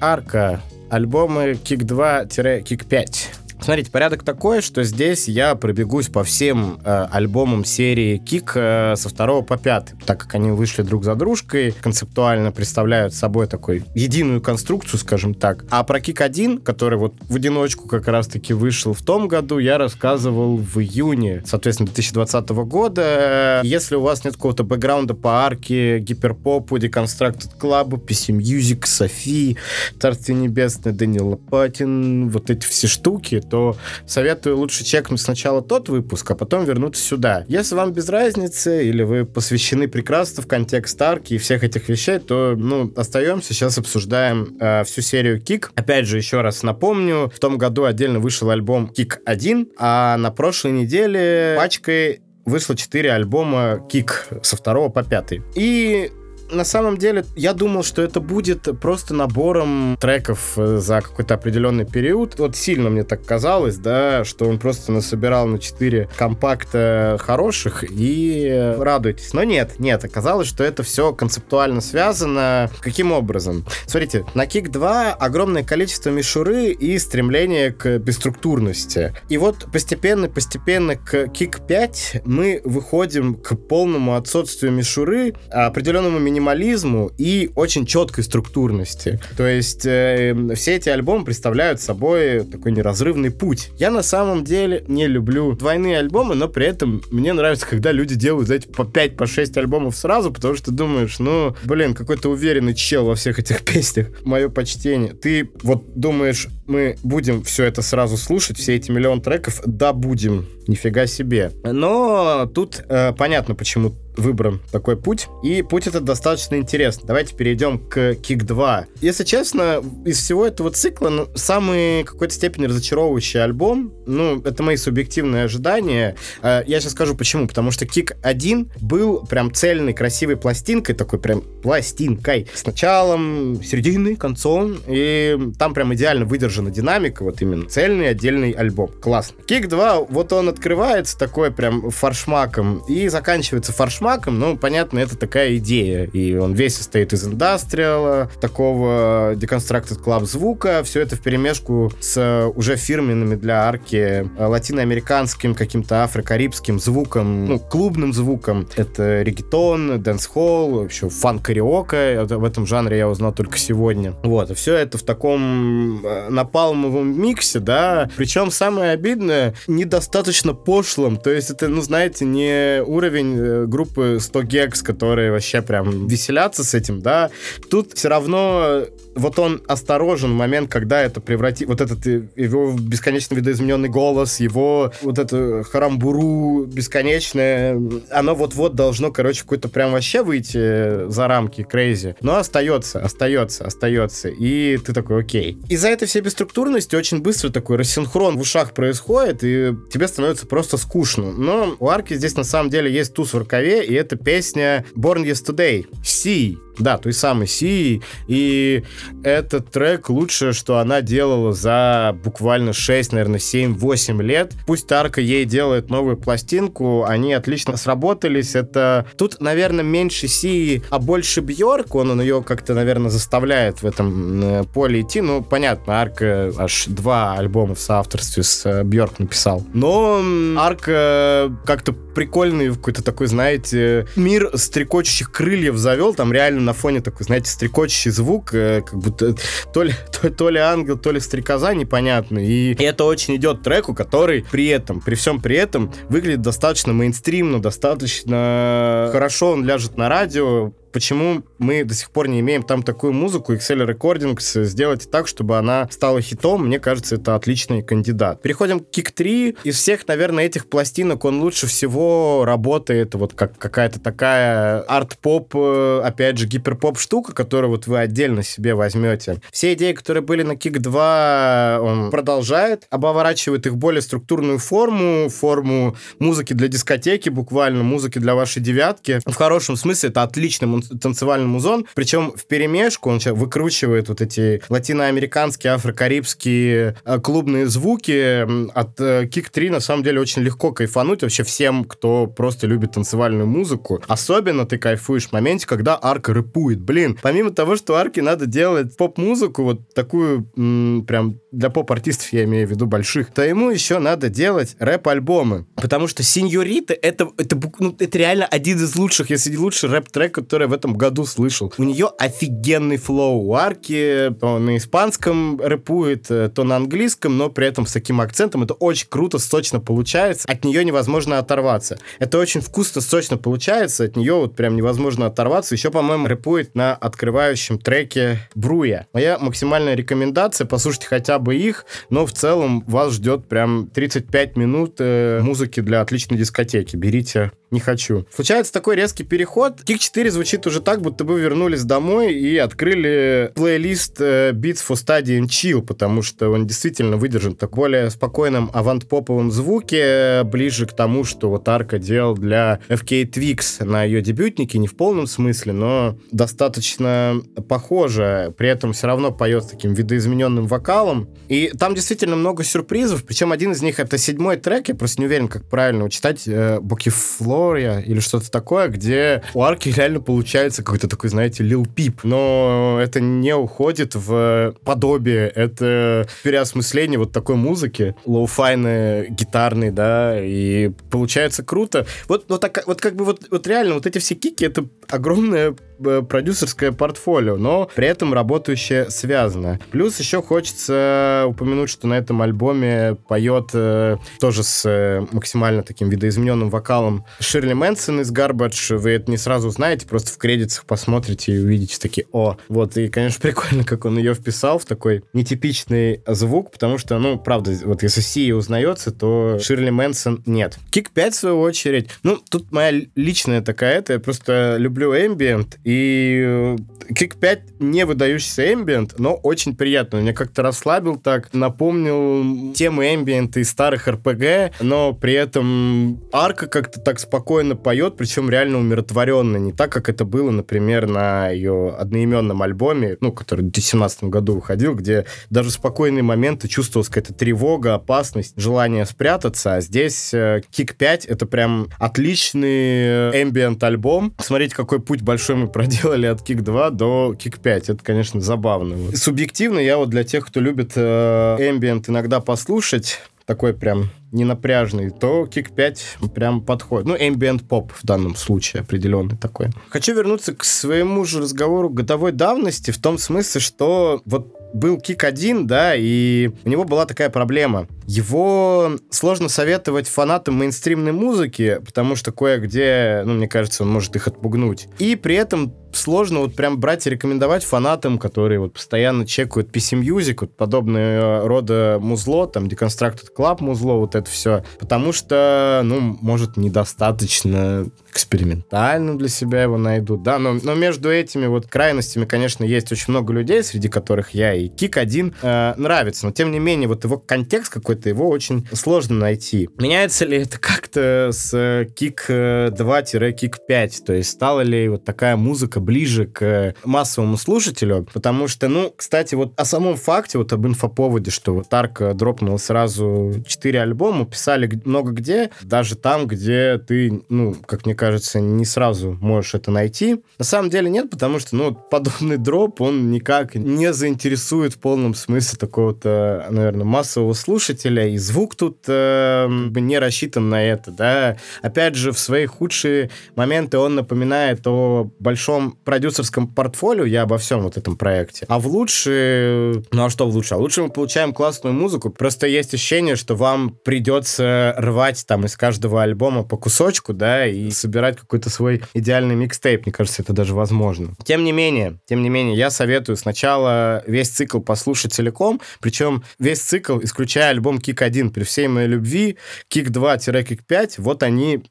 Арка 0.00 0.62
альбомы 0.90 1.52
Kick 1.52 1.84
2-Kick 1.84 2.84
5. 2.88 3.45
Смотрите, 3.60 3.90
порядок 3.90 4.22
такой, 4.22 4.60
что 4.60 4.84
здесь 4.84 5.28
я 5.28 5.54
пробегусь 5.54 6.08
по 6.08 6.22
всем 6.22 6.78
э, 6.84 7.06
альбомам 7.10 7.64
серии 7.64 8.18
Кик 8.18 8.52
э, 8.54 8.94
со 8.96 9.08
второго 9.08 9.42
по 9.42 9.56
пятый, 9.56 9.96
так 10.04 10.20
как 10.20 10.34
они 10.34 10.50
вышли 10.50 10.82
друг 10.82 11.04
за 11.04 11.14
дружкой, 11.14 11.72
концептуально 11.72 12.52
представляют 12.52 13.14
собой 13.14 13.46
такой 13.46 13.84
единую 13.94 14.40
конструкцию, 14.40 15.00
скажем 15.00 15.34
так. 15.34 15.64
А 15.70 15.82
про 15.84 16.00
Кик 16.00 16.20
1, 16.20 16.58
который 16.58 16.98
вот 16.98 17.14
в 17.28 17.34
одиночку 17.34 17.88
как 17.88 18.06
раз-таки 18.08 18.52
вышел 18.52 18.92
в 18.92 19.02
том 19.02 19.26
году, 19.26 19.58
я 19.58 19.78
рассказывал 19.78 20.56
в 20.56 20.78
июне, 20.80 21.42
соответственно, 21.46 21.86
2020 21.86 22.48
года. 22.50 23.60
Если 23.64 23.96
у 23.96 24.02
вас 24.02 24.24
нет 24.24 24.34
какого-то 24.34 24.64
бэкграунда 24.64 25.14
по 25.14 25.44
арке, 25.44 25.98
гиперпопу, 25.98 26.76
Deconstructed 26.76 27.58
Club, 27.58 28.04
PC 28.04 28.36
Music, 28.36 28.86
Софи, 28.86 29.56
Царствие 29.98 30.38
Небесное, 30.38 30.92
Данил 30.92 31.30
Лопатин, 31.30 32.28
вот 32.28 32.50
эти 32.50 32.66
все 32.66 32.86
штуки, 32.86 33.40
то 33.48 33.76
советую 34.06 34.56
лучше 34.56 34.84
чекнуть 34.84 35.20
сначала 35.20 35.62
тот 35.62 35.88
выпуск, 35.88 36.30
а 36.30 36.34
потом 36.34 36.64
вернуться 36.64 37.02
сюда. 37.02 37.44
Если 37.48 37.74
вам 37.74 37.92
без 37.92 38.08
разницы, 38.08 38.86
или 38.86 39.02
вы 39.02 39.24
посвящены 39.24 39.88
прекрасно 39.88 40.42
в 40.42 40.46
контекст 40.46 41.00
арки 41.00 41.34
и 41.34 41.38
всех 41.38 41.64
этих 41.64 41.88
вещей, 41.88 42.18
то, 42.18 42.54
ну, 42.56 42.92
остаемся, 42.96 43.54
сейчас 43.54 43.78
обсуждаем 43.78 44.56
э, 44.60 44.84
всю 44.84 45.02
серию 45.02 45.40
Кик. 45.40 45.72
Опять 45.74 46.06
же, 46.06 46.16
еще 46.16 46.40
раз 46.40 46.62
напомню, 46.62 47.30
в 47.34 47.38
том 47.38 47.58
году 47.58 47.84
отдельно 47.84 48.18
вышел 48.18 48.50
альбом 48.50 48.88
Кик 48.88 49.20
1, 49.24 49.70
а 49.78 50.16
на 50.16 50.30
прошлой 50.30 50.72
неделе 50.72 51.54
пачкой 51.56 52.22
вышло 52.44 52.76
4 52.76 53.12
альбома 53.12 53.86
Кик 53.90 54.28
со 54.42 54.56
второго 54.56 54.88
по 54.88 55.02
пятый. 55.02 55.42
И 55.54 56.10
на 56.50 56.64
самом 56.64 56.96
деле, 56.96 57.24
я 57.36 57.52
думал, 57.52 57.82
что 57.82 58.02
это 58.02 58.20
будет 58.20 58.68
просто 58.80 59.14
набором 59.14 59.96
треков 60.00 60.54
э, 60.56 60.78
за 60.78 61.00
какой-то 61.00 61.34
определенный 61.34 61.84
период. 61.84 62.38
Вот 62.38 62.56
сильно 62.56 62.90
мне 62.90 63.04
так 63.04 63.24
казалось, 63.24 63.76
да, 63.76 64.24
что 64.24 64.48
он 64.48 64.58
просто 64.58 64.92
насобирал 64.92 65.46
на 65.46 65.58
4 65.58 66.08
компакта 66.16 67.16
хороших 67.20 67.84
и 67.88 68.74
радуйтесь. 68.78 69.32
Но 69.32 69.44
нет, 69.44 69.78
нет, 69.78 70.04
оказалось, 70.04 70.48
что 70.48 70.64
это 70.64 70.82
все 70.82 71.12
концептуально 71.12 71.80
связано. 71.80 72.70
Каким 72.80 73.12
образом? 73.12 73.64
Смотрите, 73.86 74.24
на 74.34 74.44
Kick 74.44 74.70
2 74.70 75.12
огромное 75.14 75.62
количество 75.62 76.10
мишуры 76.10 76.70
и 76.70 76.98
стремление 76.98 77.72
к 77.72 77.98
бесструктурности. 77.98 79.14
И 79.28 79.38
вот 79.38 79.66
постепенно-постепенно 79.72 80.96
к 80.96 81.14
Kick 81.26 81.66
5 81.66 82.22
мы 82.24 82.60
выходим 82.64 83.34
к 83.34 83.56
полному 83.56 84.16
отсутствию 84.16 84.72
мишуры, 84.72 85.34
определенному 85.50 86.18
минимализму 86.36 87.10
и 87.16 87.50
очень 87.54 87.86
четкой 87.86 88.24
структурности. 88.24 89.18
То 89.36 89.46
есть 89.46 89.86
э, 89.86 90.34
все 90.54 90.76
эти 90.76 90.88
альбомы 90.88 91.24
представляют 91.24 91.80
собой 91.80 92.44
такой 92.44 92.72
неразрывный 92.72 93.30
путь. 93.30 93.70
Я 93.78 93.90
на 93.90 94.02
самом 94.02 94.44
деле 94.44 94.84
не 94.86 95.06
люблю 95.06 95.54
двойные 95.54 95.98
альбомы, 95.98 96.34
но 96.34 96.48
при 96.48 96.66
этом 96.66 97.02
мне 97.10 97.32
нравится, 97.32 97.66
когда 97.66 97.92
люди 97.92 98.14
делают, 98.14 98.46
знаете, 98.48 98.68
по 98.68 98.84
5, 98.84 99.16
по 99.16 99.26
6 99.26 99.56
альбомов 99.56 99.96
сразу, 99.96 100.30
потому 100.30 100.54
что 100.54 100.70
думаешь, 100.70 101.18
ну, 101.18 101.56
блин, 101.64 101.94
какой-то 101.94 102.30
уверенный 102.30 102.74
чел 102.74 103.06
во 103.06 103.14
всех 103.14 103.38
этих 103.38 103.62
песнях. 103.64 104.08
Мое 104.24 104.48
почтение. 104.48 105.14
Ты 105.14 105.50
вот 105.62 105.98
думаешь, 105.98 106.48
мы 106.66 106.96
будем 107.02 107.42
все 107.42 107.64
это 107.64 107.82
сразу 107.82 108.16
слушать, 108.16 108.58
все 108.58 108.76
эти 108.76 108.90
миллион 108.90 109.20
треков? 109.20 109.60
Да, 109.64 109.92
будем. 109.92 110.46
Нифига 110.66 111.06
себе. 111.06 111.52
Но 111.62 112.50
тут 112.52 112.82
э, 112.88 113.12
понятно, 113.12 113.54
почему 113.54 113.94
выбран 114.16 114.60
такой 114.72 114.96
путь. 114.96 115.28
И 115.42 115.62
путь 115.62 115.86
этот 115.86 116.04
достаточно 116.04 116.56
интересный. 116.56 117.06
Давайте 117.06 117.34
перейдем 117.34 117.78
к 117.78 118.12
Kick 118.12 118.44
2. 118.44 118.86
Если 119.00 119.24
честно, 119.24 119.82
из 120.04 120.18
всего 120.18 120.46
этого 120.46 120.70
цикла 120.70 121.08
ну, 121.08 121.28
самый 121.34 122.04
какой-то 122.04 122.34
степени 122.34 122.66
разочаровывающий 122.66 123.42
альбом, 123.42 123.92
ну, 124.06 124.40
это 124.42 124.62
мои 124.62 124.76
субъективные 124.76 125.44
ожидания. 125.44 126.16
А, 126.42 126.62
я 126.66 126.80
сейчас 126.80 126.92
скажу 126.92 127.14
почему. 127.14 127.46
Потому 127.46 127.70
что 127.70 127.84
Kick 127.84 128.16
1 128.22 128.72
был 128.80 129.24
прям 129.26 129.52
цельной, 129.52 129.92
красивой 129.92 130.36
пластинкой, 130.36 130.94
такой 130.94 131.18
прям 131.18 131.42
пластинкой. 131.62 132.48
С 132.52 132.64
началом, 132.64 133.62
серединой, 133.62 134.16
концом. 134.16 134.76
И 134.86 135.38
там 135.58 135.74
прям 135.74 135.94
идеально 135.94 136.24
выдержан 136.24 136.55
выражена 136.56 136.70
динамика, 136.70 137.22
вот 137.22 137.42
именно 137.42 137.68
цельный 137.68 138.08
отдельный 138.08 138.50
альбом. 138.50 138.90
Классно. 139.00 139.36
Кик 139.46 139.68
2, 139.68 140.00
вот 140.00 140.32
он 140.32 140.48
открывается 140.48 141.18
такой 141.18 141.50
прям 141.50 141.90
фаршмаком 141.90 142.82
и 142.88 143.08
заканчивается 143.08 143.72
фаршмаком, 143.72 144.38
ну, 144.38 144.56
понятно, 144.56 144.98
это 144.98 145.16
такая 145.16 145.56
идея, 145.56 146.04
и 146.04 146.34
он 146.36 146.54
весь 146.54 146.76
состоит 146.76 147.12
из 147.12 147.26
индастриала, 147.26 148.30
такого 148.40 149.34
Deconstructed 149.34 150.02
Club 150.02 150.24
звука, 150.24 150.82
все 150.84 151.00
это 151.00 151.16
в 151.16 151.20
перемешку 151.20 151.92
с 152.00 152.50
уже 152.54 152.76
фирменными 152.76 153.34
для 153.34 153.64
арки 153.64 153.96
э, 154.38 154.46
латиноамериканским 154.46 155.54
каким-то 155.54 156.04
афро-карибским 156.04 156.78
звуком, 156.80 157.46
ну, 157.46 157.58
клубным 157.58 158.12
звуком. 158.12 158.68
Это 158.76 159.22
регетон, 159.22 160.00
dancehall, 160.00 160.80
вообще 160.80 161.08
funk 161.08 161.47
carioca, 161.47 162.26
в 162.28 162.44
этом 162.44 162.66
жанре 162.66 162.98
я 162.98 163.08
узнал 163.08 163.32
только 163.32 163.58
сегодня. 163.58 164.14
Вот, 164.22 164.56
все 164.56 164.74
это 164.74 164.98
в 164.98 165.02
таком 165.02 166.04
э, 166.04 166.28
напалмовом 166.46 167.20
миксе, 167.20 167.58
да, 167.58 168.08
причем 168.16 168.50
самое 168.50 168.92
обидное, 168.92 169.54
недостаточно 169.66 170.54
пошлым, 170.54 171.16
то 171.16 171.30
есть 171.30 171.50
это, 171.50 171.68
ну, 171.68 171.82
знаете, 171.82 172.24
не 172.24 172.82
уровень 172.82 173.36
э, 173.36 173.66
группы 173.66 174.18
100 174.20 174.42
gecs, 174.44 174.82
которые 174.82 175.32
вообще 175.32 175.60
прям 175.60 176.06
веселятся 176.06 176.62
с 176.64 176.74
этим, 176.74 177.02
да, 177.02 177.30
тут 177.68 177.94
все 177.94 178.08
равно 178.08 178.86
вот 179.16 179.38
он 179.38 179.62
осторожен 179.66 180.32
в 180.32 180.34
момент, 180.34 180.70
когда 180.70 181.02
это 181.02 181.20
превратит... 181.20 181.68
Вот 181.68 181.80
этот 181.80 182.06
э, 182.06 182.28
его 182.36 182.72
бесконечно 182.72 183.34
видоизмененный 183.34 183.88
голос, 183.88 184.40
его 184.40 184.92
вот 185.00 185.18
это 185.18 185.64
харамбуру 185.64 186.66
бесконечное, 186.66 187.80
оно 188.10 188.34
вот-вот 188.34 188.74
должно, 188.74 189.10
короче, 189.10 189.42
какой-то 189.42 189.68
прям 189.68 189.92
вообще 189.92 190.22
выйти 190.22 191.08
за 191.08 191.26
рамки 191.26 191.62
crazy. 191.62 192.16
Но 192.20 192.36
остается, 192.36 193.00
остается, 193.00 193.64
остается. 193.64 194.28
И 194.28 194.76
ты 194.76 194.92
такой, 194.92 195.22
окей. 195.22 195.58
Из-за 195.68 195.88
этой 195.88 196.06
всей 196.06 196.20
бесструктурности 196.36 196.94
очень 196.94 197.20
быстро 197.20 197.48
такой 197.48 197.78
рассинхрон 197.78 198.36
в 198.36 198.40
ушах 198.42 198.74
происходит, 198.74 199.42
и 199.42 199.72
тебе 199.90 200.06
становится 200.06 200.46
просто 200.46 200.76
скучно. 200.76 201.32
Но 201.32 201.76
у 201.80 201.88
Арки 201.88 202.12
здесь 202.14 202.36
на 202.36 202.44
самом 202.44 202.68
деле 202.68 202.92
есть 202.92 203.14
туз 203.14 203.32
в 203.32 203.38
рукаве, 203.38 203.82
и 203.82 203.94
это 203.94 204.16
песня 204.16 204.84
Born 204.94 205.24
Yesterday. 205.24 205.86
Sia. 206.04 206.58
Да, 206.78 206.98
той 206.98 207.12
самой 207.12 207.46
Sia. 207.46 208.02
И 208.26 208.82
этот 209.24 209.70
трек 209.70 210.10
лучшее, 210.10 210.52
что 210.52 210.78
она 210.78 211.00
делала 211.00 211.52
за 211.52 212.16
буквально 212.24 212.72
6, 212.72 213.12
наверное, 213.12 213.38
7-8 213.38 214.22
лет. 214.22 214.54
Пусть 214.66 214.86
Арка 214.86 215.20
ей 215.20 215.44
делает 215.44 215.90
новую 215.90 216.16
пластинку, 216.16 217.04
они 217.04 217.32
отлично 217.32 217.76
сработались. 217.76 218.54
Это 218.54 219.06
тут, 219.16 219.40
наверное, 219.40 219.84
меньше 219.84 220.28
Sia, 220.28 220.82
а 220.90 220.98
больше 220.98 221.40
Бьорк. 221.40 221.94
Он, 221.94 222.10
он 222.10 222.20
ее 222.20 222.42
как-то, 222.42 222.74
наверное, 222.74 223.10
заставляет 223.10 223.82
в 223.82 223.86
этом 223.86 224.42
э, 224.42 224.64
поле 224.64 225.00
идти. 225.00 225.20
Ну, 225.20 225.42
понятно, 225.42 226.00
Арка 226.00 226.52
аж 226.56 226.86
два 226.86 227.34
альбома 227.34 227.74
в 227.74 227.80
соавторстве 227.80 228.42
с 228.42 228.66
э, 228.66 228.82
Бьорк 228.84 229.18
написал. 229.18 229.64
Но 229.72 230.22
Арка 230.58 231.52
как-то 231.64 231.94
прикольный 232.16 232.74
какой-то 232.74 233.04
такой, 233.04 233.26
знаете, 233.26 234.06
мир 234.16 234.50
стрекочущих 234.54 235.30
крыльев 235.30 235.76
завел. 235.76 236.14
Там 236.14 236.32
реально 236.32 236.62
на 236.62 236.72
фоне 236.72 237.02
такой, 237.02 237.24
знаете, 237.24 237.50
стрекочущий 237.50 238.10
звук, 238.10 238.54
э, 238.54 238.80
как 238.80 238.98
будто 238.98 239.36
то 239.74 239.82
ли, 239.82 239.92
то, 240.22 240.30
то 240.30 240.48
ли 240.48 240.58
ангел, 240.58 240.96
то 240.96 241.12
ли 241.12 241.20
стрекоза, 241.20 241.74
непонятно. 241.74 242.38
И 242.38 242.74
это 242.82 243.04
очень 243.04 243.36
идет 243.36 243.62
треку, 243.62 243.94
который 243.94 244.46
при 244.50 244.66
этом, 244.68 245.02
при 245.02 245.14
всем 245.14 245.42
при 245.42 245.56
этом, 245.56 245.92
выглядит 246.08 246.40
достаточно 246.40 246.94
мейнстримно, 246.94 247.60
достаточно 247.60 249.10
хорошо 249.12 249.50
он 249.50 249.66
ляжет 249.66 249.98
на 249.98 250.08
радио, 250.08 250.72
почему 250.96 251.42
мы 251.58 251.84
до 251.84 251.92
сих 251.92 252.10
пор 252.10 252.26
не 252.26 252.40
имеем 252.40 252.62
там 252.62 252.82
такую 252.82 253.12
музыку, 253.12 253.52
Excel 253.52 253.86
Recordings, 253.86 254.64
сделать 254.64 255.10
так, 255.10 255.28
чтобы 255.28 255.58
она 255.58 255.86
стала 255.90 256.22
хитом, 256.22 256.68
мне 256.68 256.80
кажется, 256.80 257.16
это 257.16 257.34
отличный 257.34 257.82
кандидат. 257.82 258.40
Переходим 258.40 258.80
к 258.80 258.84
Kick 258.84 259.10
3. 259.14 259.56
Из 259.62 259.76
всех, 259.76 260.08
наверное, 260.08 260.46
этих 260.46 260.70
пластинок 260.70 261.26
он 261.26 261.42
лучше 261.42 261.66
всего 261.66 262.44
работает 262.46 263.14
вот 263.14 263.34
как 263.34 263.58
какая-то 263.58 264.00
такая 264.00 264.80
арт-поп, 264.88 265.54
э, 265.54 266.00
опять 266.02 266.38
же, 266.38 266.46
гиперпоп 266.46 266.98
штука, 266.98 267.34
которую 267.34 267.72
вот 267.72 267.86
вы 267.86 267.98
отдельно 267.98 268.42
себе 268.42 268.74
возьмете. 268.74 269.42
Все 269.52 269.74
идеи, 269.74 269.92
которые 269.92 270.22
были 270.22 270.44
на 270.44 270.52
Kick 270.52 270.78
2, 270.78 271.78
он 271.82 272.10
продолжает, 272.10 272.86
обоворачивает 272.88 273.66
их 273.66 273.76
более 273.76 274.00
структурную 274.00 274.58
форму, 274.58 275.28
форму 275.28 275.94
музыки 276.20 276.54
для 276.54 276.68
дискотеки, 276.68 277.28
буквально 277.28 277.82
музыки 277.82 278.18
для 278.18 278.34
вашей 278.34 278.62
девятки. 278.62 279.20
В 279.26 279.34
хорошем 279.34 279.76
смысле 279.76 280.08
это 280.08 280.22
отличный 280.22 280.68
танцевальный 280.88 281.46
музон, 281.46 281.86
причем 281.94 282.32
в 282.36 282.46
перемешку 282.46 283.10
он 283.10 283.20
сейчас 283.20 283.36
выкручивает 283.36 284.08
вот 284.08 284.20
эти 284.20 284.62
латиноамериканские, 284.68 285.74
афрокарибские 285.74 286.96
э, 287.04 287.18
клубные 287.20 287.66
звуки. 287.66 288.42
От 288.72 288.98
Kick 289.00 289.46
э, 289.46 289.50
3 289.52 289.70
на 289.70 289.80
самом 289.80 290.02
деле 290.02 290.20
очень 290.20 290.42
легко 290.42 290.72
кайфануть 290.72 291.22
вообще 291.22 291.42
всем, 291.42 291.84
кто 291.84 292.26
просто 292.26 292.66
любит 292.66 292.92
танцевальную 292.92 293.46
музыку. 293.46 294.02
Особенно 294.06 294.66
ты 294.66 294.78
кайфуешь 294.78 295.28
в 295.28 295.32
моменте, 295.32 295.66
когда 295.66 295.98
Арка 296.00 296.32
рэпует. 296.34 296.80
Блин, 296.80 297.18
помимо 297.22 297.50
того, 297.50 297.76
что 297.76 297.96
Арке 297.96 298.22
надо 298.22 298.46
делать 298.46 298.96
поп-музыку, 298.96 299.62
вот 299.64 299.94
такую 299.94 300.50
м- 300.56 301.04
прям 301.06 301.40
для 301.56 301.70
поп-артистов, 301.70 302.32
я 302.32 302.44
имею 302.44 302.68
в 302.68 302.70
виду 302.70 302.86
больших, 302.86 303.32
то 303.32 303.42
ему 303.42 303.70
еще 303.70 303.98
надо 303.98 304.28
делать 304.28 304.76
рэп-альбомы. 304.78 305.66
Потому 305.76 306.06
что 306.06 306.22
Синьорита 306.22 306.92
это, 306.92 307.30
это, 307.38 307.58
ну, 307.78 307.96
это 307.98 308.18
реально 308.18 308.44
один 308.44 308.78
из 308.78 308.94
лучших, 308.94 309.30
если 309.30 309.50
не 309.50 309.56
лучший 309.56 309.88
рэп-трек, 309.88 310.34
который 310.34 310.68
в 310.68 310.72
этом 310.72 310.94
году 310.94 311.24
слышал. 311.24 311.72
У 311.78 311.82
нее 311.82 312.10
офигенный 312.18 312.98
флоу. 312.98 313.40
У 313.40 313.54
Арки 313.54 314.34
то 314.38 314.58
на 314.58 314.76
испанском 314.76 315.60
рэпует, 315.60 316.30
э, 316.30 316.50
то 316.54 316.64
на 316.64 316.76
английском, 316.76 317.38
но 317.38 317.48
при 317.48 317.66
этом 317.66 317.86
с 317.86 317.92
таким 317.92 318.20
акцентом. 318.20 318.62
Это 318.62 318.74
очень 318.74 319.08
круто, 319.08 319.38
сочно 319.38 319.80
получается. 319.80 320.46
От 320.48 320.64
нее 320.64 320.84
невозможно 320.84 321.38
оторваться. 321.38 321.98
Это 322.18 322.38
очень 322.38 322.60
вкусно, 322.60 323.00
сочно 323.00 323.38
получается. 323.38 324.04
От 324.04 324.16
нее 324.16 324.34
вот 324.34 324.56
прям 324.56 324.76
невозможно 324.76 325.26
оторваться. 325.26 325.74
Еще, 325.74 325.90
по-моему, 325.90 326.26
рэпует 326.26 326.74
на 326.74 326.94
открывающем 326.94 327.78
треке 327.78 328.40
Бруя. 328.54 329.06
Моя 329.12 329.38
максимальная 329.38 329.94
рекомендация, 329.94 330.66
послушайте 330.66 331.06
хотя 331.06 331.38
бы 331.38 331.45
их, 331.54 331.86
но 332.10 332.26
в 332.26 332.32
целом 332.32 332.82
вас 332.86 333.14
ждет 333.14 333.46
прям 333.46 333.88
35 333.88 334.56
минут 334.56 334.96
э, 334.98 335.40
музыки 335.42 335.80
для 335.80 336.00
отличной 336.00 336.38
дискотеки. 336.38 336.96
Берите 336.96 337.52
не 337.70 337.80
хочу. 337.80 338.26
Случается 338.32 338.72
такой 338.72 338.96
резкий 338.96 339.24
переход. 339.24 339.82
Кик 339.82 339.98
4 339.98 340.30
звучит 340.30 340.66
уже 340.66 340.80
так, 340.80 341.02
будто 341.02 341.24
бы 341.24 341.40
вернулись 341.40 341.82
домой 341.82 342.32
и 342.32 342.56
открыли 342.56 343.52
плейлист 343.54 344.20
э, 344.20 344.52
Beats 344.52 344.80
for 344.86 344.94
Study 344.94 345.40
and 345.40 345.46
Chill, 345.46 345.82
потому 345.82 346.22
что 346.22 346.50
он 346.50 346.66
действительно 346.66 347.16
выдержан 347.16 347.56
так 347.56 347.70
более 347.72 348.10
спокойном 348.10 348.70
авант-поповом 348.72 349.50
звуке, 349.50 350.44
ближе 350.44 350.86
к 350.86 350.92
тому, 350.92 351.24
что 351.24 351.50
вот 351.50 351.68
Арка 351.68 351.98
делал 351.98 352.34
для 352.34 352.80
FKA 352.88 353.30
Twigs 353.30 353.84
на 353.84 354.04
ее 354.04 354.22
дебютнике, 354.22 354.78
не 354.78 354.86
в 354.86 354.96
полном 354.96 355.26
смысле, 355.26 355.72
но 355.72 356.18
достаточно 356.30 357.42
похоже. 357.68 358.54
При 358.56 358.68
этом 358.68 358.92
все 358.92 359.08
равно 359.08 359.32
поет 359.32 359.68
таким 359.70 359.92
видоизмененным 359.92 360.66
вокалом. 360.66 361.28
И 361.48 361.72
там 361.78 361.94
действительно 361.94 362.36
много 362.36 362.64
сюрпризов, 362.64 363.24
причем 363.24 363.52
один 363.52 363.72
из 363.72 363.82
них 363.82 364.00
это 364.00 364.18
седьмой 364.18 364.56
трек, 364.56 364.88
я 364.88 364.94
просто 364.94 365.20
не 365.20 365.26
уверен, 365.26 365.48
как 365.48 365.64
правильно 365.64 366.04
читать, 366.04 366.46
э, 366.46 366.78
Boquifloja 366.80 367.98
или 367.98 368.20
что-то 368.20 368.50
такое, 368.50 368.88
где 368.88 369.42
у 369.54 369.62
арки 369.62 369.88
реально 369.88 370.20
получается 370.20 370.82
какой-то 370.82 371.08
такой, 371.08 371.30
знаете, 371.30 371.62
Lil 371.62 371.86
Peep. 371.86 372.22
Но 372.22 372.98
это 373.02 373.20
не 373.20 373.54
уходит 373.54 374.14
в 374.14 374.76
подобие, 374.84 375.48
это 375.48 376.28
переосмысление 376.44 377.18
вот 377.18 377.32
такой 377.32 377.56
музыки, 377.56 378.14
лоу-файной, 378.24 379.30
гитарной, 379.30 379.90
да, 379.90 380.38
и 380.40 380.90
получается 381.10 381.64
круто. 381.64 382.06
Вот, 382.28 382.44
вот, 382.48 382.60
так, 382.60 382.86
вот 382.86 383.00
как 383.00 383.16
бы 383.16 383.24
вот, 383.24 383.46
вот 383.50 383.66
реально 383.66 383.94
вот 383.94 384.06
эти 384.06 384.18
все 384.18 384.34
кики, 384.34 384.64
это 384.64 384.86
огромное 385.08 385.56
Э, 385.66 385.74
продюсерское 385.98 386.92
портфолио, 386.92 387.56
но 387.56 387.90
при 387.94 388.06
этом 388.06 388.34
работающее 388.34 389.10
связано. 389.10 389.80
Плюс 389.90 390.18
еще 390.18 390.42
хочется 390.42 391.44
упомянуть, 391.48 391.90
что 391.90 392.06
на 392.06 392.14
этом 392.14 392.42
альбоме 392.42 393.16
поет 393.28 393.70
э, 393.72 394.16
тоже 394.40 394.62
с 394.62 394.88
э, 394.88 395.26
максимально 395.32 395.82
таким 395.82 396.08
видоизмененным 396.08 396.70
вокалом 396.70 397.24
Ширли 397.40 397.72
Мэнсон 397.72 398.20
из 398.20 398.32
Garbage. 398.32 398.96
Вы 398.96 399.10
это 399.12 399.30
не 399.30 399.36
сразу 399.36 399.68
узнаете, 399.68 400.06
просто 400.06 400.32
в 400.32 400.38
кредитах 400.38 400.84
посмотрите 400.84 401.52
и 401.52 401.58
увидите 401.58 401.98
такие, 402.00 402.26
о, 402.32 402.56
вот, 402.68 402.96
и, 402.96 403.08
конечно, 403.08 403.40
прикольно, 403.42 403.84
как 403.84 404.04
он 404.04 404.18
ее 404.18 404.34
вписал 404.34 404.78
в 404.78 404.84
такой 404.84 405.24
нетипичный 405.32 406.22
звук, 406.26 406.72
потому 406.72 406.98
что, 406.98 407.18
ну, 407.18 407.38
правда, 407.38 407.72
вот 407.84 408.02
если 408.02 408.20
Сия 408.20 408.54
узнается, 408.54 409.10
то 409.10 409.58
Ширли 409.60 409.90
Мэнсон 409.90 410.42
нет. 410.46 410.78
Кик 410.90 411.10
5, 411.10 411.34
в 411.34 411.36
свою 411.36 411.60
очередь, 411.60 412.10
ну, 412.22 412.38
тут 412.50 412.72
моя 412.72 413.02
личная 413.14 413.62
такая, 413.62 413.98
это 413.98 414.14
я 414.14 414.18
просто 414.18 414.76
люблю 414.78 415.14
эмбиент, 415.14 415.78
И 415.86 416.42
э, 416.44 416.76
Kick 417.10 417.38
5 417.38 417.60
не 417.78 418.04
выдающийся 418.04 418.72
эмбиент, 418.72 419.20
но 419.20 419.34
очень 419.34 419.76
приятно. 419.76 420.16
Меня 420.16 420.32
как-то 420.32 420.62
расслабил 420.62 421.14
так, 421.14 421.54
напомнил 421.54 422.74
темы 422.74 423.14
эмбиента 423.14 423.60
из 423.60 423.70
старых 423.70 424.08
РПГ, 424.08 424.80
но 424.80 425.12
при 425.12 425.34
этом 425.34 426.20
арка 426.32 426.66
как-то 426.66 426.98
так 427.00 427.20
спокойно 427.20 427.76
поет, 427.76 428.16
причем 428.16 428.50
реально 428.50 428.78
умиротворенно, 428.78 429.58
не 429.58 429.72
так, 429.72 429.92
как 429.92 430.08
это 430.08 430.24
было, 430.24 430.50
например, 430.50 431.06
на 431.06 431.50
ее 431.50 431.94
одноименном 431.96 432.62
альбоме, 432.62 433.16
ну, 433.20 433.30
который 433.30 433.60
в 433.60 433.70
2017 433.70 434.24
году 434.24 434.56
выходил, 434.56 434.96
где 434.96 435.24
даже 435.50 435.70
в 435.70 435.74
спокойные 435.74 436.24
моменты 436.24 436.66
чувствовалась 436.66 437.08
какая-то 437.08 437.32
тревога, 437.32 437.94
опасность, 437.94 438.54
желание 438.56 439.06
спрятаться, 439.06 439.74
а 439.74 439.80
здесь 439.80 440.34
Kick 440.34 440.96
5 440.98 441.26
это 441.26 441.46
прям 441.46 441.86
отличный 442.00 443.30
эмбиент 443.40 443.84
альбом. 443.84 444.34
Смотрите, 444.40 444.74
какой 444.74 444.98
путь 444.98 445.22
большой 445.22 445.54
мы 445.54 445.75
проделали 445.76 446.24
от 446.24 446.40
Kick 446.40 446.62
2 446.62 446.90
до 446.90 447.34
Kick 447.38 447.60
5. 447.60 447.90
Это, 447.90 448.02
конечно, 448.02 448.40
забавно. 448.40 449.14
Субъективно 449.14 449.78
я 449.78 449.98
вот 449.98 450.08
для 450.08 450.24
тех, 450.24 450.46
кто 450.46 450.60
любит 450.60 450.96
эмбиент 450.96 452.08
иногда 452.08 452.40
послушать, 452.40 453.20
такой 453.44 453.74
прям 453.74 454.08
ненапряжный, 454.32 455.10
то 455.10 455.44
Kick 455.44 455.74
5 455.74 456.18
прям 456.34 456.62
подходит. 456.62 457.06
Ну, 457.06 457.14
ambient 457.14 457.66
поп 457.66 457.92
в 457.92 458.06
данном 458.06 458.36
случае 458.36 458.80
определенный 458.80 459.36
такой. 459.36 459.68
Хочу 459.90 460.14
вернуться 460.14 460.54
к 460.54 460.64
своему 460.64 461.24
же 461.26 461.42
разговору 461.42 461.90
годовой 461.90 462.32
давности 462.32 462.90
в 462.90 462.98
том 462.98 463.18
смысле, 463.18 463.60
что 463.60 464.22
вот 464.24 464.55
был 464.76 465.00
Кик 465.00 465.24
1, 465.24 465.66
да, 465.66 465.94
и 465.96 466.50
у 466.64 466.68
него 466.68 466.84
была 466.84 467.06
такая 467.06 467.30
проблема. 467.30 467.88
Его 468.06 468.92
сложно 469.10 469.48
советовать 469.48 470.06
фанатам 470.06 470.56
мейнстримной 470.56 471.12
музыки, 471.12 471.80
потому 471.84 472.14
что 472.14 472.30
кое-где, 472.30 473.22
ну, 473.24 473.34
мне 473.34 473.48
кажется, 473.48 473.82
он 473.82 473.90
может 473.90 474.14
их 474.16 474.28
отпугнуть. 474.28 474.88
И 474.98 475.16
при 475.16 475.34
этом 475.34 475.74
сложно 475.96 476.40
вот 476.40 476.54
прям 476.54 476.78
брать 476.78 477.06
и 477.06 477.10
рекомендовать 477.10 477.64
фанатам, 477.64 478.18
которые 478.18 478.60
вот 478.60 478.74
постоянно 478.74 479.26
чекают 479.26 479.74
PC 479.74 480.00
Music, 480.00 480.38
вот 480.40 480.56
подобные 480.56 481.46
рода 481.46 481.98
музло, 482.00 482.46
там 482.46 482.66
Deconstructed 482.66 483.28
Club 483.36 483.58
музло, 483.60 483.94
вот 483.94 484.14
это 484.14 484.30
все, 484.30 484.64
потому 484.78 485.12
что, 485.12 485.82
ну, 485.84 486.00
может, 486.20 486.56
недостаточно 486.56 487.86
экспериментально 488.10 489.18
для 489.18 489.28
себя 489.28 489.62
его 489.62 489.76
найдут, 489.76 490.22
да, 490.22 490.38
но, 490.38 490.54
но 490.54 490.74
между 490.74 491.12
этими 491.12 491.46
вот 491.46 491.66
крайностями, 491.66 492.24
конечно, 492.24 492.64
есть 492.64 492.90
очень 492.92 493.06
много 493.08 493.32
людей, 493.32 493.62
среди 493.62 493.88
которых 493.88 494.30
я 494.30 494.54
и 494.54 494.68
Кик 494.68 494.96
один 494.96 495.34
э, 495.42 495.74
нравится, 495.76 496.26
но 496.26 496.32
тем 496.32 496.50
не 496.50 496.58
менее 496.58 496.88
вот 496.88 497.04
его 497.04 497.18
контекст 497.18 497.72
какой-то, 497.72 498.08
его 498.08 498.28
очень 498.28 498.66
сложно 498.72 499.16
найти. 499.16 499.68
Меняется 499.78 500.24
ли 500.24 500.38
это 500.38 500.58
как-то 500.58 501.30
с 501.32 501.86
Кик 501.94 502.26
2-Кик 502.28 503.56
5, 503.66 504.02
то 504.06 504.12
есть 504.12 504.30
стала 504.30 504.62
ли 504.62 504.88
вот 504.88 505.04
такая 505.04 505.36
музыка 505.36 505.80
ближе 505.86 506.26
к 506.26 506.74
массовому 506.84 507.38
слушателю, 507.38 508.06
потому 508.12 508.48
что, 508.48 508.68
ну, 508.68 508.92
кстати, 508.94 509.34
вот 509.36 509.52
о 509.56 509.64
самом 509.64 509.96
факте, 509.96 510.36
вот 510.36 510.52
об 510.52 510.66
инфоповоде, 510.66 511.30
что 511.30 511.54
вот 511.54 511.72
Арк 511.72 512.14
дропнул 512.14 512.58
сразу 512.58 513.32
4 513.46 513.80
альбома, 513.80 514.26
писали 514.26 514.68
много 514.84 515.12
где, 515.12 515.50
даже 515.62 515.94
там, 515.96 516.26
где 516.26 516.78
ты, 516.78 517.22
ну, 517.28 517.54
как 517.66 517.86
мне 517.86 517.94
кажется, 517.94 518.40
не 518.40 518.64
сразу 518.64 519.16
можешь 519.20 519.54
это 519.54 519.70
найти. 519.70 520.20
На 520.38 520.44
самом 520.44 520.68
деле 520.68 520.90
нет, 520.90 521.08
потому 521.10 521.38
что, 521.38 521.54
ну, 521.54 521.74
подобный 521.74 522.36
дроп, 522.36 522.80
он 522.80 523.10
никак 523.10 523.54
не 523.54 523.92
заинтересует 523.92 524.74
в 524.74 524.78
полном 524.78 525.14
смысле 525.14 525.58
такого-то, 525.58 526.46
наверное, 526.50 526.84
массового 526.84 527.32
слушателя, 527.32 528.08
и 528.08 528.18
звук 528.18 528.56
тут 528.56 528.78
э, 528.88 529.46
не 529.48 529.98
рассчитан 529.98 530.48
на 530.48 530.64
это, 530.64 530.90
да. 530.90 531.36
Опять 531.62 531.94
же, 531.94 532.10
в 532.10 532.18
свои 532.18 532.46
худшие 532.46 533.10
моменты 533.36 533.78
он 533.78 533.94
напоминает 533.94 534.66
о 534.66 535.10
большом 535.20 535.75
продюсерском 535.84 536.48
портфолио, 536.48 537.04
я 537.04 537.22
обо 537.22 537.38
всем 537.38 537.62
вот 537.62 537.76
этом 537.76 537.96
проекте. 537.96 538.46
А 538.48 538.58
в 538.58 538.66
лучшие... 538.66 539.82
Ну 539.92 540.04
а 540.04 540.10
что 540.10 540.28
в 540.28 540.34
лучшее? 540.34 540.56
А 540.56 540.60
лучше 540.60 540.82
мы 540.82 540.90
получаем 540.90 541.32
классную 541.32 541.74
музыку. 541.74 542.10
Просто 542.10 542.46
есть 542.46 542.74
ощущение, 542.74 543.16
что 543.16 543.34
вам 543.34 543.76
придется 543.84 544.74
рвать 544.76 545.24
там 545.26 545.44
из 545.44 545.56
каждого 545.56 546.02
альбома 546.02 546.42
по 546.44 546.56
кусочку, 546.56 547.12
да, 547.12 547.46
и 547.46 547.70
собирать 547.70 548.16
какой-то 548.16 548.50
свой 548.50 548.82
идеальный 548.94 549.34
микстейп. 549.34 549.86
Мне 549.86 549.92
кажется, 549.92 550.22
это 550.22 550.32
даже 550.32 550.54
возможно. 550.54 551.14
Тем 551.24 551.44
не 551.44 551.52
менее, 551.52 551.98
тем 552.06 552.22
не 552.22 552.28
менее, 552.28 552.56
я 552.56 552.70
советую 552.70 553.16
сначала 553.16 554.02
весь 554.06 554.30
цикл 554.30 554.60
послушать 554.60 555.12
целиком, 555.12 555.60
причем 555.80 556.24
весь 556.38 556.60
цикл, 556.60 556.98
исключая 557.02 557.50
альбом 557.50 557.78
Кик 557.78 558.02
1, 558.02 558.30
при 558.30 558.44
всей 558.44 558.68
моей 558.68 558.88
любви, 558.88 559.36
Kick 559.68 559.90
2-Kick 559.90 560.60
5, 560.66 560.98
вот 560.98 561.22
они 561.22 561.62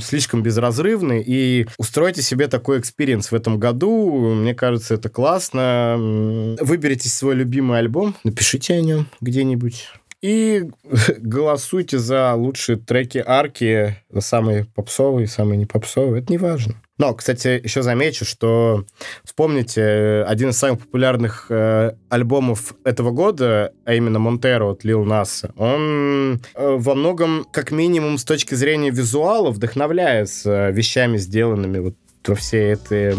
слишком 0.00 0.42
безразрывны, 0.42 1.22
и 1.26 1.66
устройте 1.78 2.22
себе 2.22 2.48
такой 2.48 2.78
experience 2.78 3.30
в 3.30 3.34
этом 3.42 3.58
году. 3.58 4.34
Мне 4.34 4.54
кажется, 4.54 4.94
это 4.94 5.08
классно. 5.08 5.96
Выберите 6.60 7.08
свой 7.08 7.34
любимый 7.34 7.78
альбом, 7.78 8.14
напишите 8.24 8.74
о 8.74 8.80
нем 8.80 9.08
где-нибудь. 9.20 9.88
И 10.22 10.70
голосуйте 11.18 11.98
за 11.98 12.32
лучшие 12.34 12.78
треки 12.78 13.22
арки, 13.24 13.96
самые 14.20 14.64
попсовые, 14.64 15.26
самые 15.26 15.58
не 15.58 15.66
попсовые. 15.66 16.22
Это 16.22 16.32
не 16.32 16.38
важно. 16.38 16.76
Но, 16.98 17.14
кстати, 17.14 17.60
еще 17.60 17.82
замечу, 17.82 18.24
что 18.24 18.84
вспомните, 19.24 20.24
один 20.28 20.50
из 20.50 20.58
самых 20.58 20.78
популярных 20.78 21.46
э, 21.48 21.96
альбомов 22.08 22.76
этого 22.84 23.10
года, 23.10 23.72
а 23.84 23.94
именно 23.94 24.20
Montero 24.20 24.70
от 24.70 24.84
Лил 24.84 25.02
Наса, 25.02 25.52
он 25.56 26.40
э, 26.54 26.76
во 26.78 26.94
многом, 26.94 27.44
как 27.50 27.72
минимум, 27.72 28.18
с 28.18 28.24
точки 28.24 28.54
зрения 28.54 28.90
визуала, 28.90 29.50
вдохновляется 29.50 30.70
вещами, 30.70 31.16
сделанными 31.16 31.80
вот 31.80 31.96
во 32.28 32.34
всей 32.34 32.72
этой 32.72 33.14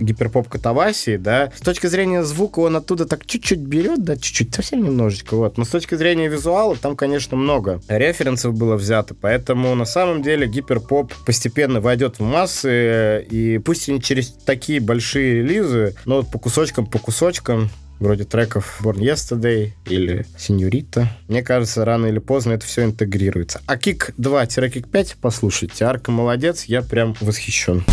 гиперпоп 0.00 0.48
катавасии, 0.48 1.16
да, 1.16 1.52
с 1.56 1.60
точки 1.60 1.86
зрения 1.86 2.22
звука 2.22 2.60
он 2.60 2.76
оттуда 2.76 3.06
так 3.06 3.26
чуть-чуть 3.26 3.60
берет, 3.60 4.04
да, 4.04 4.16
чуть-чуть, 4.16 4.54
совсем 4.54 4.82
немножечко, 4.82 5.36
вот, 5.36 5.58
но 5.58 5.64
с 5.64 5.68
точки 5.68 5.94
зрения 5.94 6.28
визуала 6.28 6.76
там, 6.76 6.96
конечно, 6.96 7.36
много 7.36 7.80
референсов 7.88 8.54
было 8.54 8.76
взято, 8.76 9.14
поэтому 9.14 9.74
на 9.74 9.84
самом 9.84 10.22
деле 10.22 10.46
гиперпоп 10.46 11.12
постепенно 11.26 11.80
войдет 11.80 12.18
в 12.18 12.22
массы, 12.22 13.26
и 13.30 13.58
пусть 13.58 13.88
и 13.88 13.92
не 13.92 14.00
через 14.00 14.28
такие 14.28 14.80
большие 14.80 15.42
релизы, 15.42 15.96
но 16.04 16.16
вот 16.16 16.30
по 16.30 16.38
кусочкам, 16.38 16.86
по 16.86 16.98
кусочкам 16.98 17.70
вроде 18.00 18.24
треков 18.24 18.80
Born 18.82 18.98
Yesterday 18.98 19.70
или 19.86 20.26
Синьорита. 20.36 21.08
Мне 21.28 21.42
кажется, 21.42 21.84
рано 21.84 22.06
или 22.06 22.18
поздно 22.18 22.52
это 22.52 22.66
все 22.66 22.84
интегрируется. 22.84 23.60
А 23.66 23.76
Кик 23.76 24.10
2-Кик 24.18 24.88
5 24.88 25.16
послушайте. 25.20 25.84
Арка 25.84 26.10
молодец, 26.10 26.64
я 26.64 26.82
прям 26.82 27.14
восхищен. 27.20 27.84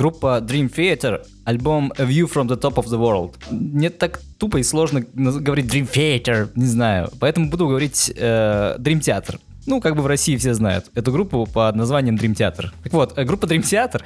Группа 0.00 0.40
Dream 0.40 0.74
Theater, 0.74 1.20
альбом 1.44 1.92
A 1.98 2.06
View 2.06 2.26
from 2.26 2.48
the 2.48 2.58
Top 2.58 2.76
of 2.76 2.86
the 2.86 2.98
World. 2.98 3.34
Мне 3.50 3.90
так 3.90 4.18
тупо 4.38 4.56
и 4.56 4.62
сложно 4.62 5.02
говорить 5.02 5.66
Dream 5.66 5.86
Theater, 5.86 6.48
не 6.54 6.64
знаю. 6.64 7.10
Поэтому 7.20 7.50
буду 7.50 7.68
говорить 7.68 8.10
э, 8.16 8.76
Dream 8.78 9.00
Theater. 9.00 9.38
Ну, 9.66 9.78
как 9.82 9.96
бы 9.96 10.00
в 10.00 10.06
России 10.06 10.36
все 10.36 10.54
знают 10.54 10.86
эту 10.94 11.12
группу 11.12 11.46
под 11.46 11.76
названием 11.76 12.16
Dream 12.16 12.34
Theater. 12.34 12.70
Так 12.82 12.94
вот, 12.94 13.12
э, 13.18 13.24
группа 13.24 13.44
Dream 13.44 13.60
Theater 13.60 14.00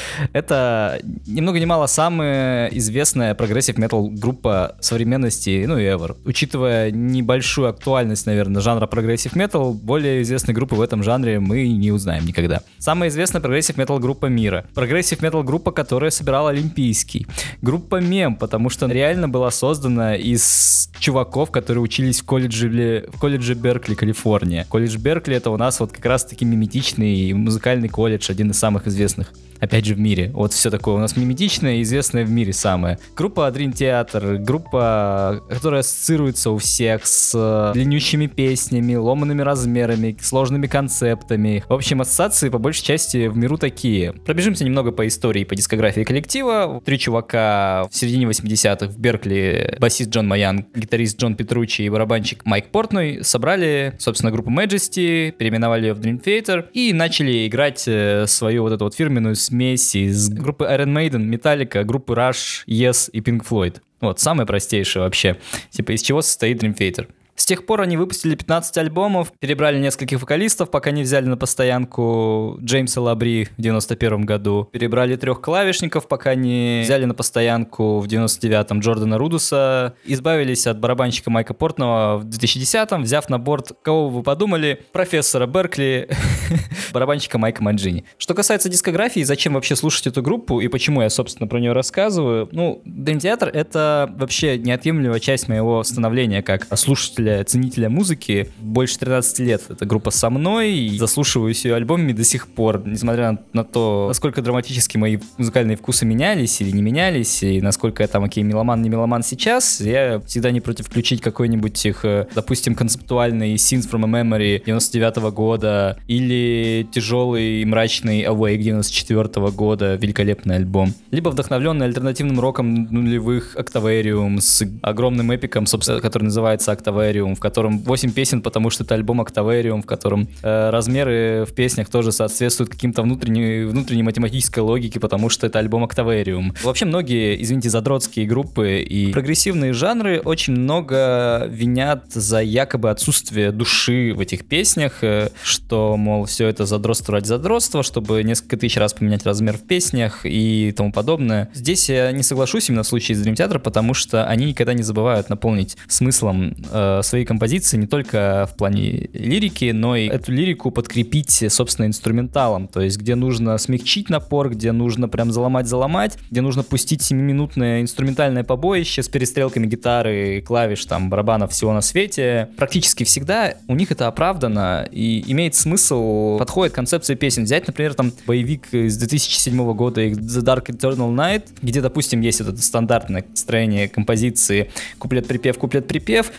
Это 0.32 1.00
ни 1.26 1.40
много 1.40 1.58
ни 1.60 1.64
мало 1.64 1.86
самая 1.86 2.68
известная 2.68 3.34
прогрессив 3.34 3.78
метал 3.78 4.08
группа 4.08 4.76
современности, 4.80 5.64
ну 5.66 5.78
и 5.78 5.84
ever. 5.84 6.16
Учитывая 6.24 6.90
небольшую 6.90 7.68
актуальность, 7.68 8.26
наверное, 8.26 8.60
жанра 8.62 8.86
прогрессив 8.86 9.36
метал, 9.36 9.74
более 9.74 10.22
известной 10.22 10.54
группы 10.54 10.74
в 10.74 10.80
этом 10.80 11.02
жанре 11.02 11.40
мы 11.40 11.68
не 11.68 11.90
узнаем 11.90 12.24
никогда. 12.24 12.62
Самая 12.78 13.08
известная 13.08 13.40
прогрессив 13.40 13.76
метал 13.76 13.98
группа 13.98 14.26
мира. 14.26 14.66
Прогрессив 14.74 15.22
метал 15.22 15.42
группа, 15.42 15.72
которая 15.72 16.10
собирала 16.10 16.50
Олимпийский. 16.50 17.26
Группа 17.60 18.00
мем, 18.00 18.36
потому 18.36 18.70
что 18.70 18.86
реально 18.86 19.28
была 19.28 19.50
создана 19.50 20.16
из 20.16 20.90
чуваков, 20.98 21.50
которые 21.50 21.82
учились 21.82 22.20
в 22.20 22.24
колледже, 22.24 23.08
в 23.12 23.18
колледже 23.18 23.54
Беркли, 23.54 23.94
Калифорния. 23.94 24.66
Колледж 24.68 24.96
Беркли 24.98 25.36
это 25.36 25.50
у 25.50 25.56
нас 25.56 25.80
вот 25.80 25.92
как 25.92 26.04
раз 26.04 26.24
таки 26.24 26.44
миметичный 26.44 27.32
музыкальный 27.32 27.88
колледж, 27.88 28.30
один 28.30 28.50
из 28.50 28.58
самых 28.58 28.86
известных 28.86 29.32
опять 29.62 29.86
же, 29.86 29.94
в 29.94 30.00
мире. 30.00 30.30
Вот 30.34 30.52
все 30.52 30.70
такое 30.70 30.96
у 30.96 30.98
нас 30.98 31.16
миметичное 31.16 31.80
известное 31.82 32.24
в 32.24 32.30
мире 32.30 32.52
самое. 32.52 32.98
Группа 33.16 33.48
Dream 33.48 33.72
Theater, 33.72 34.38
группа, 34.38 35.42
которая 35.48 35.80
ассоциируется 35.80 36.50
у 36.50 36.58
всех 36.58 37.06
с 37.06 37.32
э, 37.34 37.72
длиннющими 37.72 38.26
песнями, 38.26 38.96
ломанными 38.96 39.40
размерами, 39.42 40.16
сложными 40.20 40.66
концептами. 40.66 41.64
В 41.68 41.74
общем, 41.74 42.00
ассоциации 42.00 42.48
по 42.48 42.58
большей 42.58 42.84
части 42.84 43.28
в 43.28 43.36
миру 43.36 43.56
такие. 43.56 44.12
Пробежимся 44.12 44.64
немного 44.64 44.90
по 44.90 45.06
истории, 45.06 45.44
по 45.44 45.54
дискографии 45.54 46.02
коллектива. 46.02 46.82
Три 46.84 46.98
чувака 46.98 47.86
в 47.88 47.94
середине 47.94 48.26
80-х 48.26 48.86
в 48.86 48.98
Беркли, 48.98 49.76
басист 49.78 50.10
Джон 50.10 50.26
Маян, 50.26 50.66
гитарист 50.74 51.20
Джон 51.20 51.36
Петручи 51.36 51.82
и 51.82 51.88
барабанщик 51.88 52.44
Майк 52.44 52.70
Портной 52.70 53.20
собрали, 53.22 53.94
собственно, 54.00 54.32
группу 54.32 54.50
Majesty, 54.50 55.30
переименовали 55.30 55.86
ее 55.86 55.94
в 55.94 56.00
Dream 56.00 56.20
Theater 56.20 56.64
и 56.72 56.92
начали 56.92 57.46
играть 57.46 57.84
э, 57.86 58.26
свою 58.26 58.62
вот 58.62 58.72
эту 58.72 58.84
вот 58.84 58.94
фирменную 58.96 59.36
смесь 59.52 59.94
из 59.94 60.30
группы 60.30 60.64
Iron 60.64 60.94
Maiden, 60.94 61.28
Metallica, 61.28 61.84
группы 61.84 62.14
Rush, 62.14 62.64
Yes 62.66 63.10
и 63.12 63.20
Pink 63.20 63.46
Floyd. 63.46 63.82
Вот, 64.00 64.18
самое 64.18 64.46
простейшее 64.46 65.02
вообще. 65.02 65.36
Типа, 65.68 65.92
из 65.92 66.00
чего 66.00 66.22
состоит 66.22 66.62
Dream 66.62 66.74
Theater. 66.74 67.06
С 67.34 67.46
тех 67.46 67.66
пор 67.66 67.80
они 67.80 67.96
выпустили 67.96 68.34
15 68.34 68.78
альбомов, 68.78 69.32
перебрали 69.38 69.78
нескольких 69.78 70.20
вокалистов, 70.20 70.70
пока 70.70 70.90
не 70.90 71.02
взяли 71.02 71.26
на 71.26 71.36
постоянку 71.36 72.58
Джеймса 72.62 73.00
Лабри 73.00 73.48
в 73.56 73.60
91 73.60 74.24
году. 74.24 74.68
Перебрали 74.70 75.16
трех 75.16 75.40
клавишников, 75.40 76.08
пока 76.08 76.34
не 76.34 76.82
взяли 76.84 77.04
на 77.04 77.14
постоянку 77.14 78.00
в 78.00 78.06
99-м 78.06 78.80
Джордана 78.80 79.18
Рудуса. 79.18 79.94
Избавились 80.04 80.66
от 80.66 80.78
барабанщика 80.78 81.30
Майка 81.30 81.54
Портного 81.54 82.18
в 82.18 82.26
2010-м, 82.26 83.02
взяв 83.02 83.28
на 83.28 83.38
борт, 83.38 83.72
кого 83.82 84.08
вы 84.08 84.22
подумали, 84.22 84.84
профессора 84.92 85.46
Беркли, 85.46 86.08
барабанщика 86.92 87.38
Майка 87.38 87.62
Манджини. 87.62 88.04
Что 88.18 88.34
касается 88.34 88.68
дискографии, 88.68 89.22
зачем 89.22 89.54
вообще 89.54 89.74
слушать 89.74 90.06
эту 90.06 90.22
группу 90.22 90.60
и 90.60 90.68
почему 90.68 91.02
я, 91.02 91.10
собственно, 91.10 91.48
про 91.48 91.58
нее 91.58 91.72
рассказываю, 91.72 92.48
ну, 92.52 92.82
Dream 92.86 93.18
Theater— 93.18 93.50
это 93.52 94.12
вообще 94.16 94.58
неотъемлемая 94.58 95.20
часть 95.20 95.48
моего 95.48 95.82
становления 95.82 96.42
как 96.42 96.66
слушателя, 96.76 97.21
ценителя 97.46 97.88
музыки. 97.88 98.48
Больше 98.60 98.98
13 98.98 99.38
лет 99.40 99.62
эта 99.68 99.86
группа 99.86 100.10
со 100.10 100.30
мной, 100.30 100.72
и 100.72 100.98
заслушиваюсь 100.98 101.64
ее 101.64 101.74
альбомами 101.74 102.12
до 102.12 102.24
сих 102.24 102.48
пор, 102.48 102.82
несмотря 102.86 103.38
на 103.52 103.64
то, 103.64 104.06
насколько 104.08 104.42
драматически 104.42 104.96
мои 104.96 105.18
музыкальные 105.38 105.76
вкусы 105.76 106.04
менялись 106.04 106.60
или 106.60 106.70
не 106.70 106.82
менялись, 106.82 107.42
и 107.42 107.60
насколько 107.60 108.02
я 108.02 108.08
там, 108.08 108.24
окей, 108.24 108.44
меломан, 108.44 108.82
не 108.82 108.88
меломан 108.88 109.22
сейчас, 109.22 109.80
я 109.80 110.20
всегда 110.26 110.50
не 110.50 110.60
против 110.60 110.86
включить 110.86 111.20
какой-нибудь 111.20 111.86
их, 111.86 112.04
э, 112.04 112.26
допустим, 112.34 112.74
концептуальный 112.74 113.54
Scenes 113.54 113.90
from 113.90 114.04
a 114.04 114.22
Memory 114.22 114.62
99 114.64 115.16
-го 115.18 115.32
года, 115.32 115.98
или 116.06 116.86
тяжелый 116.92 117.62
и 117.62 117.64
мрачный 117.64 118.22
Awake 118.24 118.58
94 118.58 119.40
-го 119.40 119.50
года, 119.52 119.94
великолепный 119.94 120.56
альбом. 120.56 120.94
Либо 121.10 121.30
вдохновленный 121.30 121.86
альтернативным 121.86 122.40
роком 122.40 122.84
нулевых 122.90 123.56
Octavarium 123.56 124.40
с 124.40 124.62
огромным 124.82 125.32
эпиком, 125.32 125.66
собственно, 125.66 126.00
который 126.00 126.24
называется 126.24 126.72
Octavarium, 126.72 127.11
в 127.20 127.40
котором 127.40 127.78
8 127.78 128.12
песен, 128.12 128.42
потому 128.42 128.70
что 128.70 128.84
это 128.84 128.94
альбом 128.94 129.20
Octavarium, 129.20 129.82
в 129.82 129.86
котором 129.86 130.28
э, 130.42 130.70
размеры 130.70 131.44
в 131.48 131.54
песнях 131.54 131.88
тоже 131.88 132.12
соответствуют 132.12 132.70
каким-то 132.70 133.02
внутренней, 133.02 133.64
внутренней 133.64 134.02
математической 134.02 134.60
логике, 134.60 135.00
потому 135.00 135.28
что 135.28 135.46
это 135.46 135.58
альбом 135.58 135.84
Octavarium. 135.84 136.56
Вообще 136.62 136.84
многие, 136.84 137.40
извините, 137.42 137.70
задротские 137.70 138.26
группы 138.26 138.80
и 138.80 139.12
прогрессивные 139.12 139.72
жанры 139.72 140.20
очень 140.20 140.54
много 140.54 141.46
винят 141.48 142.12
за 142.12 142.40
якобы 142.40 142.90
отсутствие 142.90 143.52
души 143.52 144.12
в 144.14 144.20
этих 144.20 144.46
песнях, 144.46 144.98
э, 145.02 145.30
что, 145.42 145.96
мол, 145.96 146.24
все 146.26 146.46
это 146.48 146.66
задротство 146.66 147.14
ради 147.14 147.26
задротства, 147.26 147.82
чтобы 147.82 148.22
несколько 148.22 148.56
тысяч 148.56 148.76
раз 148.76 148.92
поменять 148.94 149.24
размер 149.26 149.56
в 149.56 149.62
песнях 149.62 150.20
и 150.24 150.72
тому 150.76 150.92
подобное. 150.92 151.50
Здесь 151.54 151.88
я 151.88 152.12
не 152.12 152.22
соглашусь 152.22 152.68
именно 152.68 152.82
в 152.82 152.86
случае 152.86 153.16
с 153.16 153.26
Dream 153.26 153.34
Theater, 153.34 153.58
потому 153.58 153.94
что 153.94 154.26
они 154.26 154.46
никогда 154.46 154.74
не 154.74 154.82
забывают 154.82 155.28
наполнить 155.28 155.76
смыслом 155.88 156.56
э, 156.70 157.01
свои 157.02 157.24
композиции 157.24 157.76
не 157.76 157.86
только 157.86 158.48
в 158.50 158.56
плане 158.56 159.08
лирики, 159.12 159.70
но 159.72 159.96
и 159.96 160.08
эту 160.08 160.32
лирику 160.32 160.70
подкрепить, 160.70 161.44
собственно, 161.48 161.86
инструменталом, 161.86 162.68
то 162.68 162.80
есть 162.80 162.98
где 162.98 163.14
нужно 163.14 163.56
смягчить 163.58 164.08
напор, 164.10 164.50
где 164.50 164.72
нужно 164.72 165.08
прям 165.08 165.32
заломать-заломать, 165.32 166.18
где 166.30 166.40
нужно 166.40 166.62
пустить 166.62 167.00
7-минутное 167.00 167.82
инструментальное 167.82 168.44
побоище 168.44 169.02
с 169.02 169.08
перестрелками 169.08 169.66
гитары, 169.66 170.42
клавиш, 170.42 170.84
там, 170.86 171.10
барабанов 171.10 171.52
всего 171.52 171.72
на 171.72 171.80
свете. 171.80 172.48
Практически 172.56 173.04
всегда 173.04 173.54
у 173.68 173.74
них 173.74 173.90
это 173.90 174.06
оправдано 174.06 174.88
и 174.90 175.24
имеет 175.30 175.54
смысл, 175.54 176.38
подходит 176.38 176.74
концепция 176.74 177.16
песен. 177.16 177.44
Взять, 177.44 177.66
например, 177.66 177.94
там 177.94 178.12
боевик 178.26 178.72
из 178.72 178.96
2007 178.96 179.72
года 179.74 180.04
The 180.04 180.42
Dark 180.42 180.66
Eternal 180.66 181.14
Night, 181.14 181.48
где, 181.62 181.80
допустим, 181.80 182.20
есть 182.20 182.40
это 182.40 182.56
стандартное 182.56 183.24
строение 183.34 183.88
композиции 183.88 184.70
куплет-припев, 184.98 185.58
куплет-припев, 185.58 186.32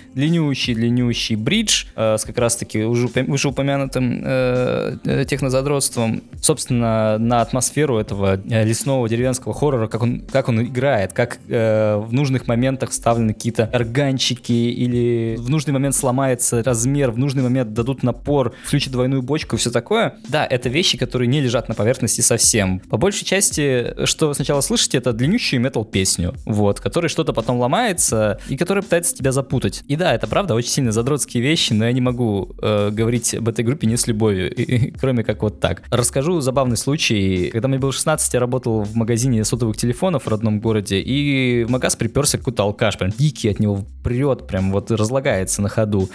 длиннющий-длиннющий 0.54 1.36
бридж 1.36 1.86
э, 1.96 2.18
с 2.18 2.24
как 2.24 2.38
раз-таки 2.38 2.84
уже, 2.84 3.10
уже 3.28 3.48
упомянутым 3.48 4.22
э, 4.24 4.98
э, 5.04 5.26
технозадротством. 5.26 6.24
Собственно, 6.42 7.18
на 7.18 7.42
атмосферу 7.42 7.98
этого 7.98 8.40
э, 8.50 8.66
лесного 8.66 9.08
деревенского 9.10 9.54
хоррора, 9.54 9.88
как 9.88 10.04
он, 10.04 10.22
как 10.32 10.50
он 10.50 10.62
играет, 10.64 11.14
как 11.14 11.40
э, 11.48 11.96
в 11.98 12.14
нужных 12.14 12.48
моментах 12.48 12.92
вставлены 12.92 13.34
какие-то 13.34 13.70
органчики 13.74 14.52
или 14.52 15.36
в 15.38 15.50
нужный 15.50 15.74
момент 15.74 15.96
сломается 15.96 16.64
размер, 16.64 17.12
в 17.12 17.18
нужный 17.18 17.44
момент 17.44 17.74
дадут 17.74 18.04
напор, 18.04 18.54
включат 18.66 18.92
двойную 18.92 19.22
бочку 19.22 19.56
и 19.56 19.60
все 19.60 19.72
такое. 19.72 20.16
Да, 20.28 20.46
это 20.46 20.70
вещи, 20.70 20.98
которые 20.98 21.28
не 21.28 21.42
лежат 21.42 21.70
на 21.70 21.76
поверхности 21.76 22.22
совсем. 22.22 22.80
По 22.80 22.98
большей 22.98 23.26
части, 23.26 23.94
что 24.06 24.28
вы 24.28 24.36
сначала 24.36 24.62
слышите, 24.62 24.98
это 24.98 25.14
длиннющую 25.14 25.60
метал-песню, 25.62 26.34
вот, 26.46 26.80
которой 26.80 27.08
что-то 27.08 27.34
потом 27.34 27.60
ломается 27.60 28.40
и 28.50 28.58
которая 28.58 28.84
пытается 28.84 29.16
тебя 29.16 29.32
запутать. 29.32 29.84
И 29.88 29.96
да, 29.96 30.14
это 30.14 30.28
правда 30.28 30.43
очень 30.52 30.70
сильно 30.70 30.92
задротские 30.92 31.42
вещи, 31.42 31.74
но 31.74 31.86
я 31.86 31.92
не 31.92 32.02
могу 32.02 32.50
э, 32.62 32.90
говорить 32.92 33.34
об 33.36 33.50
этой 33.50 33.64
группе 33.64 33.88
не 33.88 33.98
с 33.98 34.08
любовью, 34.08 34.54
и, 34.54 34.92
кроме 34.92 35.24
как 35.24 35.42
вот 35.42 35.60
так. 35.60 35.84
Расскажу 35.90 36.42
забавный 36.42 36.78
случай. 36.78 37.50
Когда 37.52 37.68
мне 37.68 37.80
было 37.80 37.92
16, 37.92 38.34
я 38.34 38.40
работал 38.40 38.84
в 38.84 38.96
магазине 38.96 39.44
сотовых 39.44 39.78
телефонов 39.78 40.24
в 40.24 40.28
родном 40.28 40.60
городе, 40.60 41.00
и 41.00 41.64
в 41.64 41.70
магаз 41.70 41.96
приперся 41.96 42.38
какой-то 42.38 42.64
алкаш, 42.64 42.98
прям 42.98 43.12
дикий 43.12 43.50
от 43.50 43.60
него 43.60 43.86
прет, 44.04 44.48
прям 44.48 44.72
вот 44.72 44.92
разлагается 44.92 45.62
на 45.62 45.70
ходу. 45.70 46.10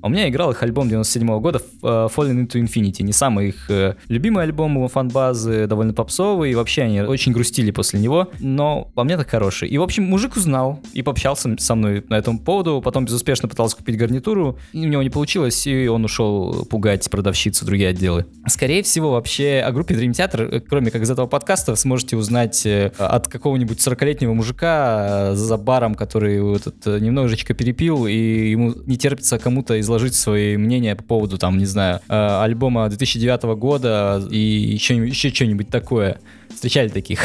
А 0.00 0.06
у 0.06 0.10
меня 0.10 0.28
играл 0.28 0.50
их 0.50 0.62
альбом 0.62 0.88
97 0.88 1.28
-го 1.28 1.40
года 1.40 1.60
э, 1.82 1.86
Fallen 1.86 2.46
into 2.46 2.62
Infinity, 2.62 3.02
не 3.02 3.12
самый 3.12 3.48
их 3.48 3.70
э, 3.70 3.94
любимый 4.08 4.44
альбом 4.44 4.76
у 4.76 4.88
фан-базы, 4.88 5.66
довольно 5.66 5.92
попсовый, 5.94 6.50
и 6.50 6.54
вообще 6.54 6.82
они 6.82 7.00
очень 7.00 7.32
грустили 7.32 7.70
после 7.70 8.00
него, 8.00 8.28
но 8.40 8.90
по 8.94 9.04
мне 9.04 9.16
так 9.16 9.28
хороший. 9.28 9.68
И, 9.68 9.78
в 9.78 9.82
общем, 9.82 10.04
мужик 10.04 10.36
узнал 10.36 10.80
и 10.92 11.02
пообщался 11.02 11.56
со 11.58 11.74
мной 11.74 12.04
на 12.08 12.16
этом 12.16 12.38
поводу, 12.38 12.80
потом 12.82 13.04
безуспешно 13.04 13.48
пытался 13.48 13.73
купить 13.76 13.96
гарнитуру, 13.96 14.58
у 14.72 14.78
него 14.78 15.02
не 15.02 15.10
получилось, 15.10 15.66
и 15.66 15.86
он 15.88 16.04
ушел 16.04 16.64
пугать 16.66 17.08
продавщицу 17.10 17.64
другие 17.64 17.90
отделы. 17.90 18.26
Скорее 18.46 18.82
всего, 18.82 19.12
вообще 19.12 19.62
о 19.64 19.72
группе 19.72 19.94
Dream 19.94 20.12
Theater, 20.12 20.56
э, 20.56 20.60
кроме 20.60 20.90
как 20.90 21.02
из 21.02 21.10
этого 21.10 21.26
подкаста, 21.26 21.76
сможете 21.76 22.16
узнать 22.16 22.66
от 22.66 23.28
какого-нибудь 23.28 23.78
40-летнего 23.78 24.32
мужика 24.34 25.34
за 25.34 25.56
баром, 25.56 25.94
который 25.94 26.56
этот 26.56 26.86
немножечко 26.86 27.54
перепил, 27.54 28.06
и 28.06 28.50
ему 28.50 28.74
не 28.86 28.96
терпится 28.96 29.38
кому-то 29.38 29.78
изложить 29.80 30.14
свои 30.14 30.56
мнения 30.56 30.96
по 30.96 31.02
поводу, 31.02 31.38
там, 31.38 31.58
не 31.58 31.66
знаю, 31.66 32.00
альбома 32.08 32.88
2009 32.88 33.42
года 33.58 34.22
и 34.30 34.38
еще, 34.38 34.96
еще 34.96 35.30
что-нибудь 35.30 35.68
такое. 35.68 36.18
Встречали 36.54 36.88
таких? 36.88 37.20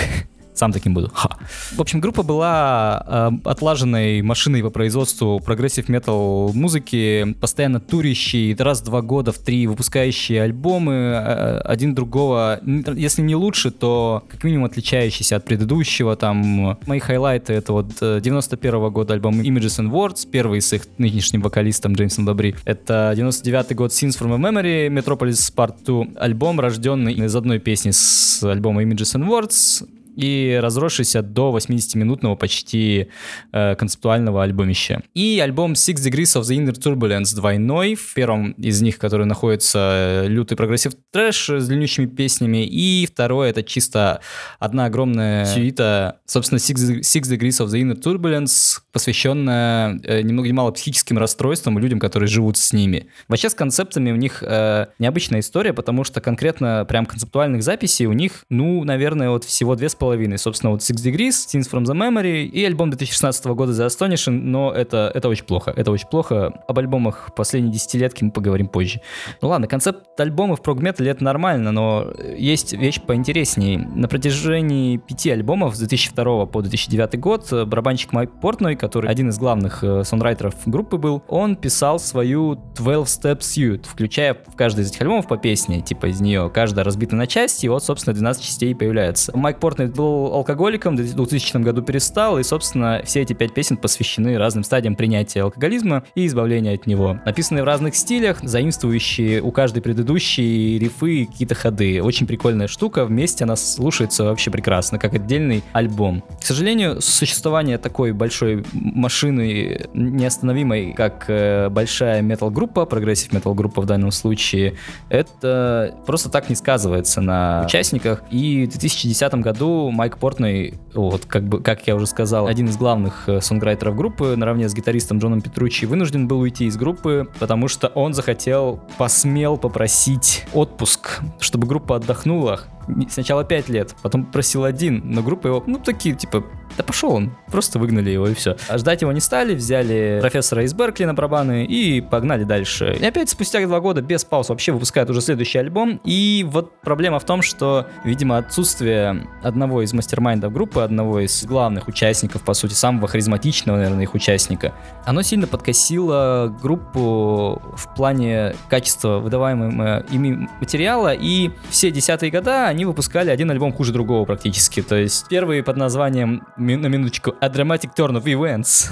Сам 0.60 0.74
таким 0.74 0.94
буду. 0.94 1.10
Ха. 1.14 1.38
В 1.72 1.80
общем, 1.80 2.02
группа 2.02 2.22
была 2.22 3.02
э, 3.08 3.50
отлаженной 3.50 4.22
машиной 4.22 4.62
по 4.62 4.70
производству 4.70 5.40
прогрессив 5.40 5.88
метал 5.88 6.52
музыки, 6.54 7.34
постоянно 7.40 7.80
турящий, 7.80 8.54
раз 8.56 8.82
в 8.82 8.84
два 8.84 9.02
года, 9.02 9.32
в 9.32 9.38
три 9.38 9.68
выпускающие 9.68 10.42
альбомы, 10.42 10.94
э, 10.94 11.60
один 11.60 11.96
другого, 11.96 12.60
если 12.94 13.22
не 13.22 13.36
лучше, 13.36 13.72
то 13.72 14.26
как 14.30 14.44
минимум 14.44 14.66
отличающийся 14.66 15.38
от 15.38 15.46
предыдущего. 15.46 16.18
Там 16.18 16.78
мои 16.86 17.00
хайлайты 17.00 17.54
это 17.54 17.72
вот 17.72 17.94
91 18.02 18.82
-го 18.82 18.92
года 18.92 19.14
альбом 19.14 19.40
Images 19.40 19.80
and 19.80 19.90
Words, 19.90 20.28
первый 20.30 20.60
с 20.60 20.74
их 20.74 20.82
нынешним 20.98 21.42
вокалистом 21.42 21.94
Джеймсом 21.94 22.26
ЛаБри. 22.26 22.54
Это 22.66 23.14
99 23.16 23.78
год 23.78 23.92
Scenes 23.92 24.20
from 24.20 24.34
a 24.34 24.38
Memory, 24.38 24.90
Metropolis 24.90 25.56
Part 25.56 25.76
2, 25.86 26.20
альбом, 26.20 26.60
рожденный 26.60 27.14
из 27.14 27.34
одной 27.34 27.60
песни 27.60 27.92
с 27.92 28.44
альбома 28.44 28.84
Images 28.84 29.16
and 29.16 29.26
Words, 29.26 29.88
и 30.20 30.60
разросшийся 30.62 31.22
до 31.22 31.58
80-минутного 31.58 32.36
почти 32.36 33.08
э, 33.54 33.76
концептуального 33.76 34.44
альбомища. 34.44 35.02
И 35.14 35.40
альбом 35.42 35.74
Six 35.74 35.96
Degrees 35.96 36.40
of 36.40 36.42
the 36.42 36.58
Inner 36.58 36.74
Turbulence 36.74 37.34
двойной, 37.34 37.96
в 37.96 38.14
первом 38.14 38.52
из 38.52 38.82
них, 38.82 38.98
который 38.98 39.26
находится 39.26 40.24
э, 40.24 40.28
лютый 40.28 40.56
прогрессив 40.56 40.92
трэш 41.12 41.50
с 41.50 41.68
длиннющими 41.68 42.06
песнями, 42.06 42.66
и 42.66 43.08
второй 43.10 43.50
это 43.50 43.64
чисто 43.64 44.20
одна 44.60 44.86
огромная 44.86 45.46
сюита, 45.46 46.20
собственно, 46.26 46.60
Six, 46.60 47.00
Six 47.00 47.22
Degrees 47.22 47.66
of 47.66 47.68
the 47.68 47.82
Inner 47.82 47.98
Turbulence, 47.98 48.80
посвященная 48.92 50.02
э, 50.04 50.22
ни 50.22 50.34
много 50.34 50.50
ни 50.50 50.54
мало 50.54 50.72
психическим 50.72 51.18
расстройствам 51.18 51.80
и 51.80 51.82
людям, 51.82 52.00
которые 52.00 52.28
живут 52.28 52.58
с 52.58 52.74
ними. 52.74 53.08
Вообще 53.30 53.50
с 53.50 53.54
концептами 53.54 54.12
у 54.12 54.18
них 54.18 54.44
э, 54.46 54.88
необычная 55.00 55.40
история, 55.40 55.72
потому 55.72 56.04
что 56.04 56.20
конкретно 56.20 56.86
прям 56.86 57.06
концептуальных 57.06 57.64
записей 57.64 58.06
у 58.06 58.12
них, 58.12 58.44
ну, 58.50 58.84
наверное, 58.84 59.30
вот 59.30 59.46
всего 59.46 59.76
две 59.76 59.88
с 59.88 59.96
половиной 59.96 60.09
половиной. 60.10 60.40
Собственно, 60.40 60.72
вот 60.72 60.80
Six 60.82 60.96
Degrees, 61.06 61.30
Scenes 61.30 61.70
from 61.72 61.84
the 61.84 61.94
Memory 61.94 62.46
и 62.46 62.66
альбом 62.66 62.90
2016 62.90 63.46
года 63.46 63.74
The 63.74 63.86
Astonishing, 63.86 64.32
но 64.32 64.72
это, 64.72 65.12
это 65.14 65.30
очень 65.30 65.46
плохо. 65.46 65.72
Это 65.76 65.92
очень 65.92 66.08
плохо. 66.08 66.52
Об 66.68 66.80
альбомах 66.80 67.30
последней 67.36 67.72
десятилетки 67.72 68.24
мы 68.24 68.32
поговорим 68.32 68.68
позже. 68.70 69.02
Ну 69.44 69.50
ладно, 69.50 69.68
концепт 69.68 70.20
альбомов 70.20 70.64
прогметале 70.64 71.12
это 71.12 71.24
нормально, 71.24 71.72
но 71.72 72.12
есть 72.36 72.74
вещь 72.74 73.00
поинтереснее. 73.02 73.78
На 73.78 74.08
протяжении 74.08 74.98
пяти 74.98 75.30
альбомов 75.30 75.76
с 75.76 75.80
2002 75.80 76.48
по 76.48 76.62
2009 76.64 77.20
год 77.20 77.54
барабанщик 77.68 78.12
Майк 78.12 78.32
Портной, 78.42 78.76
который 78.76 79.12
один 79.12 79.30
из 79.30 79.38
главных 79.38 79.84
э, 79.84 80.04
сонрайтеров 80.04 80.56
группы 80.66 80.98
был, 80.98 81.22
он 81.28 81.56
писал 81.56 82.00
свою 82.00 82.56
12 82.78 83.24
Step 83.24 83.40
Suite, 83.42 83.86
включая 83.88 84.34
в 84.34 84.56
каждый 84.56 84.86
из 84.86 84.90
этих 84.90 85.02
альбомов 85.02 85.28
по 85.28 85.38
песне, 85.38 85.82
типа 85.82 86.08
из 86.08 86.20
нее 86.20 86.50
каждая 86.52 86.84
разбита 86.84 87.16
на 87.16 87.28
части, 87.28 87.68
и 87.68 87.70
вот, 87.70 87.84
собственно, 87.84 88.16
12 88.16 88.44
частей 88.44 88.74
появляется. 88.74 89.38
Майк 89.38 89.60
Портной 89.60 89.89
был 89.90 90.34
алкоголиком, 90.34 90.96
в 90.96 91.16
2000 91.16 91.58
году 91.58 91.82
перестал, 91.82 92.40
и, 92.40 92.44
собственно, 92.44 93.02
все 93.04 93.22
эти 93.22 93.34
пять 93.34 93.54
песен 93.54 93.78
посвящены 93.78 94.38
разным 94.38 94.64
стадиям 94.64 94.96
принятия 94.96 95.44
алкоголизма 95.44 96.04
и 96.16 96.26
избавления 96.26 96.76
от 96.76 96.88
него. 96.88 97.20
Написанные 97.26 97.64
в 97.64 97.66
разных 97.66 97.96
стилях, 97.96 98.40
заимствующие 98.42 99.42
у 99.42 99.52
каждой 99.52 99.82
предыдущей 99.82 100.80
рифы 100.80 101.26
какие-то 101.26 101.56
ходы. 101.56 102.02
Очень 102.02 102.28
прикольная 102.28 102.68
штука, 102.68 103.06
вместе 103.06 103.44
она 103.44 103.56
слушается 103.56 104.24
вообще 104.24 104.52
прекрасно, 104.52 105.00
как 105.00 105.14
отдельный 105.14 105.64
альбом. 105.74 106.24
К 106.40 106.46
сожалению, 106.46 107.02
существование 107.02 107.78
такой 107.78 108.12
большой 108.12 108.66
машины 108.74 109.88
неостановимой, 109.94 110.94
как 110.94 111.26
э, 111.28 111.70
большая 111.70 112.22
метал-группа, 112.22 112.86
прогрессив 112.86 113.34
метал-группа 113.34 113.82
в 113.82 113.86
данном 113.86 114.12
случае, 114.12 114.76
это 115.10 115.96
просто 116.06 116.30
так 116.30 116.50
не 116.50 116.56
сказывается 116.56 117.22
на 117.22 117.64
участниках. 117.66 118.24
И 118.32 118.66
в 118.66 118.70
2010 118.70 119.34
году 119.36 119.79
Майк 119.92 120.18
Портной, 120.18 120.76
вот 120.94 121.26
как 121.26 121.44
бы, 121.44 121.62
как 121.62 121.88
я 121.88 121.96
уже 121.96 122.06
сказал, 122.06 122.48
один 122.48 122.68
из 122.68 122.78
главных 122.78 123.30
э, 123.30 123.42
сонграйтеров 123.42 123.96
группы, 123.96 124.36
наравне 124.36 124.68
с 124.68 124.74
гитаристом 124.74 125.20
Джоном 125.20 125.42
Петручи, 125.42 125.86
вынужден 125.86 126.28
был 126.28 126.40
уйти 126.40 126.66
из 126.66 126.78
группы, 126.78 127.28
потому 127.40 127.68
что 127.68 127.88
он 127.88 128.14
захотел, 128.14 128.82
посмел 128.98 129.58
попросить 129.58 130.46
отпуск, 130.54 131.22
чтобы 131.40 131.68
группа 131.68 131.96
отдохнула. 131.96 132.62
Сначала 133.10 133.44
5 133.44 133.70
лет, 133.70 133.96
потом 134.02 134.26
просил 134.26 134.64
один, 134.64 135.02
но 135.06 135.22
группа 135.22 135.48
его, 135.48 135.64
ну, 135.66 135.80
такие, 135.80 136.16
типа, 136.16 136.44
да 136.78 136.84
пошел 136.84 137.14
он, 137.14 137.32
просто 137.48 137.80
выгнали 137.80 138.10
его 138.10 138.28
и 138.28 138.34
все. 138.34 138.56
А 138.68 138.78
ждать 138.78 139.02
его 139.02 139.12
не 139.12 139.20
стали, 139.20 139.56
взяли 139.56 140.20
профессора 140.22 140.64
из 140.64 140.74
Беркли 140.74 141.06
на 141.06 141.14
барабаны 141.14 141.66
и 141.66 142.02
погнали 142.02 142.44
дальше. 142.44 142.98
И 143.00 143.06
опять 143.06 143.30
спустя 143.30 143.60
два 143.66 143.80
года 143.80 144.02
без 144.02 144.24
пауз 144.24 144.50
вообще 144.50 144.72
выпускают 144.72 145.10
уже 145.10 145.22
следующий 145.22 145.60
альбом. 145.60 146.00
И 146.04 146.46
вот 146.48 146.80
проблема 146.82 147.20
в 147.20 147.26
том, 147.26 147.42
что, 147.42 147.88
видимо, 148.04 148.38
отсутствие 148.38 149.28
одного 149.44 149.82
из 149.82 149.94
мастермайндов 149.94 150.54
группы, 150.54 150.82
одного 150.82 151.20
из 151.20 151.46
главных 151.46 151.88
участников, 151.88 152.44
по 152.44 152.54
сути, 152.54 152.74
самого 152.74 153.08
харизматичного, 153.08 153.78
наверное, 153.78 154.04
их 154.04 154.14
участника, 154.14 154.74
оно 155.06 155.22
сильно 155.22 155.48
подкосило 155.48 156.56
группу 156.62 157.62
в 157.76 157.96
плане 157.96 158.56
качества 158.70 159.20
выдаваемого 159.20 160.06
ими 160.12 160.50
материала. 160.60 161.14
И 161.14 161.52
все 161.70 161.92
десятые 161.92 162.32
года 162.32 162.68
они 162.68 162.86
выпускали 162.86 163.30
один 163.30 163.52
альбом 163.52 163.74
хуже 163.74 163.92
другого 163.92 164.26
практически. 164.26 164.82
То 164.82 164.96
есть 164.96 165.28
первый 165.30 165.64
под 165.64 165.78
названием 165.78 166.44
на 166.60 166.88
минуточку, 166.88 167.32
A 167.42 167.50
Dramatic 167.50 167.96
Turn 167.96 168.22
of 168.22 168.24
Events. 168.26 168.90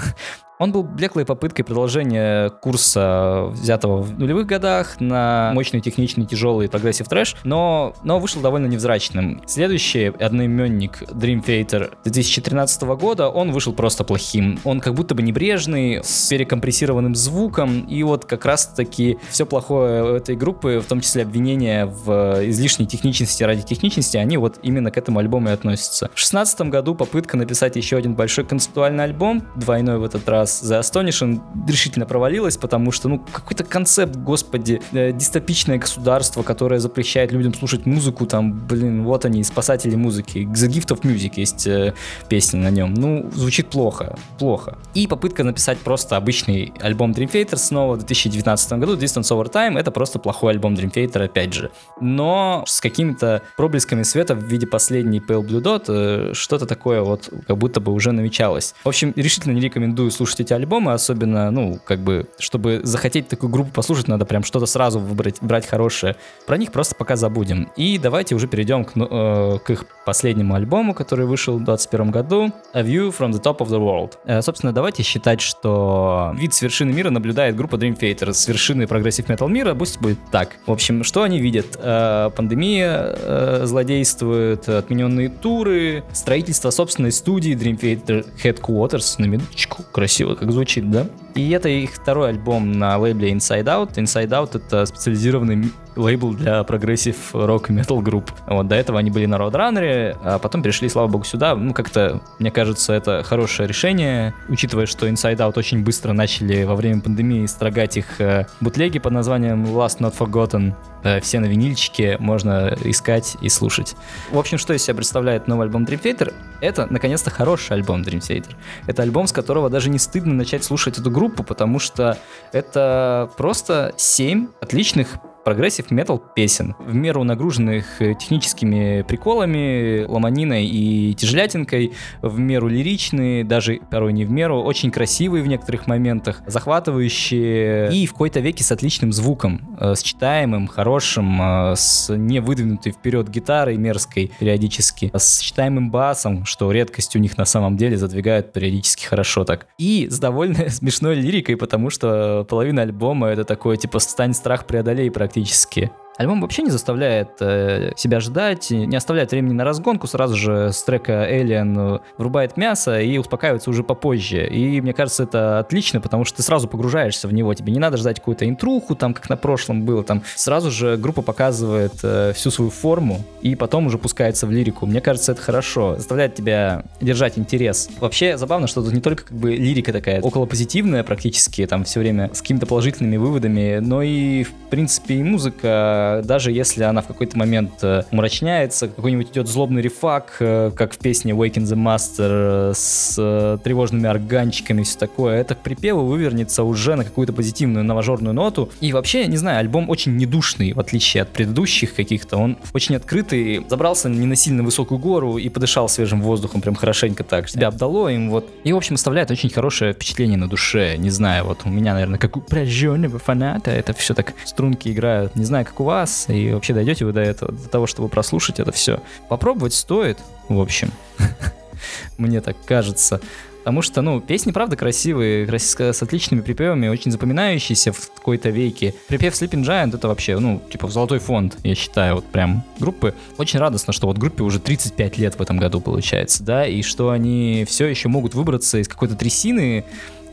Он 0.58 0.72
был 0.72 0.82
блеклой 0.82 1.24
попыткой 1.24 1.64
продолжения 1.64 2.50
курса, 2.50 3.46
взятого 3.52 4.02
в 4.02 4.18
нулевых 4.18 4.46
годах, 4.46 5.00
на 5.00 5.52
мощный, 5.54 5.80
техничный, 5.80 6.26
тяжелый 6.26 6.68
прогрессив 6.68 7.08
трэш, 7.08 7.36
но, 7.44 7.94
но 8.02 8.18
вышел 8.18 8.42
довольно 8.42 8.66
невзрачным. 8.66 9.40
Следующий 9.46 10.06
одноименник 10.06 11.02
Dream 11.02 11.44
Theater 11.44 11.92
2013 12.02 12.82
года, 12.82 13.28
он 13.28 13.52
вышел 13.52 13.72
просто 13.72 14.02
плохим. 14.02 14.58
Он 14.64 14.80
как 14.80 14.94
будто 14.94 15.14
бы 15.14 15.22
небрежный, 15.22 16.02
с 16.02 16.28
перекомпрессированным 16.28 17.14
звуком, 17.14 17.82
и 17.82 18.02
вот 18.02 18.24
как 18.24 18.44
раз-таки 18.44 19.18
все 19.30 19.46
плохое 19.46 20.16
этой 20.16 20.34
группы, 20.34 20.80
в 20.84 20.88
том 20.88 21.00
числе 21.00 21.22
обвинения 21.22 21.86
в 21.86 22.48
излишней 22.48 22.86
техничности 22.86 23.44
ради 23.44 23.62
техничности, 23.62 24.16
они 24.16 24.36
вот 24.36 24.58
именно 24.62 24.90
к 24.90 24.96
этому 24.96 25.20
альбому 25.20 25.50
и 25.50 25.52
относятся. 25.52 26.06
В 26.06 26.18
2016 26.18 26.62
году 26.62 26.96
попытка 26.96 27.36
написать 27.36 27.76
еще 27.76 27.96
один 27.96 28.14
большой 28.14 28.44
концептуальный 28.44 29.04
альбом, 29.04 29.46
двойной 29.54 29.98
в 29.98 30.04
этот 30.04 30.28
раз 30.28 30.47
The 30.50 30.80
Astonishing 30.80 31.40
решительно 31.68 32.06
провалилась, 32.06 32.56
потому 32.56 32.92
что, 32.92 33.08
ну, 33.08 33.18
какой-то 33.32 33.64
концепт, 33.64 34.16
господи, 34.16 34.80
э, 34.92 35.12
дистопичное 35.12 35.78
государство, 35.78 36.42
которое 36.42 36.80
запрещает 36.80 37.32
людям 37.32 37.54
слушать 37.54 37.86
музыку, 37.86 38.26
там, 38.26 38.52
блин, 38.66 39.04
вот 39.04 39.24
они, 39.24 39.42
спасатели 39.44 39.96
музыки. 39.96 40.38
The 40.38 40.68
Gift 40.68 40.88
of 40.88 41.02
Music 41.02 41.32
есть 41.36 41.66
э, 41.66 41.94
песня 42.28 42.60
на 42.60 42.70
нем. 42.70 42.94
Ну, 42.94 43.30
звучит 43.34 43.68
плохо, 43.68 44.18
плохо. 44.38 44.78
И 44.94 45.06
попытка 45.06 45.44
написать 45.44 45.78
просто 45.78 46.16
обычный 46.16 46.72
альбом 46.80 47.12
Dream 47.12 47.30
Theater 47.30 47.56
снова 47.56 47.94
в 47.94 47.98
2019 47.98 48.72
году, 48.72 48.96
Distance 48.96 49.30
Over 49.30 49.52
Time, 49.52 49.78
это 49.78 49.90
просто 49.90 50.18
плохой 50.18 50.52
альбом 50.52 50.74
Dream 50.74 50.92
Theater, 50.92 51.24
опять 51.24 51.52
же. 51.52 51.70
Но 52.00 52.64
с 52.66 52.80
какими-то 52.80 53.42
проблесками 53.56 54.02
света 54.02 54.34
в 54.34 54.44
виде 54.44 54.66
последней 54.66 55.20
Pale 55.20 55.46
Blue 55.46 55.62
Dot, 55.62 55.84
э, 55.88 56.34
что-то 56.34 56.66
такое 56.66 57.02
вот 57.02 57.30
как 57.46 57.58
будто 57.58 57.80
бы 57.80 57.92
уже 57.92 58.12
намечалось. 58.12 58.74
В 58.84 58.88
общем, 58.88 59.12
решительно 59.16 59.52
не 59.52 59.60
рекомендую 59.60 60.10
слушать 60.10 60.37
слушать 60.38 60.40
эти 60.40 60.52
альбомы, 60.52 60.92
особенно, 60.92 61.50
ну, 61.50 61.78
как 61.84 62.00
бы, 62.00 62.26
чтобы 62.38 62.80
захотеть 62.84 63.28
такую 63.28 63.50
группу 63.50 63.70
послушать, 63.70 64.08
надо 64.08 64.24
прям 64.24 64.44
что-то 64.44 64.66
сразу 64.66 64.98
выбрать, 64.98 65.36
брать 65.40 65.66
хорошее. 65.66 66.16
Про 66.46 66.56
них 66.56 66.72
просто 66.72 66.94
пока 66.94 67.16
забудем. 67.16 67.68
И 67.76 67.98
давайте 67.98 68.34
уже 68.34 68.46
перейдем 68.46 68.84
к, 68.84 68.96
ну, 68.96 69.08
э, 69.10 69.58
к 69.58 69.70
их 69.70 69.84
последнему 70.06 70.54
альбому, 70.54 70.94
который 70.94 71.26
вышел 71.26 71.54
в 71.54 71.64
2021 71.64 72.10
году, 72.10 72.52
A 72.72 72.82
View 72.82 73.14
from 73.16 73.32
the 73.32 73.42
Top 73.42 73.58
of 73.58 73.68
the 73.68 73.78
World. 73.78 74.12
Э, 74.24 74.42
собственно, 74.42 74.72
давайте 74.72 75.02
считать, 75.02 75.40
что 75.40 76.34
вид 76.36 76.54
с 76.54 76.62
вершины 76.62 76.92
мира 76.92 77.10
наблюдает 77.10 77.56
группа 77.56 77.76
Dream 77.76 77.98
Theater 77.98 78.32
с 78.32 78.48
вершины 78.48 78.86
прогрессив 78.86 79.28
метал 79.28 79.48
мира, 79.48 79.74
пусть 79.74 80.00
будет 80.00 80.18
так. 80.30 80.56
В 80.66 80.72
общем, 80.72 81.04
что 81.04 81.22
они 81.22 81.40
видят? 81.40 81.66
Э, 81.78 82.30
пандемия 82.34 83.16
э, 83.16 83.62
злодействует, 83.64 84.68
отмененные 84.68 85.28
туры, 85.28 86.04
строительство 86.12 86.70
собственной 86.70 87.12
студии 87.12 87.54
Dream 87.54 87.78
Theater 87.78 88.26
Headquarters, 88.42 89.16
на 89.18 89.26
минуточку, 89.26 89.82
красиво 89.92 90.27
красиво 90.28 90.34
как 90.34 90.52
звучит, 90.52 90.90
да? 90.90 91.06
И 91.38 91.50
это 91.50 91.68
их 91.68 91.92
второй 91.92 92.30
альбом 92.30 92.72
на 92.72 92.98
лейбле 92.98 93.30
Inside 93.30 93.62
Out. 93.62 93.94
Inside 93.94 94.30
Out— 94.30 94.50
это 94.56 94.84
специализированный 94.86 95.70
лейбл 95.94 96.32
для 96.32 96.64
прогрессив 96.64 97.32
рок 97.32 97.70
и 97.70 97.72
метал 97.72 98.00
групп. 98.00 98.32
Вот, 98.46 98.66
до 98.66 98.74
этого 98.74 98.98
они 98.98 99.12
были 99.12 99.26
на 99.26 99.36
Roadrunner, 99.36 100.16
а 100.22 100.40
потом 100.40 100.62
перешли, 100.62 100.88
слава 100.88 101.06
богу, 101.06 101.24
сюда. 101.24 101.54
Ну, 101.54 101.74
как-то, 101.74 102.20
мне 102.40 102.50
кажется, 102.50 102.92
это 102.92 103.22
хорошее 103.22 103.68
решение, 103.68 104.34
учитывая, 104.48 104.86
что 104.86 105.06
Inside 105.08 105.36
Out 105.36 105.58
очень 105.58 105.84
быстро 105.84 106.12
начали 106.12 106.64
во 106.64 106.74
время 106.74 107.00
пандемии 107.00 107.46
строгать 107.46 107.96
их 107.96 108.20
э, 108.20 108.46
бутлеги 108.60 108.98
под 108.98 109.12
названием 109.12 109.64
Lost 109.64 109.98
Not 110.00 110.14
Forgotten. 110.18 110.74
Э, 111.02 111.20
все 111.20 111.40
на 111.40 111.46
винильчике, 111.46 112.16
можно 112.18 112.76
искать 112.84 113.36
и 113.40 113.48
слушать. 113.48 113.94
В 114.30 114.38
общем, 114.38 114.58
что 114.58 114.74
из 114.74 114.82
себя 114.82 114.94
представляет 114.94 115.46
новый 115.46 115.66
альбом 115.66 115.84
Dream 115.84 116.02
Theater? 116.02 116.34
Это, 116.60 116.86
наконец-то, 116.90 117.30
хороший 117.30 117.74
альбом 117.74 118.02
Dream 118.02 118.18
Theater. 118.18 118.54
Это 118.86 119.02
альбом, 119.02 119.26
с 119.26 119.32
которого 119.32 119.70
даже 119.70 119.90
не 119.90 119.98
стыдно 119.98 120.34
начать 120.34 120.64
слушать 120.64 120.98
эту 120.98 121.10
группу, 121.10 121.27
потому 121.28 121.78
что 121.78 122.18
это 122.52 123.30
просто 123.36 123.92
семь 123.96 124.48
отличных 124.60 125.18
прогрессив 125.44 125.90
метал 125.90 126.18
песен, 126.18 126.74
в 126.78 126.94
меру 126.94 127.24
нагруженных 127.24 128.02
э, 128.02 128.14
техническими 128.14 129.02
приколами, 129.02 130.04
ломаниной 130.04 130.66
и 130.66 131.14
тяжелятинкой, 131.14 131.92
в 132.20 132.38
меру 132.38 132.68
лиричные, 132.68 133.44
даже 133.44 133.80
порой 133.90 134.12
не 134.12 134.24
в 134.24 134.30
меру, 134.30 134.62
очень 134.62 134.90
красивые 134.90 135.42
в 135.42 135.46
некоторых 135.46 135.86
моментах, 135.86 136.42
захватывающие 136.46 137.90
и 137.92 138.06
в 138.06 138.12
какой-то 138.12 138.40
веке 138.40 138.62
с 138.62 138.72
отличным 138.72 139.12
звуком, 139.12 139.76
э, 139.80 139.94
с 139.94 140.02
читаемым, 140.02 140.66
хорошим, 140.66 141.40
э, 141.40 141.74
с 141.76 142.14
не 142.14 142.40
выдвинутой 142.40 142.92
вперед 142.92 143.28
гитарой 143.30 143.76
мерзкой 143.76 144.32
периодически, 144.38 145.10
с 145.14 145.40
читаемым 145.40 145.90
басом, 145.90 146.44
что 146.44 146.70
редкость 146.70 147.16
у 147.16 147.18
них 147.18 147.38
на 147.38 147.44
самом 147.44 147.76
деле 147.76 147.96
задвигают 147.96 148.52
периодически 148.52 149.06
хорошо 149.06 149.44
так. 149.44 149.66
И 149.78 150.08
с 150.10 150.18
довольно 150.18 150.68
смешной 150.68 151.14
лирикой, 151.14 151.56
потому 151.56 151.88
что 151.90 152.46
половина 152.48 152.82
альбома 152.82 153.28
это 153.28 153.44
такое 153.44 153.76
типа 153.76 153.98
«Стань 153.98 154.34
страх, 154.34 154.66
преодолей» 154.66 155.10
практически 155.10 155.27
практически. 155.28 155.90
Альбом 156.18 156.40
вообще 156.40 156.62
не 156.62 156.70
заставляет 156.70 157.30
э, 157.40 157.92
себя 157.94 158.18
ждать, 158.18 158.70
не 158.70 158.96
оставляет 158.96 159.30
времени 159.30 159.52
на 159.52 159.62
разгонку, 159.64 160.08
сразу 160.08 160.34
же 160.34 160.72
с 160.72 160.82
трека 160.82 161.28
Alien 161.30 162.00
врубает 162.16 162.56
мясо 162.56 163.00
и 163.00 163.18
успокаивается 163.18 163.70
уже 163.70 163.84
попозже. 163.84 164.48
И 164.48 164.80
мне 164.80 164.92
кажется, 164.92 165.22
это 165.22 165.60
отлично, 165.60 166.00
потому 166.00 166.24
что 166.24 166.38
ты 166.38 166.42
сразу 166.42 166.66
погружаешься 166.66 167.28
в 167.28 167.32
него, 167.32 167.54
тебе 167.54 167.72
не 167.72 167.78
надо 167.78 167.98
ждать 167.98 168.18
какую-то 168.18 168.48
интруху, 168.48 168.96
там, 168.96 169.14
как 169.14 169.30
на 169.30 169.36
прошлом 169.36 169.82
было, 169.82 170.02
там 170.02 170.24
сразу 170.34 170.72
же 170.72 170.96
группа 170.96 171.22
показывает 171.22 171.94
э, 172.02 172.32
всю 172.34 172.50
свою 172.50 172.72
форму 172.72 173.22
и 173.40 173.54
потом 173.54 173.86
уже 173.86 173.96
пускается 173.96 174.48
в 174.48 174.50
лирику. 174.50 174.86
Мне 174.86 175.00
кажется, 175.00 175.30
это 175.30 175.40
хорошо, 175.40 175.98
заставляет 175.98 176.34
тебя 176.34 176.82
держать 177.00 177.38
интерес. 177.38 177.90
Вообще 178.00 178.36
забавно, 178.36 178.66
что 178.66 178.82
тут 178.82 178.92
не 178.92 179.00
только 179.00 179.22
как 179.22 179.36
бы 179.36 179.54
лирика 179.54 179.92
такая 179.92 180.20
около 180.20 180.46
позитивная 180.46 181.04
практически, 181.04 181.64
там 181.64 181.84
все 181.84 182.00
время 182.00 182.30
с 182.34 182.40
какими-то 182.40 182.66
положительными 182.66 183.18
выводами, 183.18 183.78
но 183.78 184.02
и 184.02 184.42
в 184.42 184.52
принципе 184.68 185.14
и 185.14 185.22
музыка 185.22 186.07
даже 186.24 186.52
если 186.52 186.82
она 186.82 187.02
в 187.02 187.06
какой-то 187.06 187.36
момент 187.38 187.72
э, 187.82 188.02
мрачняется, 188.10 188.88
какой-нибудь 188.88 189.30
идет 189.30 189.48
злобный 189.48 189.82
рефак, 189.82 190.36
э, 190.40 190.70
как 190.74 190.94
в 190.94 190.98
песне 190.98 191.32
Waking 191.32 191.64
the 191.64 191.76
Master 191.76 192.70
э, 192.70 192.72
с 192.74 193.60
тревожными 193.64 194.08
органчиками 194.08 194.82
и 194.82 194.84
все 194.84 194.98
такое, 194.98 195.40
это 195.40 195.54
к 195.54 195.58
припеву 195.58 196.04
вывернется 196.04 196.64
уже 196.64 196.96
на 196.96 197.04
какую-то 197.04 197.32
позитивную 197.32 197.84
новожорную 197.84 198.34
ноту. 198.34 198.70
И 198.80 198.92
вообще, 198.92 199.26
не 199.26 199.36
знаю, 199.36 199.58
альбом 199.60 199.90
очень 199.90 200.16
недушный, 200.16 200.72
в 200.72 200.80
отличие 200.80 201.22
от 201.22 201.30
предыдущих 201.30 201.94
каких-то. 201.94 202.36
Он 202.36 202.56
очень 202.74 202.96
открытый, 202.96 203.64
забрался 203.68 204.08
не 204.08 204.26
на 204.26 204.36
сильно 204.36 204.62
высокую 204.62 204.98
гору 204.98 205.38
и 205.38 205.48
подышал 205.48 205.88
свежим 205.88 206.22
воздухом 206.22 206.60
прям 206.60 206.74
хорошенько 206.74 207.24
так. 207.24 207.48
Себя 207.48 207.68
обдало 207.68 208.08
им 208.08 208.30
вот. 208.30 208.48
И, 208.64 208.72
в 208.72 208.76
общем, 208.76 208.94
оставляет 208.94 209.30
очень 209.30 209.50
хорошее 209.50 209.92
впечатление 209.92 210.38
на 210.38 210.48
душе. 210.48 210.96
Не 210.96 211.10
знаю, 211.10 211.44
вот 211.44 211.60
у 211.64 211.68
меня, 211.68 211.94
наверное, 211.94 212.18
как 212.18 212.36
у 212.36 212.40
прожженного 212.40 213.18
фаната, 213.18 213.70
это 213.70 213.92
все 213.92 214.14
так 214.14 214.34
струнки 214.44 214.88
играют. 214.88 215.36
Не 215.36 215.44
знаю, 215.44 215.64
как 215.64 215.80
у 215.80 215.84
вас, 215.84 215.97
вас, 215.98 216.26
и 216.28 216.52
вообще 216.52 216.74
дойдете 216.74 217.04
вы 217.04 217.12
до 217.12 217.20
этого, 217.20 217.52
до 217.52 217.68
того, 217.68 217.86
чтобы 217.86 218.08
прослушать 218.08 218.60
это 218.60 218.70
все. 218.70 219.00
Попробовать 219.28 219.74
стоит, 219.74 220.18
в 220.48 220.60
общем. 220.60 220.92
Мне 222.18 222.40
так 222.40 222.56
кажется. 222.64 223.20
Потому 223.58 223.82
что, 223.82 224.00
ну, 224.00 224.20
песни, 224.20 224.52
правда, 224.52 224.76
красивые, 224.76 225.46
с 225.58 226.02
отличными 226.02 226.40
припевами, 226.40 226.88
очень 226.88 227.10
запоминающиеся 227.10 227.92
в 227.92 228.12
какой-то 228.14 228.48
веке. 228.48 228.94
Припев 229.08 229.34
Sleeping 229.34 229.62
Giant 229.62 229.94
это 229.94 230.08
вообще, 230.08 230.38
ну, 230.38 230.62
типа, 230.70 230.86
в 230.86 230.92
золотой 230.92 231.18
фонд, 231.18 231.58
я 231.64 231.74
считаю, 231.74 232.14
вот 232.14 232.24
прям 232.26 232.64
группы. 232.78 233.14
Очень 233.36 233.58
радостно, 233.58 233.92
что 233.92 234.06
вот 234.06 234.16
группе 234.16 234.42
уже 234.42 234.60
35 234.60 235.18
лет 235.18 235.34
в 235.34 235.42
этом 235.42 235.58
году 235.58 235.80
получается, 235.80 236.44
да, 236.44 236.66
и 236.66 236.80
что 236.82 237.10
они 237.10 237.66
все 237.68 237.86
еще 237.86 238.08
могут 238.08 238.34
выбраться 238.34 238.78
из 238.78 238.88
какой-то 238.88 239.16
трясины, 239.16 239.84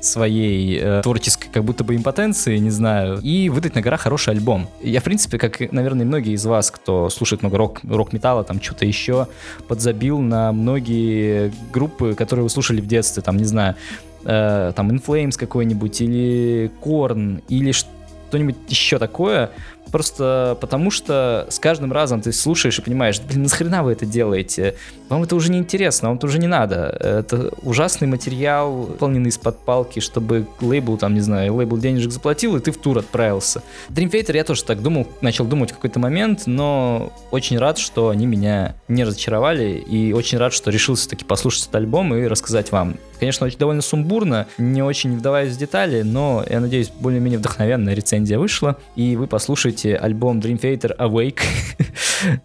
своей 0.06 0.80
э, 0.82 1.02
творческой 1.04 1.50
как 1.52 1.64
будто 1.64 1.84
бы 1.84 1.96
импотенции, 1.96 2.58
не 2.58 2.70
знаю, 2.70 3.20
и 3.22 3.50
выдать 3.50 3.76
на 3.76 3.82
гора 3.82 3.98
хороший 3.98 4.34
альбом. 4.34 4.68
Я, 4.82 5.00
в 5.00 5.04
принципе, 5.04 5.38
как, 5.38 5.60
наверное, 5.72 6.06
многие 6.06 6.34
из 6.34 6.46
вас, 6.46 6.72
кто 6.72 7.10
слушает 7.10 7.42
много 7.42 7.58
рок, 7.58 7.80
рок-металла, 7.84 8.44
там 8.44 8.62
что-то 8.62 8.86
еще, 8.86 9.28
подзабил 9.68 10.20
на 10.20 10.52
многие 10.52 11.52
группы, 11.74 12.16
которые 12.16 12.44
вы 12.44 12.50
слушали 12.50 12.82
в 12.82 12.88
детстве, 12.88 13.24
там, 13.24 13.38
не 13.38 13.46
знаю, 13.46 13.76
э, 14.24 14.74
там, 14.76 14.90
In 14.92 15.04
Flames 15.06 15.38
какой-нибудь, 15.38 16.02
или 16.02 16.72
Korn, 16.84 17.44
или 17.50 17.72
что-нибудь 17.72 18.56
еще 18.68 19.00
такое, 19.00 19.52
Просто 19.92 20.58
потому 20.60 20.92
что 20.92 21.48
с 21.50 21.60
каждым 21.60 21.92
разом 21.92 22.22
ты 22.22 22.32
слушаешь 22.32 22.80
и 22.80 22.82
понимаешь, 22.82 23.22
блин, 23.22 23.44
нахрена 23.44 23.84
вы 23.84 23.94
это 23.94 24.06
делаете? 24.06 24.76
Вам 25.10 25.24
это 25.24 25.36
уже 25.36 25.52
не 25.52 25.60
интересно, 25.60 26.10
вам 26.10 26.18
это 26.18 26.28
уже 26.28 26.40
не 26.40 26.48
надо. 26.48 26.98
Это 27.00 27.52
ужасный 27.62 28.08
материал, 28.08 28.74
выполненный 28.74 29.30
из-под 29.30 29.60
палки, 29.60 30.00
чтобы 30.00 30.48
лейбл, 30.62 30.98
там, 30.98 31.14
не 31.14 31.22
знаю, 31.22 31.54
лейбл 31.56 31.78
денежек 31.78 32.12
заплатил, 32.12 32.56
и 32.58 32.60
ты 32.60 32.72
в 32.72 32.78
тур 32.78 32.98
отправился. 32.98 33.62
Dream 33.90 34.10
Theater 34.12 34.36
я 34.36 34.44
тоже 34.44 34.64
так 34.64 34.82
думал, 34.82 35.08
начал 35.22 35.46
думать 35.46 35.72
в 35.72 35.76
какой-то 35.76 36.00
момент, 36.00 36.44
но 36.46 37.14
очень 37.32 37.58
рад, 37.58 37.78
что 37.78 38.10
они 38.10 38.26
меня 38.26 38.76
не 38.88 39.04
разочаровали, 39.04 39.74
и 39.78 40.14
очень 40.14 40.38
рад, 40.38 40.54
что 40.54 40.72
решился 40.72 41.10
таки 41.10 41.24
послушать 41.24 41.64
этот 41.64 41.76
альбом 41.76 42.14
и 42.16 42.26
рассказать 42.28 42.72
вам. 42.72 42.96
Конечно, 43.20 43.46
очень 43.46 43.60
довольно 43.60 43.82
сумбурно, 43.82 44.48
не 44.58 44.82
очень 44.84 45.18
вдаваясь 45.18 45.54
в 45.54 45.58
детали, 45.58 46.02
но 46.02 46.44
я 46.50 46.60
надеюсь, 46.60 46.90
более-менее 46.90 47.40
вдохновенная 47.40 47.94
рецензия 47.94 48.38
вышла, 48.38 48.78
и 48.96 49.16
вы 49.16 49.28
послушаете 49.28 49.75
слушайте 49.76 49.96
альбом 49.96 50.40
Dream 50.40 50.60
Theater 50.60 50.96
Awake, 50.98 51.42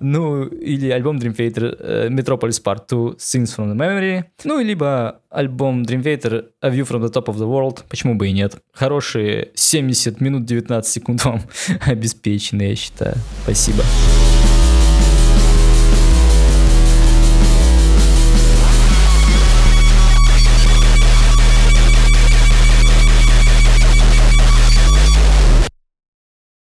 ну, 0.00 0.44
или 0.44 0.90
альбом 0.90 1.16
Dream 1.18 1.34
Theater 1.36 1.78
uh, 1.80 2.08
Metropolis 2.08 2.62
Part 2.62 2.86
2 2.88 3.16
Scenes 3.18 3.56
from 3.56 3.72
the 3.72 3.76
Memory, 3.76 4.24
ну, 4.44 4.60
либо 4.60 5.20
альбом 5.30 5.82
Dream 5.82 6.02
Theater 6.02 6.46
A 6.60 6.70
View 6.70 6.84
from 6.84 7.02
the 7.02 7.10
Top 7.10 7.26
of 7.26 7.36
the 7.36 7.46
World, 7.46 7.84
почему 7.88 8.14
бы 8.14 8.28
и 8.28 8.32
нет. 8.32 8.56
Хорошие 8.72 9.50
70 9.54 10.20
минут 10.20 10.44
19 10.44 10.86
секунд 10.86 11.24
вам 11.24 11.40
обеспечены, 11.86 12.62
я 12.62 12.76
считаю. 12.76 13.14
Спасибо. 13.44 13.82